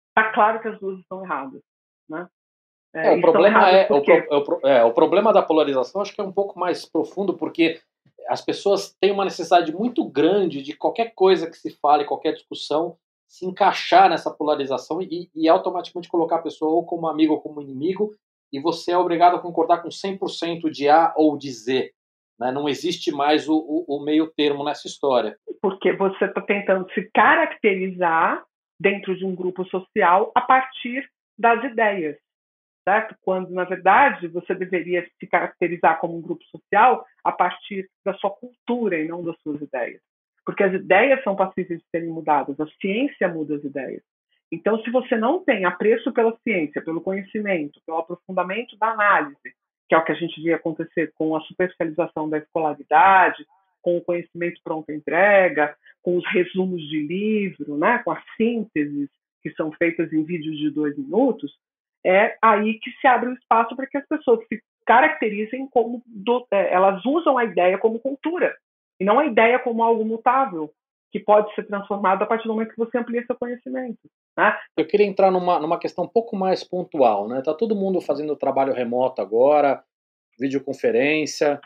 está 0.08 0.32
claro 0.32 0.60
que 0.60 0.68
as 0.68 0.78
duas 0.78 0.98
estão 1.00 1.24
erradas, 1.24 1.60
né? 2.08 2.28
É, 2.96 3.12
o 3.12 3.20
problema 3.20 3.70
é 3.70 3.86
o, 3.92 4.02
pro, 4.42 4.60
é, 4.64 4.84
o 4.84 4.92
problema 4.92 5.32
da 5.32 5.42
polarização 5.42 6.00
acho 6.00 6.14
que 6.14 6.20
é 6.20 6.24
um 6.24 6.32
pouco 6.32 6.58
mais 6.58 6.86
profundo 6.86 7.34
porque 7.34 7.80
as 8.28 8.40
pessoas 8.40 8.96
têm 9.00 9.12
uma 9.12 9.24
necessidade 9.24 9.72
muito 9.72 10.04
grande 10.04 10.62
de 10.62 10.74
qualquer 10.74 11.12
coisa 11.14 11.48
que 11.48 11.56
se 11.56 11.70
fale, 11.70 12.04
qualquer 12.04 12.32
discussão, 12.32 12.96
se 13.28 13.44
encaixar 13.44 14.08
nessa 14.08 14.30
polarização 14.30 15.02
e, 15.02 15.28
e 15.34 15.48
automaticamente 15.48 16.08
colocar 16.08 16.36
a 16.36 16.42
pessoa 16.42 16.72
ou 16.72 16.84
como 16.84 17.06
amigo 17.06 17.34
ou 17.34 17.40
como 17.40 17.60
inimigo 17.60 18.14
e 18.52 18.60
você 18.60 18.92
é 18.92 18.98
obrigado 18.98 19.36
a 19.36 19.40
concordar 19.40 19.82
com 19.82 19.88
100% 19.88 20.70
de 20.70 20.88
A 20.88 21.12
ou 21.16 21.36
de 21.36 21.50
Z. 21.50 21.92
Né? 22.38 22.52
Não 22.52 22.68
existe 22.68 23.10
mais 23.10 23.48
o, 23.48 23.56
o, 23.56 23.96
o 23.96 24.04
meio 24.04 24.28
termo 24.36 24.64
nessa 24.64 24.86
história. 24.86 25.36
Porque 25.60 25.92
você 25.92 26.26
está 26.26 26.40
tentando 26.40 26.90
se 26.92 27.10
caracterizar 27.12 28.44
dentro 28.80 29.16
de 29.16 29.24
um 29.24 29.34
grupo 29.34 29.64
social 29.66 30.32
a 30.34 30.40
partir 30.40 31.08
das 31.38 31.62
ideias, 31.64 32.16
certo? 32.86 33.16
Quando, 33.22 33.50
na 33.50 33.64
verdade, 33.64 34.28
você 34.28 34.54
deveria 34.54 35.06
se 35.18 35.26
caracterizar 35.26 35.98
como 35.98 36.16
um 36.16 36.22
grupo 36.22 36.44
social 36.44 37.04
a 37.24 37.32
partir 37.32 37.88
da 38.04 38.14
sua 38.14 38.30
cultura 38.30 38.98
e 38.98 39.08
não 39.08 39.24
das 39.24 39.36
suas 39.42 39.60
ideias. 39.60 40.00
Porque 40.44 40.62
as 40.62 40.72
ideias 40.72 41.22
são 41.24 41.34
passíveis 41.34 41.80
de 41.80 41.86
serem 41.90 42.08
mudadas, 42.08 42.58
a 42.60 42.66
ciência 42.80 43.26
muda 43.28 43.56
as 43.56 43.64
ideias. 43.64 44.02
Então, 44.52 44.80
se 44.82 44.90
você 44.90 45.16
não 45.16 45.44
tem 45.44 45.64
apreço 45.64 46.12
pela 46.12 46.36
ciência, 46.44 46.80
pelo 46.80 47.00
conhecimento, 47.00 47.80
pelo 47.84 47.98
aprofundamento 47.98 48.78
da 48.78 48.90
análise, 48.90 49.54
que 49.88 49.94
é 49.94 49.98
o 49.98 50.04
que 50.04 50.12
a 50.12 50.16
gente 50.16 50.40
via 50.40 50.54
acontecer 50.54 51.12
com 51.16 51.34
a 51.34 51.40
superficialização 51.40 52.28
da 52.30 52.38
escolaridade, 52.38 53.44
com 53.82 53.96
o 53.96 54.00
conhecimento 54.00 54.60
pronto 54.62 54.92
entrega, 54.92 55.76
com 56.02 56.16
os 56.16 56.24
resumos 56.32 56.80
de 56.88 57.02
livro, 57.02 57.76
né, 57.76 57.98
com 58.04 58.12
as 58.12 58.22
sínteses 58.36 59.08
que 59.42 59.50
são 59.54 59.72
feitas 59.72 60.12
em 60.12 60.24
vídeos 60.24 60.58
de 60.58 60.70
dois 60.70 60.96
minutos, 60.96 61.52
é 62.06 62.36
aí 62.40 62.78
que 62.78 62.90
se 63.00 63.06
abre 63.06 63.30
o 63.30 63.34
espaço 63.34 63.74
para 63.74 63.86
que 63.86 63.98
as 63.98 64.06
pessoas 64.06 64.40
se 64.46 64.62
caracterizem 64.86 65.66
como 65.68 66.02
do, 66.06 66.46
é, 66.52 66.72
elas 66.72 67.04
usam 67.04 67.36
a 67.36 67.44
ideia 67.44 67.76
como 67.76 67.98
cultura 67.98 68.54
e 69.00 69.04
não 69.04 69.18
a 69.18 69.26
ideia 69.26 69.58
como 69.58 69.82
algo 69.82 70.04
mutável, 70.04 70.72
que 71.10 71.18
pode 71.20 71.52
ser 71.54 71.66
transformado 71.66 72.22
a 72.22 72.26
partir 72.26 72.46
do 72.46 72.54
momento 72.54 72.70
que 72.70 72.78
você 72.78 72.98
amplia 72.98 73.24
seu 73.26 73.36
conhecimento. 73.36 73.98
Né? 74.36 74.56
Eu 74.76 74.86
queria 74.86 75.06
entrar 75.06 75.30
numa, 75.30 75.58
numa 75.58 75.78
questão 75.78 76.04
um 76.04 76.08
pouco 76.08 76.36
mais 76.36 76.62
pontual. 76.62 77.28
Né? 77.28 77.42
Tá 77.42 77.54
todo 77.54 77.76
mundo 77.76 78.00
fazendo 78.00 78.36
trabalho 78.36 78.72
remoto 78.72 79.20
agora, 79.20 79.82
videoconferência. 80.38 81.60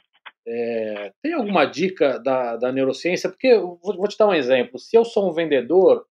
É, 0.47 1.13
tem 1.23 1.35
alguma 1.35 1.67
dica 1.67 2.19
da, 2.19 2.57
da 2.57 2.73
neurociência? 2.73 3.29
Porque 3.29 3.57
vou, 3.59 3.79
vou, 3.83 4.09
te 4.09 4.17
dar 4.17 4.29
um 4.29 4.35
exemplo. 4.35 4.79
Se 4.79 4.97
eu 4.97 5.05
sou 5.05 5.29
um 5.29 5.33
vendedor, 5.33 6.07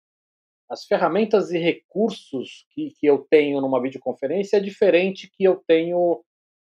as 0.70 0.86
ferramentas 0.86 1.52
e 1.52 1.58
recursos 1.58 2.66
que, 2.72 2.92
que 3.00 3.08
eu 3.08 3.26
tenho 3.30 3.62
numa 3.62 3.82
videoconferência 3.82 4.58
é 4.58 4.60
diferente 4.60 5.30
que 5.32 5.44
eu 5.44 5.64
tenho 5.68 6.22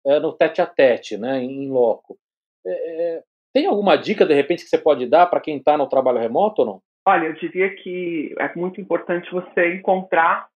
é, 0.05 0.19
no 0.19 0.33
tete 0.33 0.61
a 0.61 0.65
tete, 0.65 1.17
né, 1.17 1.41
em 1.43 1.69
loco. 1.69 2.17
É, 2.65 3.23
tem 3.53 3.67
alguma 3.67 3.97
dica, 3.97 4.25
de 4.25 4.33
repente, 4.33 4.63
que 4.63 4.69
você 4.69 4.77
pode 4.77 5.05
dar 5.05 5.27
para 5.27 5.41
quem 5.41 5.57
está 5.57 5.77
no 5.77 5.87
trabalho 5.87 6.19
remoto 6.19 6.61
ou 6.61 6.67
não? 6.67 6.81
Olha, 7.05 7.27
eu 7.27 7.33
diria 7.33 7.75
que 7.75 8.33
é 8.39 8.55
muito 8.55 8.79
importante 8.79 9.31
você 9.31 9.75
encontrar 9.75 10.47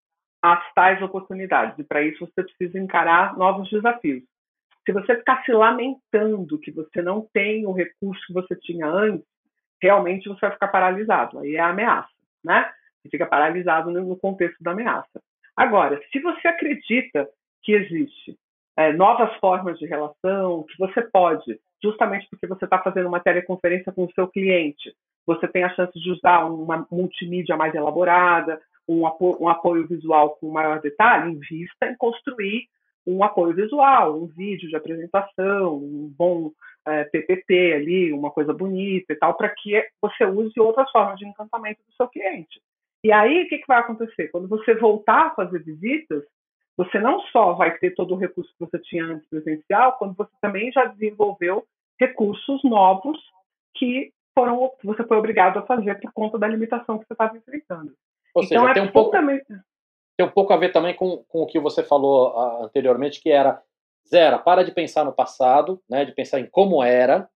as 0.41 0.73
tais 0.73 1.01
oportunidades. 1.01 1.77
E 1.79 1.83
para 1.83 2.03
isso 2.03 2.25
você 2.25 2.43
precisa 2.43 2.79
encarar 2.79 3.35
novos 3.37 3.69
desafios. 3.69 4.23
Se 4.85 4.91
você 4.91 5.15
ficar 5.17 5.43
se 5.43 5.51
lamentando 5.51 6.59
que 6.59 6.71
você 6.71 7.01
não 7.01 7.27
tem 7.33 7.65
o 7.65 7.71
recurso 7.71 8.21
que 8.27 8.33
você 8.33 8.55
tinha 8.55 8.87
antes, 8.87 9.25
realmente 9.81 10.29
você 10.29 10.41
vai 10.41 10.51
ficar 10.51 10.67
paralisado. 10.67 11.39
Aí 11.39 11.55
é 11.55 11.59
a 11.59 11.69
ameaça, 11.69 12.09
né? 12.43 12.71
Você 13.05 13.09
fica 13.09 13.25
paralisado 13.27 13.91
no 13.91 14.17
contexto 14.17 14.63
da 14.63 14.71
ameaça. 14.71 15.21
Agora, 15.55 16.01
se 16.11 16.19
você 16.19 16.47
acredita 16.47 17.29
que 17.61 17.73
existe 17.73 18.35
é, 18.75 18.91
novas 18.91 19.33
formas 19.37 19.77
de 19.77 19.85
relação, 19.85 20.63
que 20.63 20.77
você 20.77 21.01
pode 21.01 21.59
justamente 21.81 22.27
porque 22.29 22.47
você 22.47 22.65
está 22.65 22.79
fazendo 22.79 23.07
uma 23.07 23.19
teleconferência 23.19 23.91
com 23.91 24.05
o 24.05 24.11
seu 24.13 24.27
cliente. 24.27 24.93
Você 25.25 25.47
tem 25.47 25.63
a 25.63 25.73
chance 25.75 25.97
de 25.99 26.11
usar 26.11 26.45
uma 26.45 26.85
multimídia 26.91 27.55
mais 27.55 27.73
elaborada, 27.75 28.59
um 28.87 29.05
apoio, 29.05 29.37
um 29.39 29.47
apoio 29.47 29.87
visual 29.87 30.31
com 30.37 30.49
maior 30.49 30.79
detalhe, 30.81 31.31
invista 31.31 31.87
em 31.87 31.95
construir 31.95 32.67
um 33.05 33.23
apoio 33.23 33.53
visual, 33.53 34.19
um 34.19 34.25
vídeo 34.25 34.67
de 34.67 34.75
apresentação, 34.75 35.75
um 35.75 36.11
bom 36.17 36.51
é, 36.87 37.03
PPT 37.03 37.73
ali, 37.73 38.13
uma 38.13 38.31
coisa 38.31 38.51
bonita 38.51 39.13
e 39.13 39.15
tal, 39.15 39.35
para 39.35 39.49
que 39.49 39.83
você 40.01 40.25
use 40.25 40.59
outras 40.59 40.89
formas 40.91 41.17
de 41.19 41.27
encantamento 41.27 41.81
do 41.87 41.93
seu 41.95 42.07
cliente. 42.07 42.59
E 43.05 43.11
aí, 43.11 43.43
o 43.43 43.47
que, 43.47 43.59
que 43.59 43.67
vai 43.67 43.77
acontecer? 43.77 44.29
Quando 44.29 44.47
você 44.47 44.73
voltar 44.73 45.27
a 45.27 45.35
fazer 45.35 45.61
visitas, 45.61 46.23
você 46.75 46.97
não 46.97 47.21
só 47.27 47.53
vai 47.53 47.77
ter 47.77 47.93
todo 47.93 48.15
o 48.15 48.17
recurso 48.17 48.51
que 48.53 48.65
você 48.65 48.79
tinha 48.79 49.05
antes 49.05 49.29
presencial, 49.29 49.95
quando 49.99 50.15
você 50.15 50.31
também 50.41 50.71
já 50.71 50.85
desenvolveu 50.85 51.63
recursos 51.99 52.63
novos 52.63 53.15
que 53.75 54.11
foram 54.33 54.71
você 54.83 55.03
foi 55.03 55.17
obrigado 55.17 55.59
a 55.59 55.61
fazer 55.67 56.01
por 56.01 56.11
conta 56.13 56.39
da 56.39 56.47
limitação 56.47 56.97
que 56.97 57.05
você 57.05 57.13
estava 57.13 57.37
enfrentando. 57.37 57.93
Ou 58.33 58.43
então, 58.43 58.63
seja, 58.63 58.71
é 58.71 58.73
tem, 58.73 58.83
um 58.83 58.91
pouco, 58.91 59.11
tem 59.11 60.25
um 60.25 60.31
pouco 60.31 60.51
a 60.51 60.57
ver 60.57 60.71
também 60.71 60.95
com, 60.95 61.23
com 61.27 61.43
o 61.43 61.45
que 61.45 61.59
você 61.59 61.83
falou 61.83 62.31
uh, 62.31 62.63
anteriormente, 62.63 63.21
que 63.21 63.29
era 63.29 63.61
zero, 64.09 64.39
para 64.39 64.63
de 64.63 64.71
pensar 64.71 65.05
no 65.05 65.13
passado, 65.13 65.79
né, 65.87 66.05
de 66.05 66.11
pensar 66.11 66.39
em 66.39 66.47
como 66.47 66.83
era, 66.83 67.29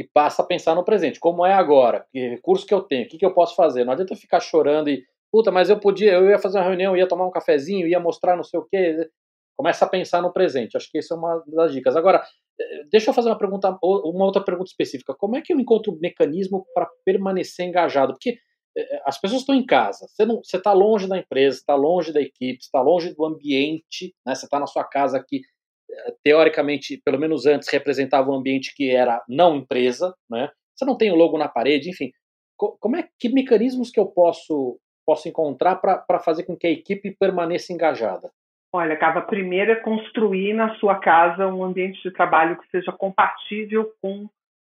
e 0.00 0.08
passa 0.14 0.40
a 0.40 0.46
pensar 0.46 0.74
no 0.74 0.82
presente, 0.82 1.20
como 1.20 1.44
é 1.44 1.52
agora, 1.52 2.06
que 2.10 2.30
recurso 2.30 2.66
que 2.66 2.72
eu 2.72 2.80
tenho, 2.80 3.04
o 3.04 3.08
que, 3.08 3.18
que 3.18 3.26
eu 3.26 3.34
posso 3.34 3.54
fazer. 3.54 3.84
Não 3.84 3.92
adianta 3.92 4.16
ficar 4.16 4.40
chorando 4.40 4.88
e, 4.88 5.04
puta, 5.30 5.50
mas 5.50 5.68
eu 5.68 5.78
podia, 5.78 6.12
eu 6.14 6.30
ia 6.30 6.38
fazer 6.38 6.58
uma 6.58 6.64
reunião, 6.64 6.96
ia 6.96 7.06
tomar 7.06 7.26
um 7.26 7.30
cafezinho, 7.30 7.86
ia 7.86 8.00
mostrar 8.00 8.34
não 8.34 8.42
sei 8.42 8.58
o 8.58 8.64
quê. 8.64 9.10
Começa 9.54 9.84
a 9.84 9.88
pensar 9.88 10.22
no 10.22 10.32
presente. 10.32 10.74
Acho 10.74 10.90
que 10.90 10.96
essa 10.96 11.14
é 11.14 11.18
uma 11.18 11.44
das 11.48 11.72
dicas. 11.72 11.94
Agora, 11.96 12.24
eh, 12.58 12.84
deixa 12.90 13.10
eu 13.10 13.14
fazer 13.14 13.28
uma 13.28 13.36
pergunta, 13.36 13.78
uma 13.82 14.24
outra 14.24 14.42
pergunta 14.42 14.70
específica. 14.70 15.14
Como 15.14 15.36
é 15.36 15.42
que 15.42 15.52
eu 15.52 15.60
encontro 15.60 15.92
um 15.92 15.98
mecanismo 16.00 16.64
para 16.74 16.88
permanecer 17.04 17.66
engajado? 17.66 18.14
Porque 18.14 18.38
eh, 18.74 19.02
as 19.04 19.20
pessoas 19.20 19.42
estão 19.42 19.54
em 19.54 19.66
casa, 19.66 20.06
você 20.08 20.56
está 20.56 20.72
longe 20.72 21.06
da 21.06 21.18
empresa, 21.18 21.58
está 21.58 21.74
longe 21.74 22.10
da 22.10 22.22
equipe, 22.22 22.58
está 22.62 22.80
longe 22.80 23.14
do 23.14 23.26
ambiente, 23.26 24.14
né? 24.26 24.34
você 24.34 24.46
está 24.46 24.58
na 24.58 24.66
sua 24.66 24.84
casa 24.84 25.18
eh, 25.18 25.40
teoricamente, 26.22 27.00
pelo 27.04 27.18
menos 27.18 27.46
antes, 27.46 27.68
representava 27.68 28.30
um 28.30 28.34
ambiente 28.34 28.74
que 28.74 28.90
era 28.90 29.22
não 29.28 29.56
empresa, 29.56 30.14
né? 30.30 30.50
você 30.74 30.84
não 30.84 30.96
tem 30.96 31.10
o 31.10 31.16
logo 31.16 31.36
na 31.36 31.48
parede, 31.48 31.90
enfim. 31.90 32.10
Como 32.56 32.96
é 32.96 33.08
que 33.18 33.28
mecanismos 33.28 33.90
que 33.90 33.98
eu 33.98 34.06
posso 34.06 34.78
posso 35.06 35.28
encontrar 35.28 35.76
para 35.76 36.20
fazer 36.20 36.44
com 36.44 36.56
que 36.56 36.66
a 36.66 36.70
equipe 36.70 37.16
permaneça 37.18 37.72
engajada? 37.72 38.30
Olha, 38.72 38.96
Cava, 38.96 39.20
primeiro 39.22 39.72
é 39.72 39.76
construir 39.76 40.52
na 40.52 40.76
sua 40.76 41.00
casa 41.00 41.48
um 41.48 41.64
ambiente 41.64 42.00
de 42.00 42.12
trabalho 42.12 42.56
que 42.58 42.68
seja 42.70 42.92
compatível 42.92 43.92
com 44.00 44.28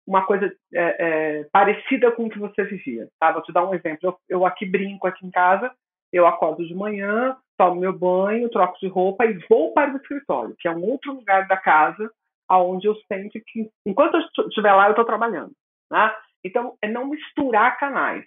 uma 0.06 0.26
coisa 0.26 0.54
é, 0.74 1.40
é, 1.40 1.44
parecida 1.52 2.12
com 2.12 2.26
o 2.26 2.30
que 2.30 2.38
você 2.38 2.64
vivia. 2.64 3.08
Tá? 3.20 3.32
Vou 3.32 3.42
te 3.42 3.52
dar 3.52 3.68
um 3.68 3.74
exemplo. 3.74 4.00
Eu, 4.04 4.18
eu, 4.30 4.46
aqui 4.46 4.66
brinco 4.66 5.08
aqui 5.08 5.26
em 5.26 5.32
casa, 5.32 5.72
eu 6.14 6.28
acordo 6.28 6.66
de 6.66 6.76
manhã, 6.76 7.36
tomo 7.58 7.80
meu 7.80 7.98
banho, 7.98 8.50
troco 8.50 8.78
de 8.80 8.88
roupa 8.88 9.26
e 9.26 9.38
vou 9.50 9.74
para 9.74 9.94
o 9.94 9.98
escritório, 9.98 10.56
que 10.60 10.68
é 10.68 10.72
um 10.72 10.84
outro 10.84 11.14
lugar 11.14 11.48
da 11.48 11.58
casa 11.58 12.12
aonde 12.48 12.88
eu 12.88 12.96
sinto 13.12 13.40
que, 13.46 13.70
enquanto 13.86 14.16
eu 14.16 14.48
estiver 14.48 14.74
lá, 14.74 14.86
eu 14.86 14.92
estou 14.92 15.04
trabalhando. 15.04 15.52
Né? 15.92 16.16
Então, 16.44 16.78
é 16.82 16.88
não 16.88 17.08
misturar 17.08 17.78
canais 17.78 18.26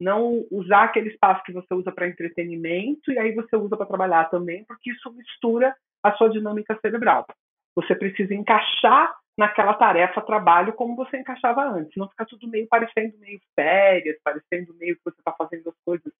não 0.00 0.46
usar 0.50 0.84
aquele 0.84 1.08
espaço 1.08 1.42
que 1.42 1.52
você 1.52 1.74
usa 1.74 1.90
para 1.90 2.08
entretenimento 2.08 3.10
e 3.10 3.18
aí 3.18 3.32
você 3.32 3.56
usa 3.56 3.76
para 3.76 3.86
trabalhar 3.86 4.30
também, 4.30 4.64
porque 4.64 4.92
isso 4.92 5.12
mistura 5.12 5.74
a 6.02 6.12
sua 6.12 6.30
dinâmica 6.30 6.78
cerebral. 6.80 7.26
Você 7.74 7.94
precisa 7.94 8.32
encaixar 8.34 9.14
naquela 9.36 9.74
tarefa 9.74 10.20
trabalho 10.20 10.72
como 10.72 10.96
você 10.96 11.18
encaixava 11.18 11.64
antes, 11.64 11.96
não 11.96 12.08
ficar 12.08 12.26
tudo 12.26 12.48
meio 12.48 12.66
parecendo 12.68 13.18
meio 13.18 13.40
férias, 13.54 14.16
parecendo 14.22 14.74
meio 14.74 14.96
que 14.96 15.04
você 15.04 15.20
está 15.20 15.32
fazendo 15.32 15.68
as 15.68 15.76
coisas 15.84 16.12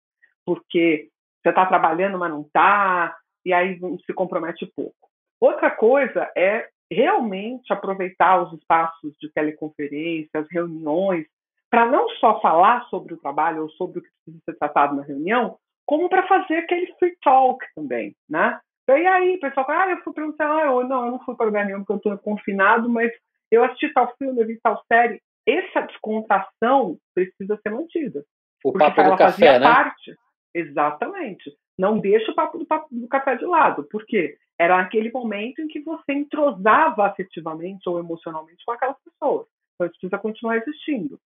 porque 0.45 1.11
você 1.43 1.51
está 1.51 1.67
trabalhando, 1.67 2.19
mas 2.19 2.31
não 2.31 2.43
está, 2.43 3.17
e 3.45 3.53
aí 3.53 3.79
se 4.05 4.13
compromete 4.13 4.71
pouco. 4.75 4.95
Outra 5.41 5.71
coisa 5.71 6.31
é 6.37 6.69
realmente 6.91 7.73
aproveitar 7.73 8.43
os 8.43 8.53
espaços 8.59 9.15
de 9.21 9.31
teleconferência, 9.33 10.41
as 10.41 10.47
reuniões, 10.51 11.27
para 11.71 11.87
não 11.87 12.09
só 12.17 12.41
falar 12.41 12.85
sobre 12.87 13.15
o 13.15 13.19
trabalho 13.19 13.63
ou 13.63 13.71
sobre 13.71 14.01
o 14.01 14.03
que 14.03 14.09
precisa 14.25 14.43
ser 14.45 14.59
tratado 14.59 14.97
na 14.97 15.03
reunião, 15.03 15.59
como 15.87 16.09
para 16.09 16.27
fazer 16.27 16.59
aquele 16.59 16.93
free 16.99 17.17
talk 17.23 17.65
também, 17.75 18.15
né? 18.29 18.59
E 18.89 19.07
aí, 19.07 19.37
o 19.37 19.41
pessoal 19.41 19.67
fala, 19.67 19.85
ah, 19.85 19.91
eu 19.91 19.99
fui 20.03 20.15
para 20.15 20.25
um 20.25 20.35
eu, 20.39 20.89
não, 20.89 21.05
eu 21.05 21.13
não 21.13 21.19
fui 21.21 21.37
para 21.37 21.45
lugar 21.45 21.67
nenhum 21.67 21.85
porque 21.85 21.93
eu 22.09 22.15
estou 22.15 22.19
confinado, 22.19 22.89
mas 22.89 23.13
eu 23.51 23.63
assisti 23.63 23.93
tal 23.93 24.15
filme, 24.17 24.41
eu 24.41 24.47
vi 24.47 24.59
tal 24.63 24.83
série. 24.91 25.21
Essa 25.47 25.83
descontração 25.83 26.97
precisa 27.15 27.59
ser 27.63 27.71
mantida. 27.71 28.25
O 28.65 28.73
papo 28.73 29.03
do 29.03 29.17
café, 29.17 29.59
né? 29.59 29.67
Parte. 29.67 30.17
Exatamente. 30.59 31.53
Não 31.79 31.99
deixa 31.99 32.33
o 32.33 32.35
papo 32.35 32.59
do, 32.59 32.67
papo 32.67 32.89
do 32.91 33.09
café 33.09 33.37
de 33.37 33.45
lado, 33.45 33.87
porque 33.91 34.37
era 34.59 34.81
aquele 34.81 35.11
momento 35.13 35.61
em 35.61 35.69
que 35.69 35.81
você 35.81 36.13
entrosava 36.13 37.07
afetivamente 37.07 37.89
ou 37.89 37.99
emocionalmente 37.99 38.65
com 38.65 38.73
aquelas 38.73 38.97
pessoas. 39.05 39.47
Então, 39.75 39.87
isso 39.87 39.99
precisa 40.01 40.19
continuar 40.19 40.57
existindo 40.57 41.19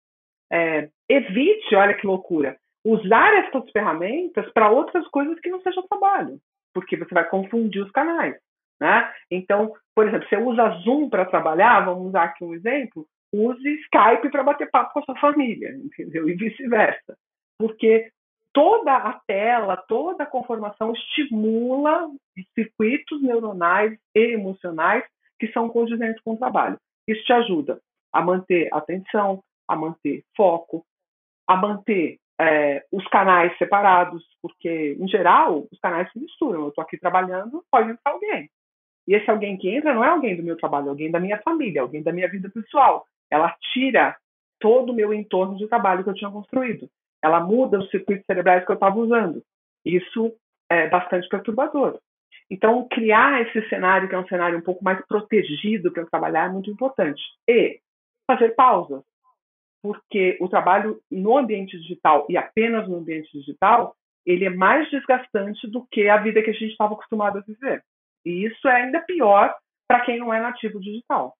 é, 0.52 0.90
evite, 1.08 1.74
olha 1.76 1.94
que 1.94 2.06
loucura, 2.06 2.58
usar 2.86 3.34
essas 3.46 3.72
ferramentas 3.72 4.52
para 4.52 4.70
outras 4.70 5.08
coisas 5.08 5.40
que 5.40 5.50
não 5.50 5.62
sejam 5.62 5.88
trabalho, 5.88 6.40
porque 6.74 6.98
você 6.98 7.14
vai 7.14 7.28
confundir 7.30 7.82
os 7.82 7.92
canais. 7.92 8.36
Né? 8.80 9.14
Então, 9.30 9.74
por 9.96 10.08
exemplo, 10.08 10.28
você 10.28 10.38
usa 10.38 10.80
Zoom 10.84 11.10
para 11.10 11.26
trabalhar, 11.26 11.86
vamos 11.86 12.08
usar 12.08 12.24
aqui 12.24 12.44
um 12.44 12.54
exemplo, 12.54 13.08
use 13.32 13.82
Skype 13.84 14.30
para 14.30 14.44
bater 14.44 14.70
papo 14.70 14.92
com 14.94 15.00
a 15.00 15.04
sua 15.04 15.20
família, 15.20 15.70
entendeu? 15.76 16.28
E 16.28 16.34
vice-versa. 16.34 17.16
Porque 17.58 18.10
toda 18.54 18.96
a 18.96 19.14
tela, 19.26 19.78
toda 19.78 20.24
a 20.24 20.28
conformação 20.28 20.94
estimula 20.94 22.10
circuitos 22.54 23.22
neuronais 23.22 23.98
e 24.16 24.34
emocionais 24.34 25.04
que 25.40 25.52
são 25.52 25.70
condizentes 25.70 26.22
com 26.24 26.34
o 26.34 26.38
trabalho. 26.38 26.78
Isso 27.08 27.24
te 27.24 27.34
ajuda 27.34 27.80
a 28.14 28.22
manter 28.22 28.70
atenção, 28.74 29.42
a 29.68 29.76
manter 29.76 30.24
foco, 30.36 30.86
a 31.48 31.56
manter 31.56 32.20
é, 32.40 32.84
os 32.92 33.06
canais 33.08 33.56
separados, 33.58 34.24
porque, 34.42 34.98
em 35.00 35.08
geral, 35.08 35.68
os 35.72 35.80
canais 35.80 36.12
se 36.12 36.20
misturam. 36.20 36.62
Eu 36.62 36.70
estou 36.70 36.84
aqui 36.84 36.98
trabalhando, 36.98 37.64
pode 37.72 37.92
entrar 37.92 38.12
alguém. 38.12 38.50
E 39.08 39.16
esse 39.16 39.30
alguém 39.30 39.58
que 39.58 39.70
entra 39.70 39.94
não 39.94 40.04
é 40.04 40.10
alguém 40.10 40.36
do 40.36 40.44
meu 40.44 40.58
trabalho, 40.58 40.88
é 40.88 40.90
alguém 40.90 41.12
da 41.12 41.20
minha 41.20 41.42
família, 41.42 41.80
é 41.80 41.82
alguém 41.82 42.04
da 42.04 42.12
minha 42.12 42.30
vida 42.30 42.50
pessoal. 42.50 43.06
Ela 43.30 43.56
tira 43.74 44.16
todo 44.60 44.92
o 44.92 44.96
meu 44.96 45.14
entorno 45.14 45.58
de 45.58 45.68
trabalho 45.68 46.04
que 46.04 46.10
eu 46.10 46.14
tinha 46.14 46.30
construído. 46.30 46.90
Ela 47.24 47.40
muda 47.40 47.80
os 47.80 47.90
circuitos 47.90 48.26
cerebrais 48.26 48.66
que 48.66 48.72
eu 48.72 48.76
estava 48.76 48.98
usando. 48.98 49.44
Isso 49.86 50.34
é 50.70 50.88
bastante 50.88 51.28
perturbador. 51.28 52.00
Então, 52.50 52.88
criar 52.90 53.42
esse 53.42 53.68
cenário, 53.70 54.10
que 54.10 54.16
é 54.16 54.20
um 54.20 54.28
cenário 54.28 54.58
um 54.58 54.64
pouco 54.64 54.84
mais 54.84 55.04
protegido 55.06 55.92
para 55.92 56.04
eu 56.04 56.10
trabalhar, 56.10 56.48
é 56.48 56.52
muito 56.52 56.70
importante. 56.70 57.22
E 57.48 57.80
fazer 58.30 58.56
pausas 58.56 59.04
porque 59.82 60.38
o 60.40 60.48
trabalho 60.48 61.02
no 61.10 61.38
ambiente 61.38 61.78
digital 61.80 62.26
e 62.30 62.38
apenas 62.38 62.88
no 62.88 62.98
ambiente 62.98 63.32
digital, 63.34 63.96
ele 64.26 64.46
é 64.46 64.50
mais 64.50 64.90
desgastante 64.92 65.68
do 65.68 65.86
que 65.88 66.08
a 66.08 66.18
vida 66.18 66.42
que 66.44 66.52
a 66.52 66.54
gente 66.54 66.72
estava 66.72 66.94
acostumado 66.94 67.40
a 67.40 67.42
viver. 67.42 67.84
E 68.24 68.46
isso 68.46 68.68
é 68.68 68.84
ainda 68.84 69.02
pior 69.02 69.56
para 69.88 70.02
quem 70.02 70.20
não 70.20 70.32
é 70.32 70.40
nativo 70.40 70.80
digital. 70.80 71.36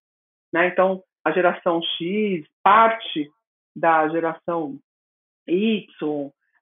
Né? 0.52 0.68
Então, 0.68 1.04
a 1.24 1.32
geração 1.32 1.82
X, 1.82 2.46
parte 2.64 3.30
da 3.76 4.10
geração 4.10 4.80
Y, 5.48 5.88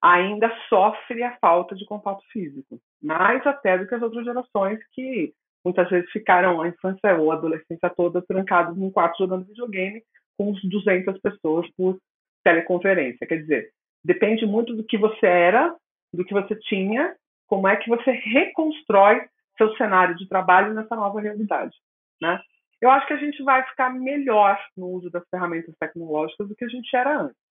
ainda 0.01 0.49
sofre 0.69 1.23
a 1.23 1.37
falta 1.37 1.75
de 1.75 1.85
contato 1.85 2.23
físico, 2.31 2.79
mais 3.01 3.45
até 3.45 3.77
do 3.77 3.87
que 3.87 3.95
as 3.95 4.01
outras 4.01 4.23
gerações 4.25 4.79
que 4.93 5.33
muitas 5.63 5.89
vezes 5.89 6.09
ficaram 6.11 6.61
a 6.61 6.67
infância 6.67 7.15
ou 7.17 7.31
a 7.31 7.35
adolescência 7.35 7.89
toda 7.89 8.21
trancados 8.21 8.77
num 8.77 8.91
quarto 8.91 9.17
jogando 9.17 9.45
videogame 9.45 10.01
com 10.37 10.53
200 10.63 11.19
pessoas 11.19 11.69
por 11.75 11.97
teleconferência. 12.43 13.27
Quer 13.27 13.41
dizer, 13.41 13.69
depende 14.03 14.45
muito 14.45 14.73
do 14.73 14.85
que 14.85 14.97
você 14.97 15.25
era, 15.25 15.75
do 16.13 16.23
que 16.23 16.33
você 16.33 16.55
tinha, 16.55 17.13
como 17.47 17.67
é 17.67 17.75
que 17.75 17.89
você 17.89 18.11
reconstrói 18.11 19.27
seu 19.57 19.75
cenário 19.75 20.15
de 20.15 20.27
trabalho 20.29 20.73
nessa 20.73 20.95
nova 20.95 21.19
realidade, 21.19 21.75
né? 22.21 22.39
Eu 22.81 22.89
acho 22.89 23.05
que 23.07 23.13
a 23.13 23.17
gente 23.17 23.43
vai 23.43 23.61
ficar 23.67 23.89
melhor 23.89 24.57
no 24.77 24.87
uso 24.87 25.09
das 25.09 25.27
ferramentas 25.29 25.75
tecnológicas 25.77 26.47
do 26.47 26.55
que 26.55 26.63
a 26.63 26.69
gente 26.69 26.95
era 26.95 27.23
antes. 27.23 27.48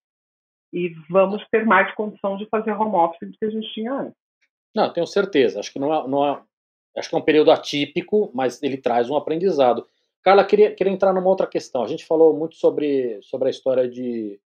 E 0.71 0.93
vamos 1.09 1.43
ter 1.51 1.65
mais 1.65 1.93
condição 1.95 2.37
de 2.37 2.45
fazer 2.47 2.71
home 2.71 2.95
office 2.95 3.27
do 3.27 3.37
que 3.37 3.45
a 3.45 3.49
gente 3.49 3.73
tinha 3.73 3.93
antes. 3.93 4.17
Não, 4.75 4.91
tenho 4.91 5.07
certeza. 5.07 5.59
Acho 5.59 5.73
que 5.73 5.79
não 5.79 5.93
é, 5.93 6.07
não 6.07 6.25
é, 6.25 6.41
acho 6.97 7.09
que 7.09 7.15
é 7.15 7.17
um 7.17 7.23
período 7.23 7.51
atípico, 7.51 8.31
mas 8.33 8.61
ele 8.61 8.77
traz 8.77 9.09
um 9.09 9.15
aprendizado. 9.15 9.85
Carla, 10.23 10.45
queria, 10.45 10.73
queria 10.73 10.93
entrar 10.93 11.13
numa 11.13 11.29
outra 11.29 11.47
questão. 11.47 11.83
A 11.83 11.87
gente 11.87 12.05
falou 12.05 12.33
muito 12.37 12.55
sobre, 12.55 13.19
sobre 13.23 13.47
a 13.47 13.51
história 13.51 13.89
de, 13.89 14.39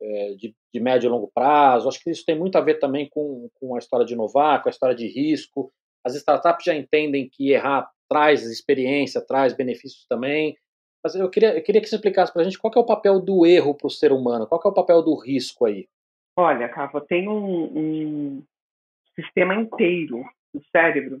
é, 0.00 0.34
de, 0.34 0.54
de, 0.72 0.80
médio 0.80 1.08
e 1.08 1.10
longo 1.10 1.30
prazo. 1.34 1.88
Acho 1.88 2.00
que 2.00 2.10
isso 2.10 2.24
tem 2.24 2.38
muito 2.38 2.56
a 2.56 2.60
ver 2.60 2.78
também 2.78 3.08
com, 3.08 3.48
com 3.54 3.74
a 3.74 3.78
história 3.78 4.06
de 4.06 4.14
inovar, 4.14 4.62
com 4.62 4.68
a 4.68 4.70
história 4.70 4.94
de 4.94 5.06
risco. 5.06 5.72
As 6.04 6.14
startups 6.14 6.64
já 6.64 6.74
entendem 6.74 7.28
que 7.28 7.50
errar 7.50 7.90
traz 8.08 8.44
experiência, 8.44 9.20
traz 9.20 9.52
benefícios 9.52 10.06
também. 10.08 10.56
Mas 11.06 11.14
eu 11.14 11.30
queria, 11.30 11.56
eu 11.56 11.62
queria 11.62 11.80
que 11.80 11.86
você 11.86 11.94
explicasse 11.94 12.32
para 12.32 12.42
a 12.42 12.44
gente 12.44 12.58
qual 12.58 12.72
é 12.74 12.80
o 12.80 12.84
papel 12.84 13.20
do 13.20 13.46
erro 13.46 13.72
para 13.76 13.86
o 13.86 13.90
ser 13.90 14.10
humano, 14.10 14.44
qual 14.44 14.60
é 14.64 14.68
o 14.68 14.74
papel 14.74 15.04
do 15.04 15.14
risco 15.14 15.64
aí. 15.64 15.86
Olha, 16.36 16.68
Cava, 16.68 17.00
tem 17.00 17.28
um, 17.28 17.78
um 17.78 18.44
sistema 19.14 19.54
inteiro 19.54 20.24
no 20.52 20.60
cérebro 20.72 21.20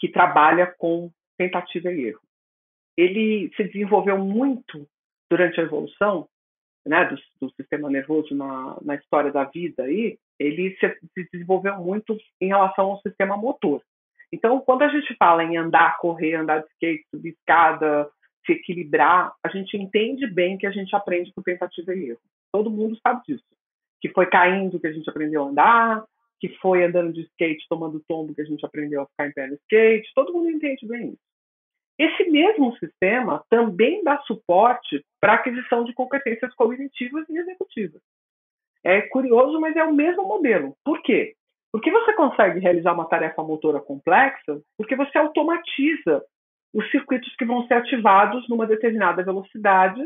que 0.00 0.08
trabalha 0.08 0.66
com 0.66 1.12
tentativa 1.38 1.92
e 1.92 2.06
erro. 2.06 2.20
Ele 2.96 3.52
se 3.56 3.62
desenvolveu 3.62 4.18
muito 4.18 4.84
durante 5.30 5.60
a 5.60 5.62
evolução 5.62 6.28
né, 6.84 7.04
do, 7.04 7.16
do 7.40 7.54
sistema 7.54 7.88
nervoso 7.88 8.34
na, 8.34 8.76
na, 8.82 8.96
história 8.96 9.30
da 9.30 9.44
vida 9.44 9.84
aí, 9.84 10.18
ele 10.40 10.76
se, 10.80 10.88
se, 11.14 11.28
desenvolveu 11.32 11.76
muito 11.78 12.18
em 12.40 12.48
relação 12.48 12.86
ao 12.86 13.00
sistema 13.00 13.36
motor. 13.36 13.80
Então, 14.32 14.60
quando 14.60 14.82
a 14.82 14.88
gente 14.88 15.14
fala 15.14 15.44
em 15.44 15.56
andar, 15.56 15.98
correr, 15.98 16.34
andar 16.34 16.62
de 16.62 16.66
skate, 16.72 17.06
subir 17.14 17.30
escada, 17.30 18.10
se 18.44 18.52
equilibrar, 18.52 19.32
a 19.42 19.48
gente 19.48 19.76
entende 19.76 20.26
bem 20.26 20.58
que 20.58 20.66
a 20.66 20.70
gente 20.70 20.94
aprende 20.94 21.32
por 21.34 21.42
tentativa 21.42 21.94
e 21.94 22.10
erro. 22.10 22.20
Todo 22.52 22.70
mundo 22.70 22.98
sabe 23.06 23.22
disso. 23.26 23.44
Que 24.00 24.08
foi 24.10 24.26
caindo 24.26 24.78
que 24.78 24.86
a 24.86 24.92
gente 24.92 25.08
aprendeu 25.08 25.44
a 25.44 25.48
andar, 25.48 26.04
que 26.40 26.48
foi 26.60 26.84
andando 26.84 27.12
de 27.12 27.22
skate, 27.22 27.66
tomando 27.68 28.04
tombo 28.06 28.34
que 28.34 28.42
a 28.42 28.44
gente 28.44 28.64
aprendeu 28.64 29.02
a 29.02 29.06
ficar 29.06 29.28
em 29.28 29.32
pé 29.32 29.46
no 29.46 29.54
skate. 29.54 30.12
Todo 30.14 30.32
mundo 30.32 30.50
entende 30.50 30.86
bem 30.86 31.08
isso. 31.08 31.24
Esse 31.98 32.28
mesmo 32.28 32.76
sistema 32.78 33.44
também 33.48 34.02
dá 34.02 34.18
suporte 34.22 35.04
para 35.20 35.32
a 35.32 35.36
aquisição 35.36 35.84
de 35.84 35.94
competências 35.94 36.52
cognitivas 36.54 37.28
e 37.28 37.38
executivas. 37.38 38.02
É 38.82 39.00
curioso, 39.02 39.60
mas 39.60 39.76
é 39.76 39.84
o 39.84 39.94
mesmo 39.94 40.24
modelo. 40.24 40.76
Por 40.84 41.00
quê? 41.02 41.34
Porque 41.72 41.90
você 41.90 42.12
consegue 42.12 42.60
realizar 42.60 42.92
uma 42.92 43.08
tarefa 43.08 43.42
motora 43.42 43.80
complexa 43.80 44.60
porque 44.76 44.94
você 44.94 45.16
automatiza 45.18 46.22
os 46.74 46.90
circuitos 46.90 47.34
que 47.36 47.44
vão 47.44 47.66
ser 47.68 47.74
ativados 47.74 48.46
numa 48.48 48.66
determinada 48.66 49.22
velocidade. 49.22 50.02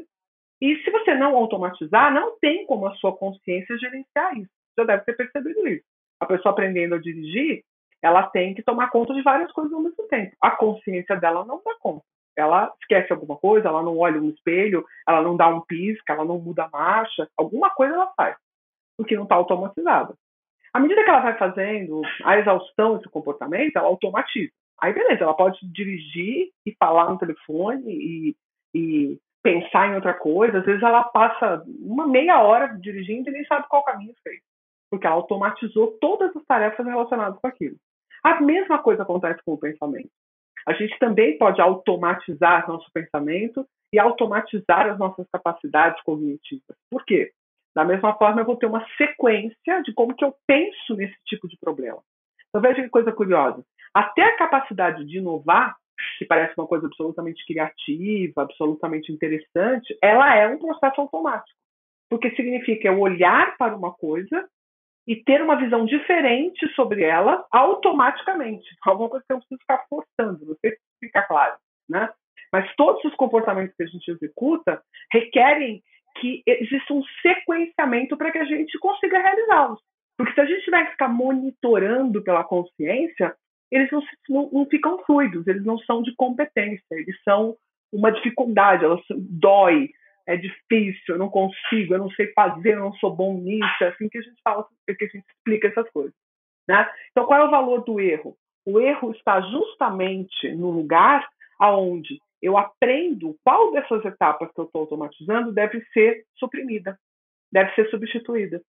E 0.61 0.77
se 0.83 0.91
você 0.91 1.15
não 1.15 1.35
automatizar, 1.35 2.13
não 2.13 2.39
tem 2.39 2.67
como 2.67 2.87
a 2.87 2.95
sua 2.97 3.17
consciência 3.17 3.79
gerenciar 3.79 4.37
isso. 4.37 4.51
Você 4.75 4.85
deve 4.85 5.05
ter 5.05 5.17
percebido 5.17 5.67
isso. 5.67 5.85
A 6.21 6.27
pessoa 6.27 6.53
aprendendo 6.53 6.95
a 6.95 6.99
dirigir, 6.99 7.63
ela 8.03 8.25
tem 8.25 8.55
que 8.55 8.63
tomar 8.63 8.91
conta 8.91 9.15
de 9.15 9.23
várias 9.23 9.51
coisas 9.53 9.73
ao 9.73 9.81
mesmo 9.81 10.07
tempo. 10.09 10.37
A 10.41 10.51
consciência 10.51 11.17
dela 11.17 11.45
não 11.45 11.63
dá 11.65 11.75
conta. 11.81 12.05
Ela 12.37 12.73
esquece 12.81 13.13
alguma 13.13 13.37
coisa, 13.37 13.69
ela 13.69 13.83
não 13.83 13.99
olha 13.99 14.21
um 14.21 14.29
espelho, 14.29 14.85
ela 15.09 15.23
não 15.23 15.37
dá 15.37 15.49
um 15.49 15.61
pisca, 15.63 16.13
ela 16.13 16.25
não 16.25 16.39
muda 16.39 16.65
a 16.65 16.69
marcha, 16.69 17.29
alguma 17.37 17.71
coisa 17.71 17.95
ela 17.95 18.13
faz, 18.17 18.37
porque 18.97 19.17
não 19.17 19.25
está 19.25 19.35
automatizada. 19.35 20.15
À 20.73 20.79
medida 20.79 21.03
que 21.03 21.11
ela 21.11 21.21
vai 21.21 21.37
fazendo 21.37 22.01
a 22.25 22.39
exaustão 22.39 22.97
desse 22.97 23.09
comportamento, 23.09 23.75
ela 23.75 23.89
automatiza. 23.89 24.53
Aí, 24.81 24.93
beleza, 24.93 25.25
ela 25.25 25.35
pode 25.35 25.59
dirigir 25.73 26.51
e 26.65 26.75
falar 26.79 27.11
no 27.11 27.19
telefone 27.19 27.85
e, 27.87 28.37
e 28.75 29.19
pensar 29.43 29.89
em 29.89 29.95
outra 29.97 30.15
coisa. 30.15 30.59
Às 30.59 30.65
vezes 30.65 30.83
ela 30.83 31.05
passa 31.05 31.65
uma 31.81 32.07
meia 32.07 32.43
hora 32.43 32.69
dirigindo 32.79 33.29
e 33.29 33.33
nem 33.33 33.45
sabe 33.47 33.67
qual 33.69 33.85
caminho 33.85 34.15
fez, 34.23 34.41
porque 34.91 35.07
ela 35.07 35.17
automatizou 35.17 35.99
todas 36.01 36.35
as 36.37 36.45
tarefas 36.45 36.87
relacionadas 36.87 37.39
com 37.41 37.47
aquilo. 37.47 37.77
A 38.23 38.41
mesma 38.41 38.79
coisa 38.79 39.03
acontece 39.03 39.43
com 39.45 39.55
o 39.55 39.59
pensamento. 39.59 40.11
A 40.67 40.73
gente 40.75 40.99
também 40.99 41.39
pode 41.39 41.61
automatizar 41.61 42.69
nosso 42.69 42.91
pensamento 42.93 43.67
e 43.93 43.99
automatizar 43.99 44.87
as 44.87 44.99
nossas 44.99 45.27
capacidades 45.33 46.03
cognitivas. 46.03 46.77
Por 46.91 47.05
quê? 47.05 47.33
Da 47.75 47.85
mesma 47.85 48.15
forma, 48.15 48.41
eu 48.41 48.45
vou 48.45 48.57
ter 48.57 48.67
uma 48.67 48.85
sequência 48.97 49.83
de 49.83 49.95
como 49.95 50.15
que 50.15 50.25
eu 50.25 50.35
penso 50.47 50.95
nesse 50.95 51.17
tipo 51.25 51.49
de 51.49 51.57
problema. 51.59 51.99
Então, 52.49 52.61
veja 52.61 52.83
que 52.83 52.89
coisa 52.89 53.13
curiosa. 53.13 53.65
Até 53.95 54.23
a 54.23 54.37
capacidade 54.37 55.05
de 55.05 55.19
inovar, 55.19 55.77
que 56.19 56.25
parece 56.25 56.55
uma 56.57 56.67
coisa 56.67 56.87
absolutamente 56.87 57.45
criativa, 57.47 58.43
absolutamente 58.43 59.13
interessante, 59.13 59.97
ela 60.03 60.35
é 60.35 60.47
um 60.49 60.59
processo 60.59 61.01
automático. 61.01 61.59
Porque 62.09 62.31
significa 62.35 62.89
eu 62.89 63.01
olhar 63.01 63.57
para 63.57 63.77
uma 63.77 63.93
coisa 63.93 64.49
e 65.07 65.17
ter 65.17 65.43
uma 65.43 65.57
visão 65.57 65.85
diferente 65.87 66.69
sobre 66.75 67.03
ela 67.03 67.45
automaticamente. 67.51 68.67
Alguma 68.85 69.09
coisa 69.09 69.25
que 69.27 69.33
eu 69.33 69.39
preciso 69.39 69.61
ficar 69.61 69.85
forçando, 69.89 70.45
não 70.45 70.57
sei 70.61 70.73
se 70.73 70.79
fica 71.01 71.23
claro, 71.23 71.57
né? 71.89 72.11
Mas 72.53 72.73
todos 72.77 73.05
os 73.05 73.15
comportamentos 73.15 73.75
que 73.77 73.83
a 73.83 73.87
gente 73.87 74.11
executa 74.11 74.83
requerem 75.13 75.83
que 76.21 76.43
exista 76.47 76.95
um 76.95 77.03
sequenciamento 77.23 78.17
para 78.17 78.33
que 78.33 78.39
a 78.39 78.45
gente 78.45 78.79
consiga 78.79 79.19
realizá-los. 79.19 79.81
Porque 80.17 80.33
se 80.33 80.41
a 80.41 80.47
gente 80.47 80.71
vai 80.71 80.87
ficar 80.91 81.09
monitorando 81.09 82.23
pela 82.23 82.43
consciência, 82.43 83.35
eles 83.71 83.91
não, 83.91 84.03
não, 84.29 84.51
não, 84.51 84.67
ficam 84.67 84.99
fluidos, 85.05 85.47
eles 85.47 85.65
não 85.65 85.79
são 85.79 86.03
de 86.03 86.15
competência, 86.17 86.83
eles 86.91 87.17
são 87.23 87.57
uma 87.93 88.11
dificuldade, 88.11 88.85
elas 88.85 89.01
dói, 89.11 89.91
é 90.27 90.37
difícil, 90.37 91.15
eu 91.15 91.19
não 91.19 91.29
consigo, 91.29 91.95
eu 91.95 91.99
não 91.99 92.11
sei 92.11 92.33
fazer, 92.33 92.75
eu 92.75 92.81
não 92.81 92.93
sou 92.95 93.15
bom 93.15 93.35
nisso, 93.35 93.83
é 93.83 93.89
assim 93.89 94.09
que 94.09 94.19
a 94.19 94.23
gente 94.23 94.41
fala, 94.43 94.67
é 94.87 94.95
que 94.95 95.05
a 95.05 95.09
gente 95.09 95.25
explica 95.31 95.69
essas 95.69 95.91
coisas. 95.91 96.15
Né? 96.69 96.89
Então, 97.11 97.27
qual 97.27 97.41
é 97.41 97.45
o 97.45 97.51
valor 97.51 97.85
do 97.85 97.99
erro? 97.99 98.37
O 98.67 98.79
erro 98.79 99.13
está 99.13 99.41
justamente 99.41 100.55
no 100.55 100.71
lugar 100.71 101.27
aonde 101.59 102.19
eu 102.43 102.57
aprendo 102.57 103.37
qual 103.43 103.73
dessas 103.73 104.05
etapas 104.05 104.51
que 104.53 104.61
eu 104.61 104.65
estou 104.65 104.83
automatizando 104.83 105.53
deve 105.53 105.83
ser 105.93 106.25
suprimida, 106.37 106.99
deve 107.51 107.75
ser 107.75 107.89
substituída. 107.91 108.61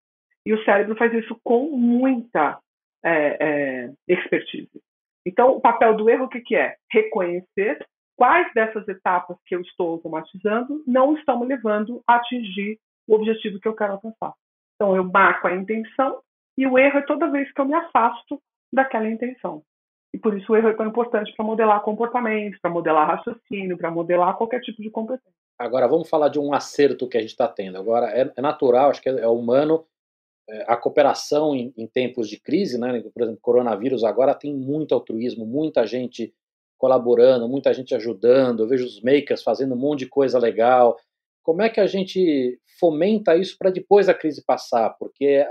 E 0.45 0.53
o 0.53 0.63
cérebro 0.63 0.95
faz 0.95 1.13
isso 1.13 1.37
com 1.43 1.69
muita 1.69 2.57
é, 3.03 3.37
é, 3.39 3.91
expertise. 4.07 4.81
Então, 5.25 5.51
o 5.51 5.61
papel 5.61 5.95
do 5.95 6.09
erro, 6.09 6.25
o 6.25 6.29
que, 6.29 6.41
que 6.41 6.55
é? 6.55 6.75
Reconhecer 6.91 7.85
quais 8.15 8.51
dessas 8.53 8.87
etapas 8.87 9.37
que 9.45 9.55
eu 9.55 9.61
estou 9.61 9.91
automatizando 9.91 10.83
não 10.85 11.15
estão 11.15 11.39
me 11.39 11.45
levando 11.45 12.01
a 12.07 12.15
atingir 12.15 12.79
o 13.07 13.15
objetivo 13.15 13.59
que 13.59 13.67
eu 13.67 13.75
quero 13.75 13.93
alcançar. 13.93 14.33
Então, 14.75 14.95
eu 14.95 15.03
marco 15.03 15.47
a 15.47 15.55
intenção 15.55 16.21
e 16.57 16.67
o 16.67 16.77
erro 16.77 16.99
é 16.99 17.01
toda 17.01 17.31
vez 17.31 17.51
que 17.51 17.61
eu 17.61 17.65
me 17.65 17.73
afasto 17.73 18.41
daquela 18.71 19.09
intenção. 19.09 19.63
E 20.13 20.17
por 20.17 20.35
isso 20.37 20.51
o 20.51 20.55
erro 20.55 20.69
é 20.69 20.73
tão 20.73 20.87
importante 20.87 21.33
para 21.35 21.45
modelar 21.45 21.81
comportamento, 21.81 22.57
para 22.61 22.71
modelar 22.71 23.07
raciocínio, 23.07 23.77
para 23.77 23.91
modelar 23.91 24.35
qualquer 24.37 24.59
tipo 24.61 24.81
de 24.81 24.89
competência. 24.89 25.31
Agora, 25.57 25.87
vamos 25.87 26.09
falar 26.09 26.29
de 26.29 26.39
um 26.39 26.53
acerto 26.53 27.07
que 27.07 27.17
a 27.17 27.21
gente 27.21 27.31
está 27.31 27.47
tendo. 27.47 27.77
Agora, 27.77 28.07
é, 28.07 28.31
é, 28.35 28.41
natural, 28.41 28.89
acho 28.89 29.01
que 29.01 29.09
é, 29.09 29.19
é 29.19 29.27
humano, 29.27 29.85
a 30.67 30.75
cooperação 30.75 31.55
em, 31.55 31.73
em, 31.77 31.87
tempos 31.87 32.29
de 32.29 32.39
crise, 32.39 32.77
né? 32.77 33.01
por 33.13 33.23
exemplo, 33.23 33.39
coronavírus 33.41 34.03
agora 34.03 34.33
tem 34.33 34.53
muito 34.53 34.93
altruísmo, 34.93 35.45
muita 35.45 35.85
gente 35.85 36.33
colaborando, 36.77 37.47
muita 37.47 37.73
gente 37.73 37.93
ajudando, 37.93 38.63
eu 38.63 38.67
vejo 38.67 38.85
os 38.85 39.01
makers 39.01 39.43
fazendo 39.43 39.75
um 39.75 39.77
monte 39.77 39.99
de 39.99 40.07
coisa 40.07 40.39
legal. 40.39 40.97
Como 41.43 41.61
é 41.61 41.69
que 41.69 41.79
a 41.79 41.87
gente 41.87 42.59
fomenta 42.79 43.35
isso 43.35 43.57
para 43.57 43.69
depois 43.69 44.07
da 44.07 44.13
crise 44.13 44.43
passar? 44.43 44.95
Porque 44.97 45.25
é, 45.25 45.49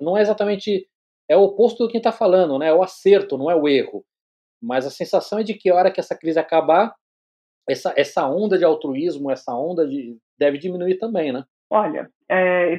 não 0.00 0.16
é 0.16 0.20
exatamente 0.20 0.86
é 1.28 1.36
o 1.36 1.42
oposto 1.42 1.84
do 1.84 1.90
que 1.90 1.96
está 1.96 2.12
falando, 2.12 2.58
né? 2.58 2.68
É 2.68 2.74
o 2.74 2.82
acerto, 2.82 3.36
não 3.36 3.50
é 3.50 3.54
o 3.54 3.68
erro. 3.68 4.04
Mas 4.62 4.86
a 4.86 4.90
sensação 4.90 5.38
é 5.38 5.42
de 5.42 5.54
que 5.54 5.68
a 5.70 5.74
hora 5.74 5.90
que 5.90 6.00
essa 6.00 6.16
crise 6.16 6.38
acabar, 6.38 6.94
essa, 7.68 7.92
essa 7.96 8.28
onda 8.28 8.56
de 8.56 8.64
altruísmo, 8.64 9.30
essa 9.30 9.54
onda 9.54 9.86
de 9.86 10.16
deve 10.38 10.58
diminuir 10.58 10.98
também, 10.98 11.32
né? 11.32 11.44
Olha, 11.70 12.10
é, 12.28 12.74
é, 12.74 12.78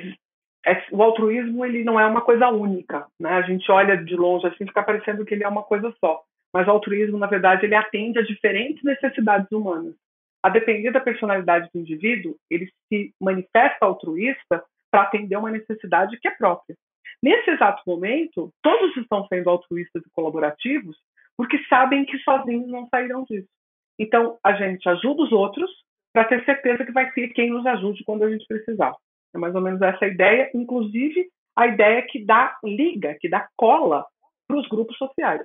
o 0.92 1.02
altruísmo 1.02 1.66
ele 1.66 1.84
não 1.84 2.00
é 2.00 2.06
uma 2.06 2.22
coisa 2.22 2.50
única, 2.50 3.08
né? 3.20 3.30
A 3.30 3.42
gente 3.42 3.70
olha 3.72 3.96
de 3.98 4.16
longe 4.16 4.48
assim 4.48 4.66
fica 4.66 4.84
parecendo 4.84 5.24
que 5.26 5.34
ele 5.34 5.44
é 5.44 5.48
uma 5.48 5.64
coisa 5.64 5.94
só 6.00 6.24
mas 6.54 6.68
o 6.68 6.72
altruísmo, 6.72 7.18
na 7.18 7.28
verdade, 7.28 7.66
ele 7.66 7.76
atende 7.76 8.20
a 8.20 8.24
diferentes 8.24 8.84
necessidades 8.84 9.52
humanas. 9.52 9.94
A 10.42 10.50
depender 10.50 10.92
da 10.92 11.00
personalidade 11.00 11.70
do 11.74 11.80
indivíduo, 11.80 12.36
ele 12.50 12.68
se 12.88 13.14
manifesta 13.22 13.86
altruísta 13.86 14.64
para 14.90 15.04
atender 15.04 15.36
uma 15.36 15.52
necessidade 15.52 16.18
que 16.20 16.28
é 16.28 16.32
própria. 16.32 16.76
Nesse 17.22 17.50
exato 17.50 17.82
momento, 17.86 18.52
todos 18.62 18.96
estão 18.98 19.28
sendo 19.28 19.50
altruístas 19.50 20.04
e 20.04 20.10
colaborativos 20.12 20.98
porque 21.36 21.64
sabem 21.66 22.06
que 22.06 22.18
sozinhos 22.20 22.68
não 22.68 22.88
sairão 22.88 23.24
disso. 23.30 23.48
Então, 24.00 24.38
a 24.44 24.54
gente 24.54 24.88
ajuda 24.88 25.24
os 25.24 25.32
outros 25.32 25.70
para 26.14 26.26
ter 26.26 26.44
certeza 26.46 26.86
que 26.86 26.92
vai 26.92 27.12
ter 27.12 27.30
quem 27.30 27.52
nos 27.52 27.66
ajude 27.66 28.04
quando 28.04 28.24
a 28.24 28.30
gente 28.32 28.48
precisar. 28.48 28.96
É 29.38 29.40
mais 29.40 29.54
ou 29.54 29.62
menos 29.62 29.80
essa 29.82 30.06
ideia, 30.08 30.50
inclusive 30.54 31.30
a 31.56 31.68
ideia 31.68 32.02
que 32.02 32.26
dá 32.26 32.58
liga, 32.64 33.16
que 33.20 33.30
dá 33.30 33.48
cola 33.56 34.06
para 34.48 34.58
os 34.58 34.68
grupos 34.68 34.98
sociais. 34.98 35.42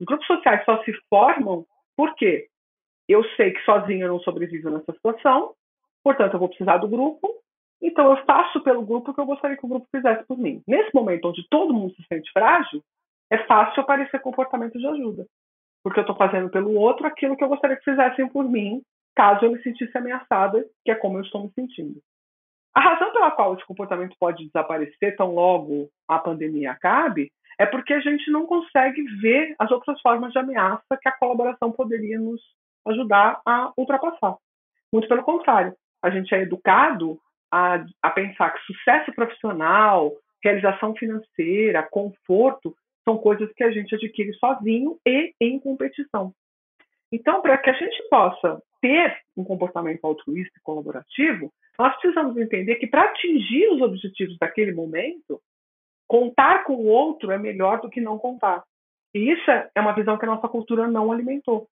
Os 0.00 0.04
grupos 0.04 0.26
sociais 0.26 0.64
só 0.64 0.82
se 0.82 0.92
formam 1.08 1.64
porque 1.96 2.48
eu 3.08 3.24
sei 3.36 3.52
que 3.52 3.64
sozinho 3.64 4.04
eu 4.04 4.08
não 4.08 4.20
sobrevivo 4.20 4.68
nessa 4.68 4.92
situação, 4.92 5.54
portanto 6.02 6.34
eu 6.34 6.40
vou 6.40 6.48
precisar 6.48 6.78
do 6.78 6.88
grupo, 6.88 7.28
então 7.80 8.10
eu 8.10 8.24
faço 8.24 8.60
pelo 8.62 8.84
grupo 8.84 9.10
o 9.10 9.14
que 9.14 9.20
eu 9.20 9.26
gostaria 9.26 9.56
que 9.56 9.64
o 9.64 9.68
grupo 9.68 9.86
fizesse 9.94 10.26
por 10.26 10.36
mim. 10.36 10.60
Nesse 10.66 10.92
momento 10.92 11.28
onde 11.28 11.46
todo 11.48 11.72
mundo 11.72 11.94
se 11.94 12.04
sente 12.12 12.30
frágil, 12.32 12.82
é 13.30 13.38
fácil 13.38 13.80
aparecer 13.80 14.20
comportamento 14.20 14.78
de 14.78 14.86
ajuda, 14.86 15.24
porque 15.84 16.00
eu 16.00 16.02
estou 16.02 16.16
fazendo 16.16 16.50
pelo 16.50 16.74
outro 16.74 17.06
aquilo 17.06 17.36
que 17.36 17.44
eu 17.44 17.48
gostaria 17.48 17.76
que 17.76 17.84
fizessem 17.84 18.28
por 18.28 18.44
mim, 18.44 18.82
caso 19.14 19.44
eu 19.44 19.52
me 19.52 19.62
sentisse 19.62 19.96
ameaçada, 19.96 20.64
que 20.84 20.90
é 20.90 20.94
como 20.94 21.18
eu 21.18 21.22
estou 21.22 21.42
me 21.42 21.50
sentindo. 21.52 22.00
A 22.76 22.80
razão 22.80 23.10
pela 23.10 23.30
qual 23.30 23.54
esse 23.54 23.64
comportamento 23.64 24.14
pode 24.20 24.44
desaparecer 24.44 25.16
tão 25.16 25.34
logo 25.34 25.88
a 26.06 26.18
pandemia 26.18 26.72
acabe 26.72 27.32
é 27.58 27.64
porque 27.64 27.94
a 27.94 28.00
gente 28.00 28.30
não 28.30 28.44
consegue 28.44 29.02
ver 29.18 29.54
as 29.58 29.70
outras 29.70 29.98
formas 30.02 30.30
de 30.30 30.38
ameaça 30.38 30.98
que 31.00 31.08
a 31.08 31.16
colaboração 31.16 31.72
poderia 31.72 32.20
nos 32.20 32.38
ajudar 32.86 33.40
a 33.46 33.72
ultrapassar. 33.78 34.36
Muito 34.92 35.08
pelo 35.08 35.22
contrário, 35.22 35.74
a 36.02 36.10
gente 36.10 36.34
é 36.34 36.42
educado 36.42 37.18
a, 37.50 37.82
a 38.02 38.10
pensar 38.10 38.50
que 38.50 38.66
sucesso 38.66 39.10
profissional, 39.14 40.12
realização 40.44 40.94
financeira, 40.94 41.82
conforto 41.82 42.76
são 43.08 43.16
coisas 43.16 43.50
que 43.54 43.64
a 43.64 43.70
gente 43.70 43.94
adquire 43.94 44.34
sozinho 44.34 44.98
e 45.06 45.32
em 45.40 45.58
competição. 45.58 46.30
Então, 47.10 47.40
para 47.40 47.56
que 47.56 47.70
a 47.70 47.72
gente 47.72 48.06
possa 48.10 48.60
ter 48.82 49.16
um 49.34 49.44
comportamento 49.44 50.04
altruísta 50.04 50.58
e 50.58 50.62
colaborativo, 50.62 51.50
nós 51.78 51.94
precisamos 51.96 52.36
entender 52.36 52.76
que 52.76 52.86
para 52.86 53.04
atingir 53.04 53.68
os 53.72 53.80
objetivos 53.80 54.36
daquele 54.38 54.72
momento, 54.72 55.40
contar 56.08 56.64
com 56.64 56.74
o 56.74 56.86
outro 56.86 57.30
é 57.30 57.38
melhor 57.38 57.80
do 57.80 57.90
que 57.90 58.00
não 58.00 58.18
contar. 58.18 58.64
E 59.14 59.32
isso 59.32 59.50
é 59.50 59.80
uma 59.80 59.94
visão 59.94 60.18
que 60.18 60.24
a 60.24 60.28
nossa 60.28 60.48
cultura 60.48 60.86
não 60.86 61.10
alimentou. 61.10 61.68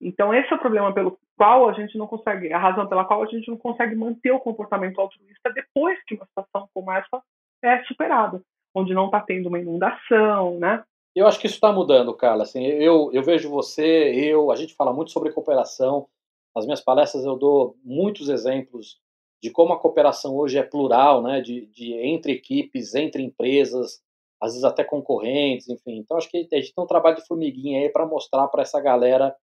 Então, 0.00 0.32
esse 0.32 0.50
é 0.50 0.56
o 0.56 0.60
problema 0.60 0.92
pelo 0.94 1.18
qual 1.36 1.68
a 1.68 1.72
gente 1.72 1.98
não 1.98 2.06
consegue, 2.06 2.52
a 2.52 2.58
razão 2.58 2.86
pela 2.86 3.04
qual 3.04 3.22
a 3.22 3.26
gente 3.26 3.48
não 3.48 3.56
consegue 3.56 3.94
manter 3.94 4.30
o 4.30 4.40
comportamento 4.40 5.00
altruísta 5.00 5.52
depois 5.52 5.98
que 6.06 6.14
uma 6.14 6.26
situação 6.26 6.68
como 6.72 6.90
essa 6.92 7.22
é 7.62 7.82
superada, 7.84 8.42
onde 8.74 8.94
não 8.94 9.06
está 9.06 9.20
tendo 9.20 9.48
uma 9.48 9.58
inundação, 9.58 10.58
né? 10.58 10.82
Eu 11.14 11.26
acho 11.26 11.40
que 11.40 11.46
isso 11.46 11.56
está 11.56 11.72
mudando, 11.72 12.14
Carla. 12.14 12.44
Assim, 12.44 12.64
eu, 12.64 13.10
eu 13.12 13.22
vejo 13.22 13.50
você, 13.50 14.12
eu, 14.14 14.50
a 14.50 14.56
gente 14.56 14.74
fala 14.74 14.92
muito 14.92 15.10
sobre 15.10 15.32
cooperação. 15.32 16.06
Nas 16.54 16.64
minhas 16.64 16.80
palestras 16.80 17.24
eu 17.24 17.36
dou 17.36 17.76
muitos 17.84 18.28
exemplos 18.28 19.00
de 19.42 19.50
como 19.50 19.72
a 19.72 19.78
cooperação 19.78 20.36
hoje 20.36 20.58
é 20.58 20.62
plural, 20.62 21.22
né? 21.22 21.40
De, 21.40 21.66
de 21.66 21.94
entre 21.94 22.32
equipes, 22.32 22.94
entre 22.94 23.22
empresas, 23.22 24.00
às 24.40 24.52
vezes 24.52 24.64
até 24.64 24.84
concorrentes, 24.84 25.68
enfim. 25.68 25.98
Então 25.98 26.16
acho 26.16 26.28
que 26.30 26.48
a 26.52 26.56
gente 26.56 26.74
tem 26.74 26.84
um 26.84 26.86
trabalho 26.86 27.16
de 27.16 27.26
formiguinha 27.26 27.80
aí 27.80 27.88
para 27.88 28.06
mostrar 28.06 28.48
para 28.48 28.62
essa 28.62 28.80
galera 28.80 29.34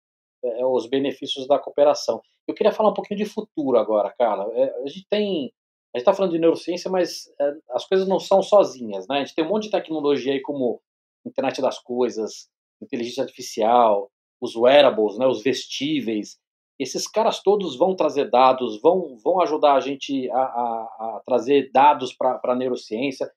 é, 0.45 0.65
os 0.67 0.87
benefícios 0.87 1.47
da 1.47 1.59
cooperação. 1.59 2.21
Eu 2.47 2.55
queria 2.55 2.73
falar 2.73 2.91
um 2.91 2.95
pouquinho 2.95 3.19
de 3.19 3.27
futuro 3.27 3.79
agora, 3.79 4.15
Carla. 4.17 4.51
É, 4.55 4.83
a 4.83 4.87
gente 4.87 5.07
tem 5.09 5.53
a 5.95 5.99
gente 5.99 6.03
está 6.03 6.13
falando 6.13 6.33
de 6.33 6.39
neurociência, 6.39 6.91
mas 6.91 7.33
é, 7.41 7.55
as 7.71 7.87
coisas 7.87 8.07
não 8.07 8.21
são 8.21 8.43
sozinhas, 8.43 9.07
né? 9.09 9.17
A 9.17 9.19
gente 9.21 9.35
tem 9.35 9.45
um 9.45 9.49
monte 9.49 9.65
de 9.65 9.71
tecnologia 9.71 10.35
aí 10.35 10.43
como 10.43 10.81
internet 11.25 11.63
das 11.63 11.79
coisas, 11.79 12.51
inteligência 12.83 13.23
artificial, 13.23 14.11
os 14.39 14.55
wearables, 14.55 15.17
né, 15.19 15.27
os 15.27 15.43
vestíveis. 15.43 16.39
Esses 16.79 17.09
caras 17.09 17.43
todos 17.43 17.77
vão 17.77 17.97
trazer 17.97 18.31
dados, 18.31 18.81
vão, 18.83 19.17
vão 19.23 19.41
ajudar 19.41 19.75
a 19.75 19.81
gente 19.81 20.31
a, 20.31 20.37
a, 20.37 20.97
a 20.99 21.23
trazer 21.25 21.71
dados 21.73 22.13
para 22.13 22.41
a 22.45 22.55
neurociência, 22.55 23.31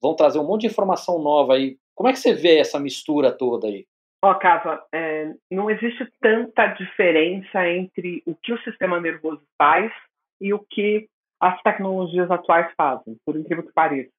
vão 0.00 0.14
trazer 0.14 0.38
um 0.38 0.46
monte 0.46 0.62
de 0.62 0.66
informação 0.68 1.18
nova 1.18 1.54
aí. 1.54 1.76
Como 1.94 2.08
é 2.08 2.12
que 2.12 2.18
você 2.18 2.32
vê 2.32 2.58
essa 2.58 2.78
mistura 2.78 3.32
toda 3.32 3.66
aí? 3.66 3.86
Ó, 4.24 4.30
oh, 4.30 4.38
Cava, 4.38 4.84
é, 4.92 5.34
não 5.50 5.70
existe 5.70 6.06
tanta 6.20 6.66
diferença 6.68 7.68
entre 7.68 8.22
o 8.26 8.34
que 8.34 8.52
o 8.52 8.62
sistema 8.62 9.00
nervoso 9.00 9.42
faz 9.58 9.92
e 10.40 10.52
o 10.52 10.58
que 10.58 11.08
as 11.40 11.60
tecnologias 11.62 12.30
atuais 12.30 12.72
fazem, 12.76 13.16
por 13.24 13.36
incrível 13.36 13.64
que 13.64 13.72
pareça. 13.72 14.12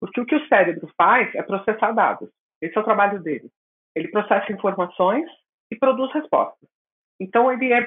Porque 0.00 0.20
o 0.20 0.26
que 0.26 0.34
o 0.34 0.48
cérebro 0.48 0.88
faz 0.96 1.34
é 1.34 1.42
processar 1.42 1.92
dados. 1.92 2.30
Esse 2.60 2.76
é 2.76 2.80
o 2.80 2.84
trabalho 2.84 3.22
dele. 3.22 3.48
Ele 3.94 4.08
processa 4.08 4.52
informações 4.52 5.28
e 5.70 5.76
produz 5.76 6.12
respostas. 6.12 6.68
Então, 7.20 7.52
ele 7.52 7.72
é 7.72 7.86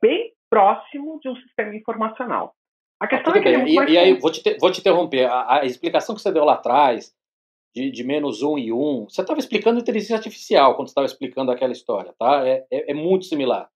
bem 0.00 0.32
próximo 0.50 1.18
de 1.20 1.28
um 1.28 1.36
sistema 1.36 1.74
informacional. 1.74 2.54
A 3.00 3.06
questão 3.06 3.34
ah, 3.34 3.38
é 3.38 3.40
que 3.40 3.50
bem. 3.50 3.60
ele 3.60 3.78
é 3.78 3.84
e, 3.84 3.92
e, 3.92 3.98
aí, 3.98 4.12
vou 4.14 4.30
te, 4.30 4.56
vou 4.58 4.70
te 4.70 4.80
interromper. 4.80 5.26
A, 5.26 5.60
a, 5.60 5.64
explicação 5.64 6.14
que 6.14 6.20
você 6.20 6.32
deu 6.32 6.44
lá 6.44 6.54
atrás, 6.54 7.12
de, 7.74 7.90
de 7.90 8.04
menos 8.04 8.42
um 8.42 8.56
e 8.56 8.72
um, 8.72 9.04
você 9.08 9.20
estava 9.20 9.38
explicando 9.38 9.80
inteligência 9.80 10.16
artificial 10.16 10.76
quando 10.76 10.88
você 10.88 10.92
estava 10.92 11.06
explicando 11.06 11.50
aquela 11.50 11.72
história, 11.72 12.14
tá? 12.18 12.46
É, 12.46 12.64
é, 12.70 12.92
é 12.92 12.94
muito 12.94 13.24
similar. 13.24 13.68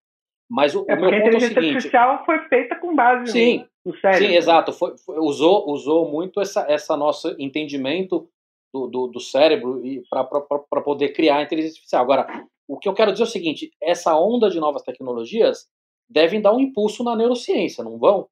Mas 0.49 0.75
o, 0.75 0.87
é 0.89 0.95
o 0.95 1.01
meu 1.01 1.11
ponto 1.11 1.15
a 1.15 1.19
inteligência 1.19 1.47
é 1.47 1.51
o 1.51 1.55
seguinte, 1.55 1.75
artificial 1.75 2.25
foi 2.25 2.39
feita 2.49 2.77
com 2.77 2.95
base 2.95 3.33
sim, 3.33 3.67
no, 3.85 3.93
no 3.93 3.99
cérebro. 3.99 4.27
Sim, 4.27 4.35
exato. 4.35 4.73
Foi, 4.73 4.97
foi, 4.97 5.19
usou, 5.19 5.69
usou 5.69 6.09
muito 6.11 6.41
essa, 6.41 6.65
essa 6.69 6.97
nosso 6.97 7.35
entendimento 7.39 8.31
do, 8.73 8.87
do, 8.87 9.07
do 9.09 9.21
cérebro 9.21 9.83
para 10.11 10.83
poder 10.83 11.11
criar 11.11 11.37
a 11.37 11.43
inteligência 11.43 11.77
artificial. 11.77 12.03
Agora, 12.03 12.27
o 12.69 12.79
que 12.79 12.89
eu 12.89 12.95
quero 12.95 13.13
dizer 13.13 13.25
é 13.25 13.27
o 13.27 13.31
seguinte: 13.31 13.71
essa 13.83 14.15
onda 14.17 14.51
de 14.51 14.61
novas 14.61 14.83
tecnologias 14.83 15.67
devem 16.09 16.41
dar 16.41 16.53
um 16.53 16.61
impulso 16.61 17.03
na 17.05 17.17
neurociência, 17.17 17.85
não 17.85 17.99
vão? 17.99 18.29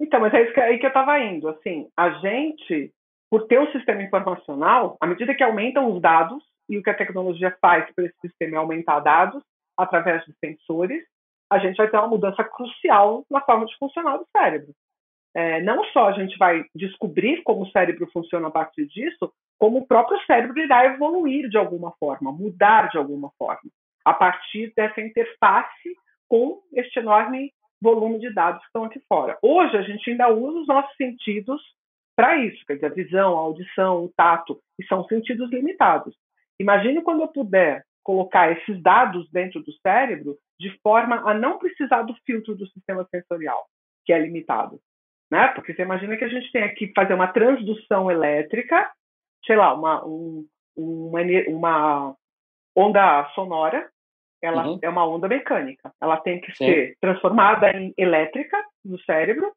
Então, 0.00 0.20
mas 0.20 0.32
é 0.32 0.42
isso 0.42 0.54
que, 0.54 0.60
aí 0.60 0.78
que 0.78 0.86
eu 0.86 0.88
estava 0.88 1.18
indo. 1.20 1.48
Assim, 1.48 1.88
a 1.96 2.10
gente, 2.10 2.92
por 3.30 3.46
ter 3.46 3.60
um 3.60 3.70
sistema 3.72 4.02
informacional, 4.02 4.96
à 5.00 5.06
medida 5.06 5.34
que 5.34 5.42
aumentam 5.42 5.92
os 5.92 6.00
dados, 6.00 6.42
e 6.68 6.78
o 6.78 6.82
que 6.82 6.90
a 6.90 6.96
tecnologia 6.96 7.56
faz 7.60 7.92
para 7.94 8.04
esse 8.04 8.16
sistema 8.20 8.56
é 8.56 8.58
aumentar 8.58 9.00
dados 9.00 9.42
através 9.76 10.24
de 10.24 10.32
sensores, 10.38 11.02
a 11.50 11.58
gente 11.58 11.76
vai 11.76 11.90
ter 11.90 11.96
uma 11.96 12.06
mudança 12.06 12.44
crucial 12.44 13.24
na 13.28 13.40
forma 13.40 13.66
de 13.66 13.76
funcionar 13.76 14.16
do 14.18 14.26
cérebro. 14.34 14.72
É, 15.34 15.60
não 15.62 15.84
só 15.86 16.08
a 16.08 16.12
gente 16.12 16.36
vai 16.36 16.64
descobrir 16.74 17.42
como 17.42 17.62
o 17.62 17.70
cérebro 17.70 18.08
funciona 18.12 18.48
a 18.48 18.50
partir 18.50 18.86
disso, 18.86 19.32
como 19.58 19.78
o 19.78 19.86
próprio 19.86 20.18
cérebro 20.26 20.58
irá 20.58 20.86
evoluir 20.86 21.48
de 21.48 21.56
alguma 21.56 21.92
forma, 22.00 22.32
mudar 22.32 22.88
de 22.88 22.98
alguma 22.98 23.30
forma, 23.38 23.70
a 24.04 24.12
partir 24.12 24.72
dessa 24.74 25.00
interface 25.00 25.94
com 26.28 26.60
este 26.72 26.98
enorme 26.98 27.52
volume 27.80 28.18
de 28.18 28.32
dados 28.32 28.60
que 28.60 28.66
estão 28.66 28.84
aqui 28.84 29.00
fora. 29.08 29.38
Hoje 29.42 29.76
a 29.76 29.82
gente 29.82 30.10
ainda 30.10 30.28
usa 30.28 30.60
os 30.60 30.66
nossos 30.66 30.94
sentidos 30.96 31.60
para 32.16 32.36
isso, 32.36 32.64
quer 32.66 32.74
dizer, 32.74 32.86
a 32.86 32.94
visão, 32.94 33.36
a 33.36 33.40
audição, 33.40 34.04
o 34.04 34.12
tato, 34.14 34.60
e 34.78 34.84
são 34.84 35.04
sentidos 35.06 35.50
limitados. 35.50 36.14
Imagine 36.58 37.02
quando 37.02 37.22
eu 37.22 37.28
puder 37.28 37.82
colocar 38.02 38.52
esses 38.52 38.82
dados 38.82 39.30
dentro 39.30 39.62
do 39.62 39.72
cérebro 39.80 40.36
de 40.58 40.70
forma 40.82 41.16
a 41.28 41.32
não 41.32 41.58
precisar 41.58 42.02
do 42.02 42.14
filtro 42.26 42.54
do 42.54 42.66
sistema 42.66 43.06
sensorial, 43.10 43.66
que 44.04 44.12
é 44.12 44.18
limitado. 44.18 44.78
Né? 45.30 45.48
Porque 45.48 45.72
você 45.72 45.82
imagina 45.82 46.16
que 46.16 46.24
a 46.24 46.28
gente 46.28 46.50
tem 46.50 46.62
aqui 46.62 46.92
fazer 46.94 47.14
uma 47.14 47.28
transdução 47.28 48.10
elétrica, 48.10 48.90
sei 49.46 49.56
lá, 49.56 49.72
uma, 49.72 50.04
um, 50.04 50.46
uma, 50.76 51.20
uma 51.48 52.16
onda 52.76 53.24
sonora, 53.34 53.88
ela 54.42 54.66
uhum. 54.66 54.78
é 54.82 54.88
uma 54.88 55.06
onda 55.06 55.28
mecânica. 55.28 55.92
Ela 56.00 56.16
tem 56.16 56.40
que 56.40 56.50
Sim. 56.56 56.64
ser 56.64 56.96
transformada 57.00 57.70
em 57.70 57.94
elétrica 57.96 58.56
no 58.84 58.98
cérebro 59.00 59.52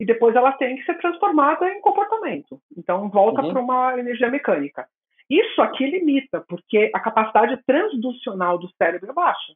e 0.00 0.06
depois 0.06 0.34
ela 0.36 0.52
tem 0.52 0.76
que 0.76 0.84
ser 0.84 0.96
transformada 0.98 1.68
em 1.68 1.80
comportamento. 1.80 2.60
Então 2.76 3.10
volta 3.10 3.42
uhum. 3.42 3.52
para 3.52 3.60
uma 3.60 3.98
energia 3.98 4.30
mecânica. 4.30 4.88
Isso 5.28 5.60
aqui 5.60 5.84
limita, 5.84 6.42
porque 6.48 6.90
a 6.94 7.00
capacidade 7.00 7.60
transducional 7.66 8.58
do 8.58 8.70
cérebro 8.76 9.10
é 9.10 9.14
baixa. 9.14 9.52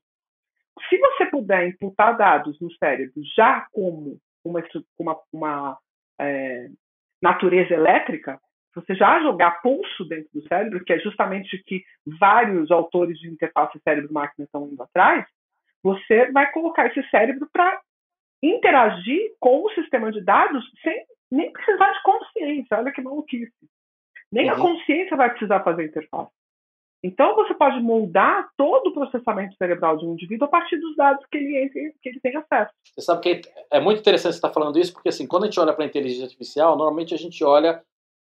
Se 0.89 0.99
você 0.99 1.27
puder 1.27 1.69
imputar 1.69 2.17
dados 2.17 2.61
no 2.61 2.71
cérebro 2.75 3.23
já 3.37 3.67
como 3.73 4.19
uma, 4.45 4.63
uma, 4.99 5.21
uma 5.33 5.79
é, 6.21 6.69
natureza 7.23 7.75
elétrica, 7.75 8.41
você 8.75 8.95
já 8.95 9.21
jogar 9.23 9.61
pulso 9.63 10.05
dentro 10.07 10.29
do 10.33 10.47
cérebro, 10.49 10.85
que 10.85 10.93
é 10.93 10.99
justamente 10.99 11.57
o 11.57 11.65
que 11.65 11.85
vários 12.19 12.71
autores 12.71 13.19
de 13.19 13.29
interface 13.29 13.79
cérebro-máquina 13.85 14.45
estão 14.45 14.67
indo 14.67 14.83
atrás, 14.83 15.27
você 15.83 16.31
vai 16.33 16.51
colocar 16.53 16.87
esse 16.87 17.03
cérebro 17.11 17.49
para 17.53 17.81
interagir 18.43 19.35
com 19.39 19.65
o 19.65 19.71
sistema 19.71 20.11
de 20.11 20.23
dados 20.23 20.65
sem 20.83 21.05
nem 21.31 21.53
precisar 21.53 21.93
de 21.93 22.03
consciência. 22.03 22.79
Olha 22.79 22.93
que 22.93 23.03
maluquice. 23.03 23.53
Nem 24.31 24.51
uhum. 24.51 24.57
a 24.57 24.61
consciência 24.61 25.17
vai 25.17 25.31
precisar 25.31 25.63
fazer 25.63 25.85
interface. 25.85 26.33
Então, 27.03 27.35
você 27.35 27.53
pode 27.55 27.81
moldar 27.81 28.51
todo 28.57 28.89
o 28.89 28.93
processamento 28.93 29.57
cerebral 29.57 29.97
de 29.97 30.07
um 30.07 30.13
indivíduo 30.13 30.47
a 30.47 30.51
partir 30.51 30.77
dos 30.77 30.95
dados 30.97 31.25
que 31.27 31.37
ele, 31.37 31.93
que 32.01 32.09
ele 32.09 32.21
tem 32.21 32.37
acesso. 32.37 32.73
Você 32.95 33.01
sabe 33.01 33.21
que 33.21 33.51
é 33.71 33.81
muito 33.81 33.99
interessante 33.99 34.35
você 34.35 34.39
estar 34.39 34.53
falando 34.53 34.79
isso, 34.79 34.93
porque 34.93 35.09
assim, 35.09 35.27
quando 35.27 35.45
a 35.45 35.47
gente 35.47 35.59
olha 35.59 35.73
para 35.73 35.85
a 35.85 35.89
inteligência 35.89 36.27
artificial, 36.27 36.77
normalmente 36.77 37.13
a 37.13 37.19
gente 37.19 37.43
olha 37.43 37.83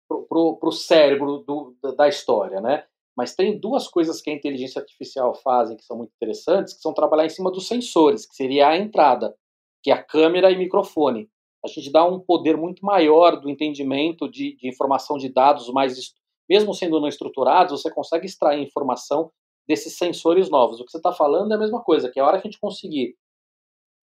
para 0.07 0.37
o 0.37 0.71
cérebro 0.71 1.39
do, 1.39 1.75
da 1.95 2.07
história, 2.07 2.59
né? 2.61 2.83
Mas 3.15 3.35
tem 3.35 3.59
duas 3.59 3.87
coisas 3.87 4.21
que 4.21 4.31
a 4.31 4.33
inteligência 4.33 4.79
artificial 4.79 5.35
fazem 5.35 5.77
que 5.77 5.85
são 5.85 5.95
muito 5.95 6.11
interessantes, 6.15 6.73
que 6.73 6.81
são 6.81 6.93
trabalhar 6.93 7.25
em 7.25 7.29
cima 7.29 7.51
dos 7.51 7.67
sensores, 7.67 8.25
que 8.25 8.35
seria 8.35 8.69
a 8.69 8.77
entrada, 8.77 9.35
que 9.83 9.91
é 9.91 9.93
a 9.93 10.01
câmera 10.01 10.49
e 10.49 10.57
microfone 10.57 11.29
a 11.63 11.67
gente 11.69 11.89
dá 11.89 12.03
um 12.03 12.19
poder 12.19 12.57
muito 12.57 12.85
maior 12.85 13.39
do 13.39 13.49
entendimento 13.49 14.29
de, 14.29 14.55
de 14.57 14.67
informação 14.67 15.17
de 15.17 15.29
dados 15.29 15.69
mais, 15.69 16.13
mesmo 16.49 16.73
sendo 16.73 16.99
não 16.99 17.07
estruturados, 17.07 17.81
você 17.81 17.91
consegue 17.91 18.25
extrair 18.25 18.63
informação 18.63 19.31
desses 19.67 19.97
sensores 19.97 20.49
novos. 20.49 20.79
O 20.79 20.85
que 20.85 20.91
você 20.91 20.97
está 20.97 21.13
falando 21.13 21.51
é 21.51 21.55
a 21.55 21.59
mesma 21.59 21.81
coisa, 21.81 22.09
que 22.11 22.19
a 22.19 22.25
hora 22.25 22.39
que 22.39 22.47
a 22.47 22.51
gente 22.51 22.59
conseguir 22.59 23.15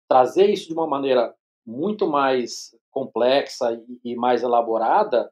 trazer 0.09 0.51
isso 0.51 0.69
de 0.69 0.75
uma 0.75 0.87
maneira 0.87 1.35
muito 1.67 2.07
mais 2.09 2.77
complexa 2.91 3.81
e, 4.05 4.15
mais 4.15 4.43
elaborada, 4.43 5.31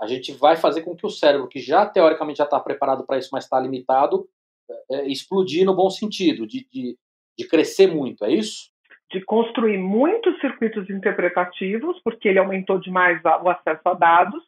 a 0.00 0.06
gente 0.06 0.32
vai 0.32 0.56
fazer 0.56 0.82
com 0.82 0.96
que 0.96 1.06
o 1.06 1.10
cérebro, 1.10 1.48
que 1.48 1.60
já 1.60 1.86
teoricamente 1.86 2.38
já 2.38 2.44
está 2.44 2.58
preparado 2.58 3.06
para 3.06 3.18
isso, 3.18 3.28
mas 3.32 3.44
está 3.44 3.60
limitado, 3.60 4.26
é, 4.68 4.96
é, 4.96 5.08
explodir 5.08 5.64
no 5.64 5.74
bom 5.74 5.90
sentido, 5.90 6.46
de, 6.46 6.66
de, 6.72 6.98
de 7.38 7.48
crescer 7.48 7.86
muito, 7.86 8.24
é 8.24 8.32
isso? 8.32 8.72
de 9.14 9.24
construir 9.24 9.78
muitos 9.78 10.38
circuitos 10.40 10.90
interpretativos, 10.90 12.00
porque 12.02 12.28
ele 12.28 12.40
aumentou 12.40 12.80
demais 12.80 13.20
o 13.24 13.48
acesso 13.48 13.88
a 13.88 13.94
dados, 13.94 14.42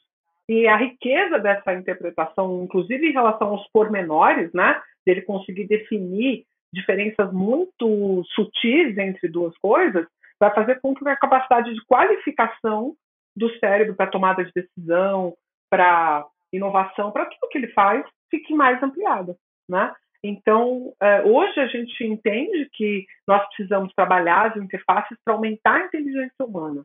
e 0.49 0.66
a 0.66 0.76
riqueza 0.76 1.38
dessa 1.38 1.74
interpretação, 1.74 2.62
inclusive 2.62 3.09
em 3.09 3.12
relação 3.12 3.49
aos 3.49 3.66
pormenores, 3.72 4.53
né, 4.53 4.80
dele 5.05 5.22
conseguir 5.22 5.66
definir 5.66 6.44
diferenças 6.72 7.32
muito 7.32 8.22
sutis 8.34 8.97
entre 8.99 9.28
duas 9.28 9.57
coisas, 9.59 10.07
vai 10.38 10.55
fazer 10.55 10.80
com 10.80 10.94
que 10.94 11.09
a 11.09 11.16
capacidade 11.16 11.72
de 11.74 11.84
qualificação 11.86 12.94
do 13.36 13.51
cérebro 13.59 13.94
para 13.94 14.11
tomada 14.11 14.44
de 14.44 14.53
decisão, 14.55 15.34
para 15.70 16.26
inovação, 16.53 17.11
para 17.11 17.26
tudo 17.26 17.49
que 17.51 17.59
ele 17.59 17.68
faz, 17.68 18.05
fique 18.30 18.55
mais 18.55 18.82
ampliada, 18.82 19.36
né? 19.68 19.92
Então, 20.22 20.92
é, 21.01 21.22
hoje 21.22 21.61
a 21.61 21.66
gente 21.66 22.05
entende 22.05 22.68
que 22.72 23.07
nós 23.28 23.47
precisamos 23.49 23.92
trabalhar 23.94 24.51
as 24.51 24.57
interfaces 24.57 25.16
para 25.24 25.34
aumentar 25.34 25.76
a 25.76 25.84
inteligência 25.86 26.44
humana. 26.44 26.82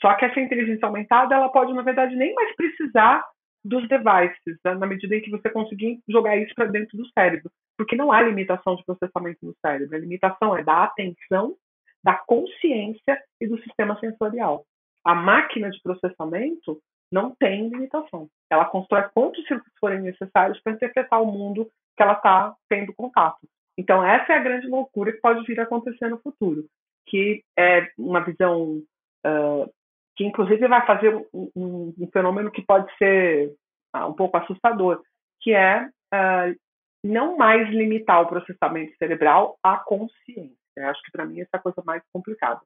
Só 0.00 0.14
que 0.14 0.24
essa 0.24 0.40
inteligência 0.40 0.86
aumentada, 0.86 1.34
ela 1.34 1.48
pode, 1.48 1.72
na 1.72 1.82
verdade, 1.82 2.14
nem 2.14 2.34
mais 2.34 2.54
precisar 2.54 3.24
dos 3.64 3.88
devices, 3.88 4.58
né, 4.64 4.74
na 4.74 4.86
medida 4.86 5.16
em 5.16 5.20
que 5.20 5.30
você 5.30 5.50
conseguir 5.50 6.00
jogar 6.08 6.36
isso 6.36 6.54
para 6.54 6.66
dentro 6.66 6.96
do 6.96 7.08
cérebro. 7.10 7.50
Porque 7.76 7.96
não 7.96 8.12
há 8.12 8.22
limitação 8.22 8.76
de 8.76 8.84
processamento 8.84 9.38
no 9.42 9.54
cérebro. 9.60 9.96
A 9.96 9.98
limitação 9.98 10.56
é 10.56 10.62
da 10.62 10.84
atenção, 10.84 11.56
da 12.02 12.14
consciência 12.14 13.20
e 13.40 13.46
do 13.46 13.60
sistema 13.62 13.98
sensorial. 13.98 14.64
A 15.04 15.14
máquina 15.14 15.70
de 15.70 15.80
processamento 15.82 16.80
não 17.10 17.34
tem 17.34 17.68
limitação. 17.68 18.28
Ela 18.50 18.64
constrói 18.64 19.08
quantos 19.14 19.44
circuitos 19.46 19.78
forem 19.78 20.00
necessários 20.00 20.60
para 20.62 20.72
interpretar 20.72 21.22
o 21.22 21.26
mundo 21.26 21.68
que 21.96 22.02
ela 22.02 22.14
está 22.14 22.54
tendo 22.68 22.94
contato. 22.94 23.38
Então, 23.78 24.04
essa 24.04 24.32
é 24.32 24.36
a 24.36 24.42
grande 24.42 24.66
loucura 24.66 25.12
que 25.12 25.20
pode 25.20 25.44
vir 25.46 25.60
a 25.60 25.64
acontecer 25.64 26.08
no 26.08 26.18
futuro, 26.18 26.64
que 27.06 27.42
é 27.58 27.88
uma 27.98 28.20
visão 28.20 28.82
uh, 29.26 29.70
que, 30.16 30.24
inclusive, 30.24 30.66
vai 30.66 30.84
fazer 30.86 31.14
um, 31.32 31.50
um, 31.54 31.94
um, 31.98 32.08
fenômeno 32.12 32.50
que 32.50 32.62
pode 32.62 32.90
ser 32.96 33.52
uh, 33.94 34.06
um 34.06 34.14
pouco 34.14 34.36
assustador, 34.36 35.02
que 35.40 35.52
é 35.52 35.82
uh, 35.84 36.56
não 37.04 37.36
mais 37.36 37.68
limitar 37.68 38.22
o 38.22 38.26
processamento 38.26 38.96
cerebral 38.96 39.58
à 39.62 39.76
consciência. 39.76 40.56
Eu 40.76 40.88
acho 40.88 41.02
que, 41.02 41.12
para 41.12 41.26
mim, 41.26 41.40
essa 41.40 41.50
é 41.54 41.56
a 41.58 41.62
coisa 41.62 41.82
mais 41.84 42.02
complicada, 42.12 42.60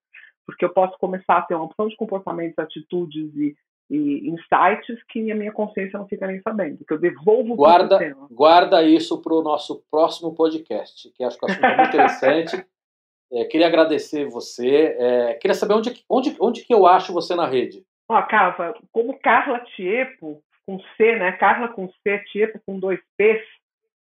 porque 0.46 0.64
eu 0.64 0.72
posso 0.72 0.96
começar 0.98 1.38
a 1.38 1.42
ter 1.42 1.54
uma 1.54 1.64
opção 1.64 1.88
de 1.88 1.96
comportamentos, 1.96 2.58
atitudes 2.58 3.34
e 3.36 3.54
e 3.90 4.30
insights 4.30 5.02
que 5.08 5.32
a 5.32 5.34
minha 5.34 5.50
consciência 5.50 5.98
não 5.98 6.06
fica 6.06 6.24
nem 6.24 6.40
sabendo, 6.42 6.84
que 6.84 6.94
eu 6.94 6.98
devolvo 6.98 7.56
guarda, 7.56 7.98
Guarda 8.30 8.82
isso 8.84 9.20
para 9.20 9.34
o 9.34 9.42
nosso 9.42 9.82
próximo 9.90 10.32
podcast, 10.32 11.10
que 11.10 11.24
acho 11.24 11.36
que 11.36 11.50
é 11.50 11.52
um 11.52 11.76
muito 11.76 11.88
interessante. 11.88 12.64
É, 13.32 13.44
queria 13.44 13.66
agradecer 13.66 14.24
você. 14.26 14.96
É, 14.98 15.34
queria 15.34 15.54
saber 15.54 15.74
onde, 15.74 16.04
onde, 16.08 16.36
onde 16.40 16.64
que 16.64 16.74
eu 16.74 16.86
acho 16.86 17.12
você 17.12 17.34
na 17.34 17.46
rede. 17.46 17.84
Ó, 18.08 18.20
Cava, 18.22 18.74
como 18.92 19.18
Carla 19.20 19.60
Tiepo, 19.76 20.42
com 20.66 20.80
C, 20.96 21.16
né? 21.16 21.32
Carla 21.32 21.68
com 21.68 21.88
C, 21.88 22.18
Tiepo 22.32 22.60
com 22.66 22.78
dois 22.78 23.00
P's, 23.16 23.42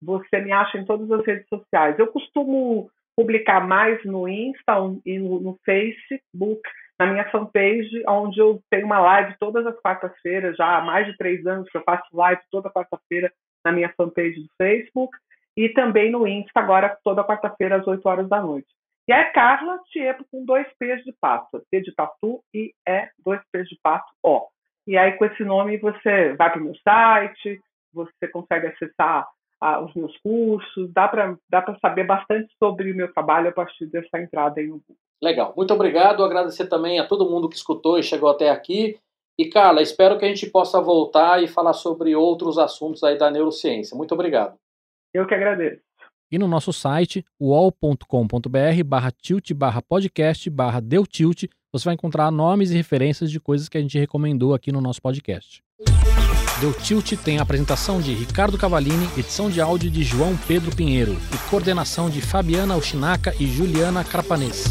você 0.00 0.40
me 0.40 0.52
acha 0.52 0.78
em 0.78 0.84
todas 0.84 1.10
as 1.10 1.26
redes 1.26 1.46
sociais. 1.48 1.98
Eu 1.98 2.06
costumo 2.06 2.90
publicar 3.16 3.66
mais 3.66 4.04
no 4.04 4.28
Insta 4.28 4.74
e 5.04 5.18
no, 5.18 5.40
no 5.40 5.58
Facebook 5.64 6.62
na 6.98 7.06
minha 7.06 7.30
fanpage, 7.30 8.02
onde 8.08 8.40
eu 8.40 8.60
tenho 8.68 8.86
uma 8.86 8.98
live 8.98 9.36
todas 9.38 9.64
as 9.66 9.78
quartas-feiras, 9.80 10.56
já 10.56 10.78
há 10.78 10.80
mais 10.80 11.06
de 11.06 11.16
três 11.16 11.46
anos 11.46 11.68
que 11.70 11.76
eu 11.76 11.82
faço 11.82 12.04
live 12.12 12.40
toda 12.50 12.70
quarta-feira 12.70 13.32
na 13.64 13.70
minha 13.70 13.92
fanpage 13.96 14.40
do 14.40 14.48
Facebook, 14.56 15.16
e 15.56 15.68
também 15.68 16.10
no 16.10 16.26
Insta, 16.26 16.58
agora 16.60 16.96
toda 17.04 17.24
quarta-feira 17.24 17.76
às 17.76 17.86
8 17.86 18.04
horas 18.06 18.28
da 18.28 18.40
noite. 18.40 18.68
E 19.08 19.12
é 19.12 19.24
Carla 19.30 19.80
Tiepo 19.90 20.24
com 20.30 20.44
dois 20.44 20.66
P's 20.78 21.02
de 21.02 21.12
pato, 21.18 21.62
T 21.70 21.80
de 21.80 21.94
tatu 21.94 22.42
e 22.52 22.74
é 22.86 23.08
dois 23.24 23.40
P's 23.50 23.66
de 23.66 23.78
pato, 23.82 24.12
ó. 24.22 24.46
E 24.86 24.98
aí 24.98 25.12
com 25.12 25.24
esse 25.24 25.42
nome 25.42 25.78
você 25.78 26.34
vai 26.34 26.50
para 26.50 26.60
o 26.60 26.64
meu 26.64 26.74
site, 26.76 27.58
você 27.92 28.28
consegue 28.28 28.66
acessar 28.66 29.26
ah, 29.60 29.80
os 29.80 29.94
meus 29.94 30.16
cursos, 30.18 30.92
dá 30.92 31.08
para 31.08 31.36
dá 31.48 31.64
saber 31.80 32.04
bastante 32.04 32.52
sobre 32.62 32.92
o 32.92 32.94
meu 32.94 33.12
trabalho 33.12 33.48
a 33.48 33.52
partir 33.52 33.86
dessa 33.86 34.20
entrada 34.20 34.60
aí 34.60 34.66
no 34.66 34.74
Google. 34.74 34.96
Legal, 35.22 35.52
muito 35.56 35.72
obrigado. 35.72 36.22
Agradecer 36.22 36.68
também 36.68 37.00
a 37.00 37.06
todo 37.06 37.28
mundo 37.28 37.48
que 37.48 37.56
escutou 37.56 37.98
e 37.98 38.02
chegou 38.02 38.28
até 38.28 38.50
aqui. 38.50 38.98
E, 39.38 39.48
Carla, 39.48 39.80
espero 39.80 40.18
que 40.18 40.24
a 40.24 40.28
gente 40.28 40.50
possa 40.50 40.80
voltar 40.80 41.42
e 41.42 41.48
falar 41.48 41.72
sobre 41.72 42.14
outros 42.14 42.58
assuntos 42.58 43.02
aí 43.04 43.16
da 43.16 43.30
neurociência. 43.30 43.96
Muito 43.96 44.12
obrigado. 44.12 44.58
Eu 45.14 45.26
que 45.26 45.34
agradeço. 45.34 45.87
E 46.30 46.38
no 46.38 46.46
nosso 46.46 46.72
site, 46.72 47.24
uol.com.br 47.40 48.84
barra 48.84 49.10
tilt 49.10 49.52
barra 49.54 49.80
podcast 49.80 50.50
barra 50.50 50.80
deu 50.80 51.06
tilt, 51.06 51.44
você 51.72 51.84
vai 51.84 51.94
encontrar 51.94 52.30
nomes 52.30 52.70
e 52.70 52.74
referências 52.74 53.30
de 53.30 53.40
coisas 53.40 53.68
que 53.68 53.78
a 53.78 53.80
gente 53.80 53.98
recomendou 53.98 54.54
aqui 54.54 54.70
no 54.70 54.80
nosso 54.80 55.00
podcast. 55.00 55.62
Deu 56.60 56.72
Tilt 56.72 57.12
tem 57.22 57.38
a 57.38 57.42
apresentação 57.42 58.00
de 58.00 58.12
Ricardo 58.12 58.58
Cavalini, 58.58 59.08
edição 59.16 59.48
de 59.48 59.60
áudio 59.60 59.88
de 59.88 60.02
João 60.02 60.36
Pedro 60.36 60.74
Pinheiro 60.74 61.16
e 61.32 61.50
coordenação 61.50 62.10
de 62.10 62.20
Fabiana 62.20 62.76
Ushinaka 62.76 63.32
e 63.38 63.46
Juliana 63.46 64.02
Carpanês. 64.02 64.64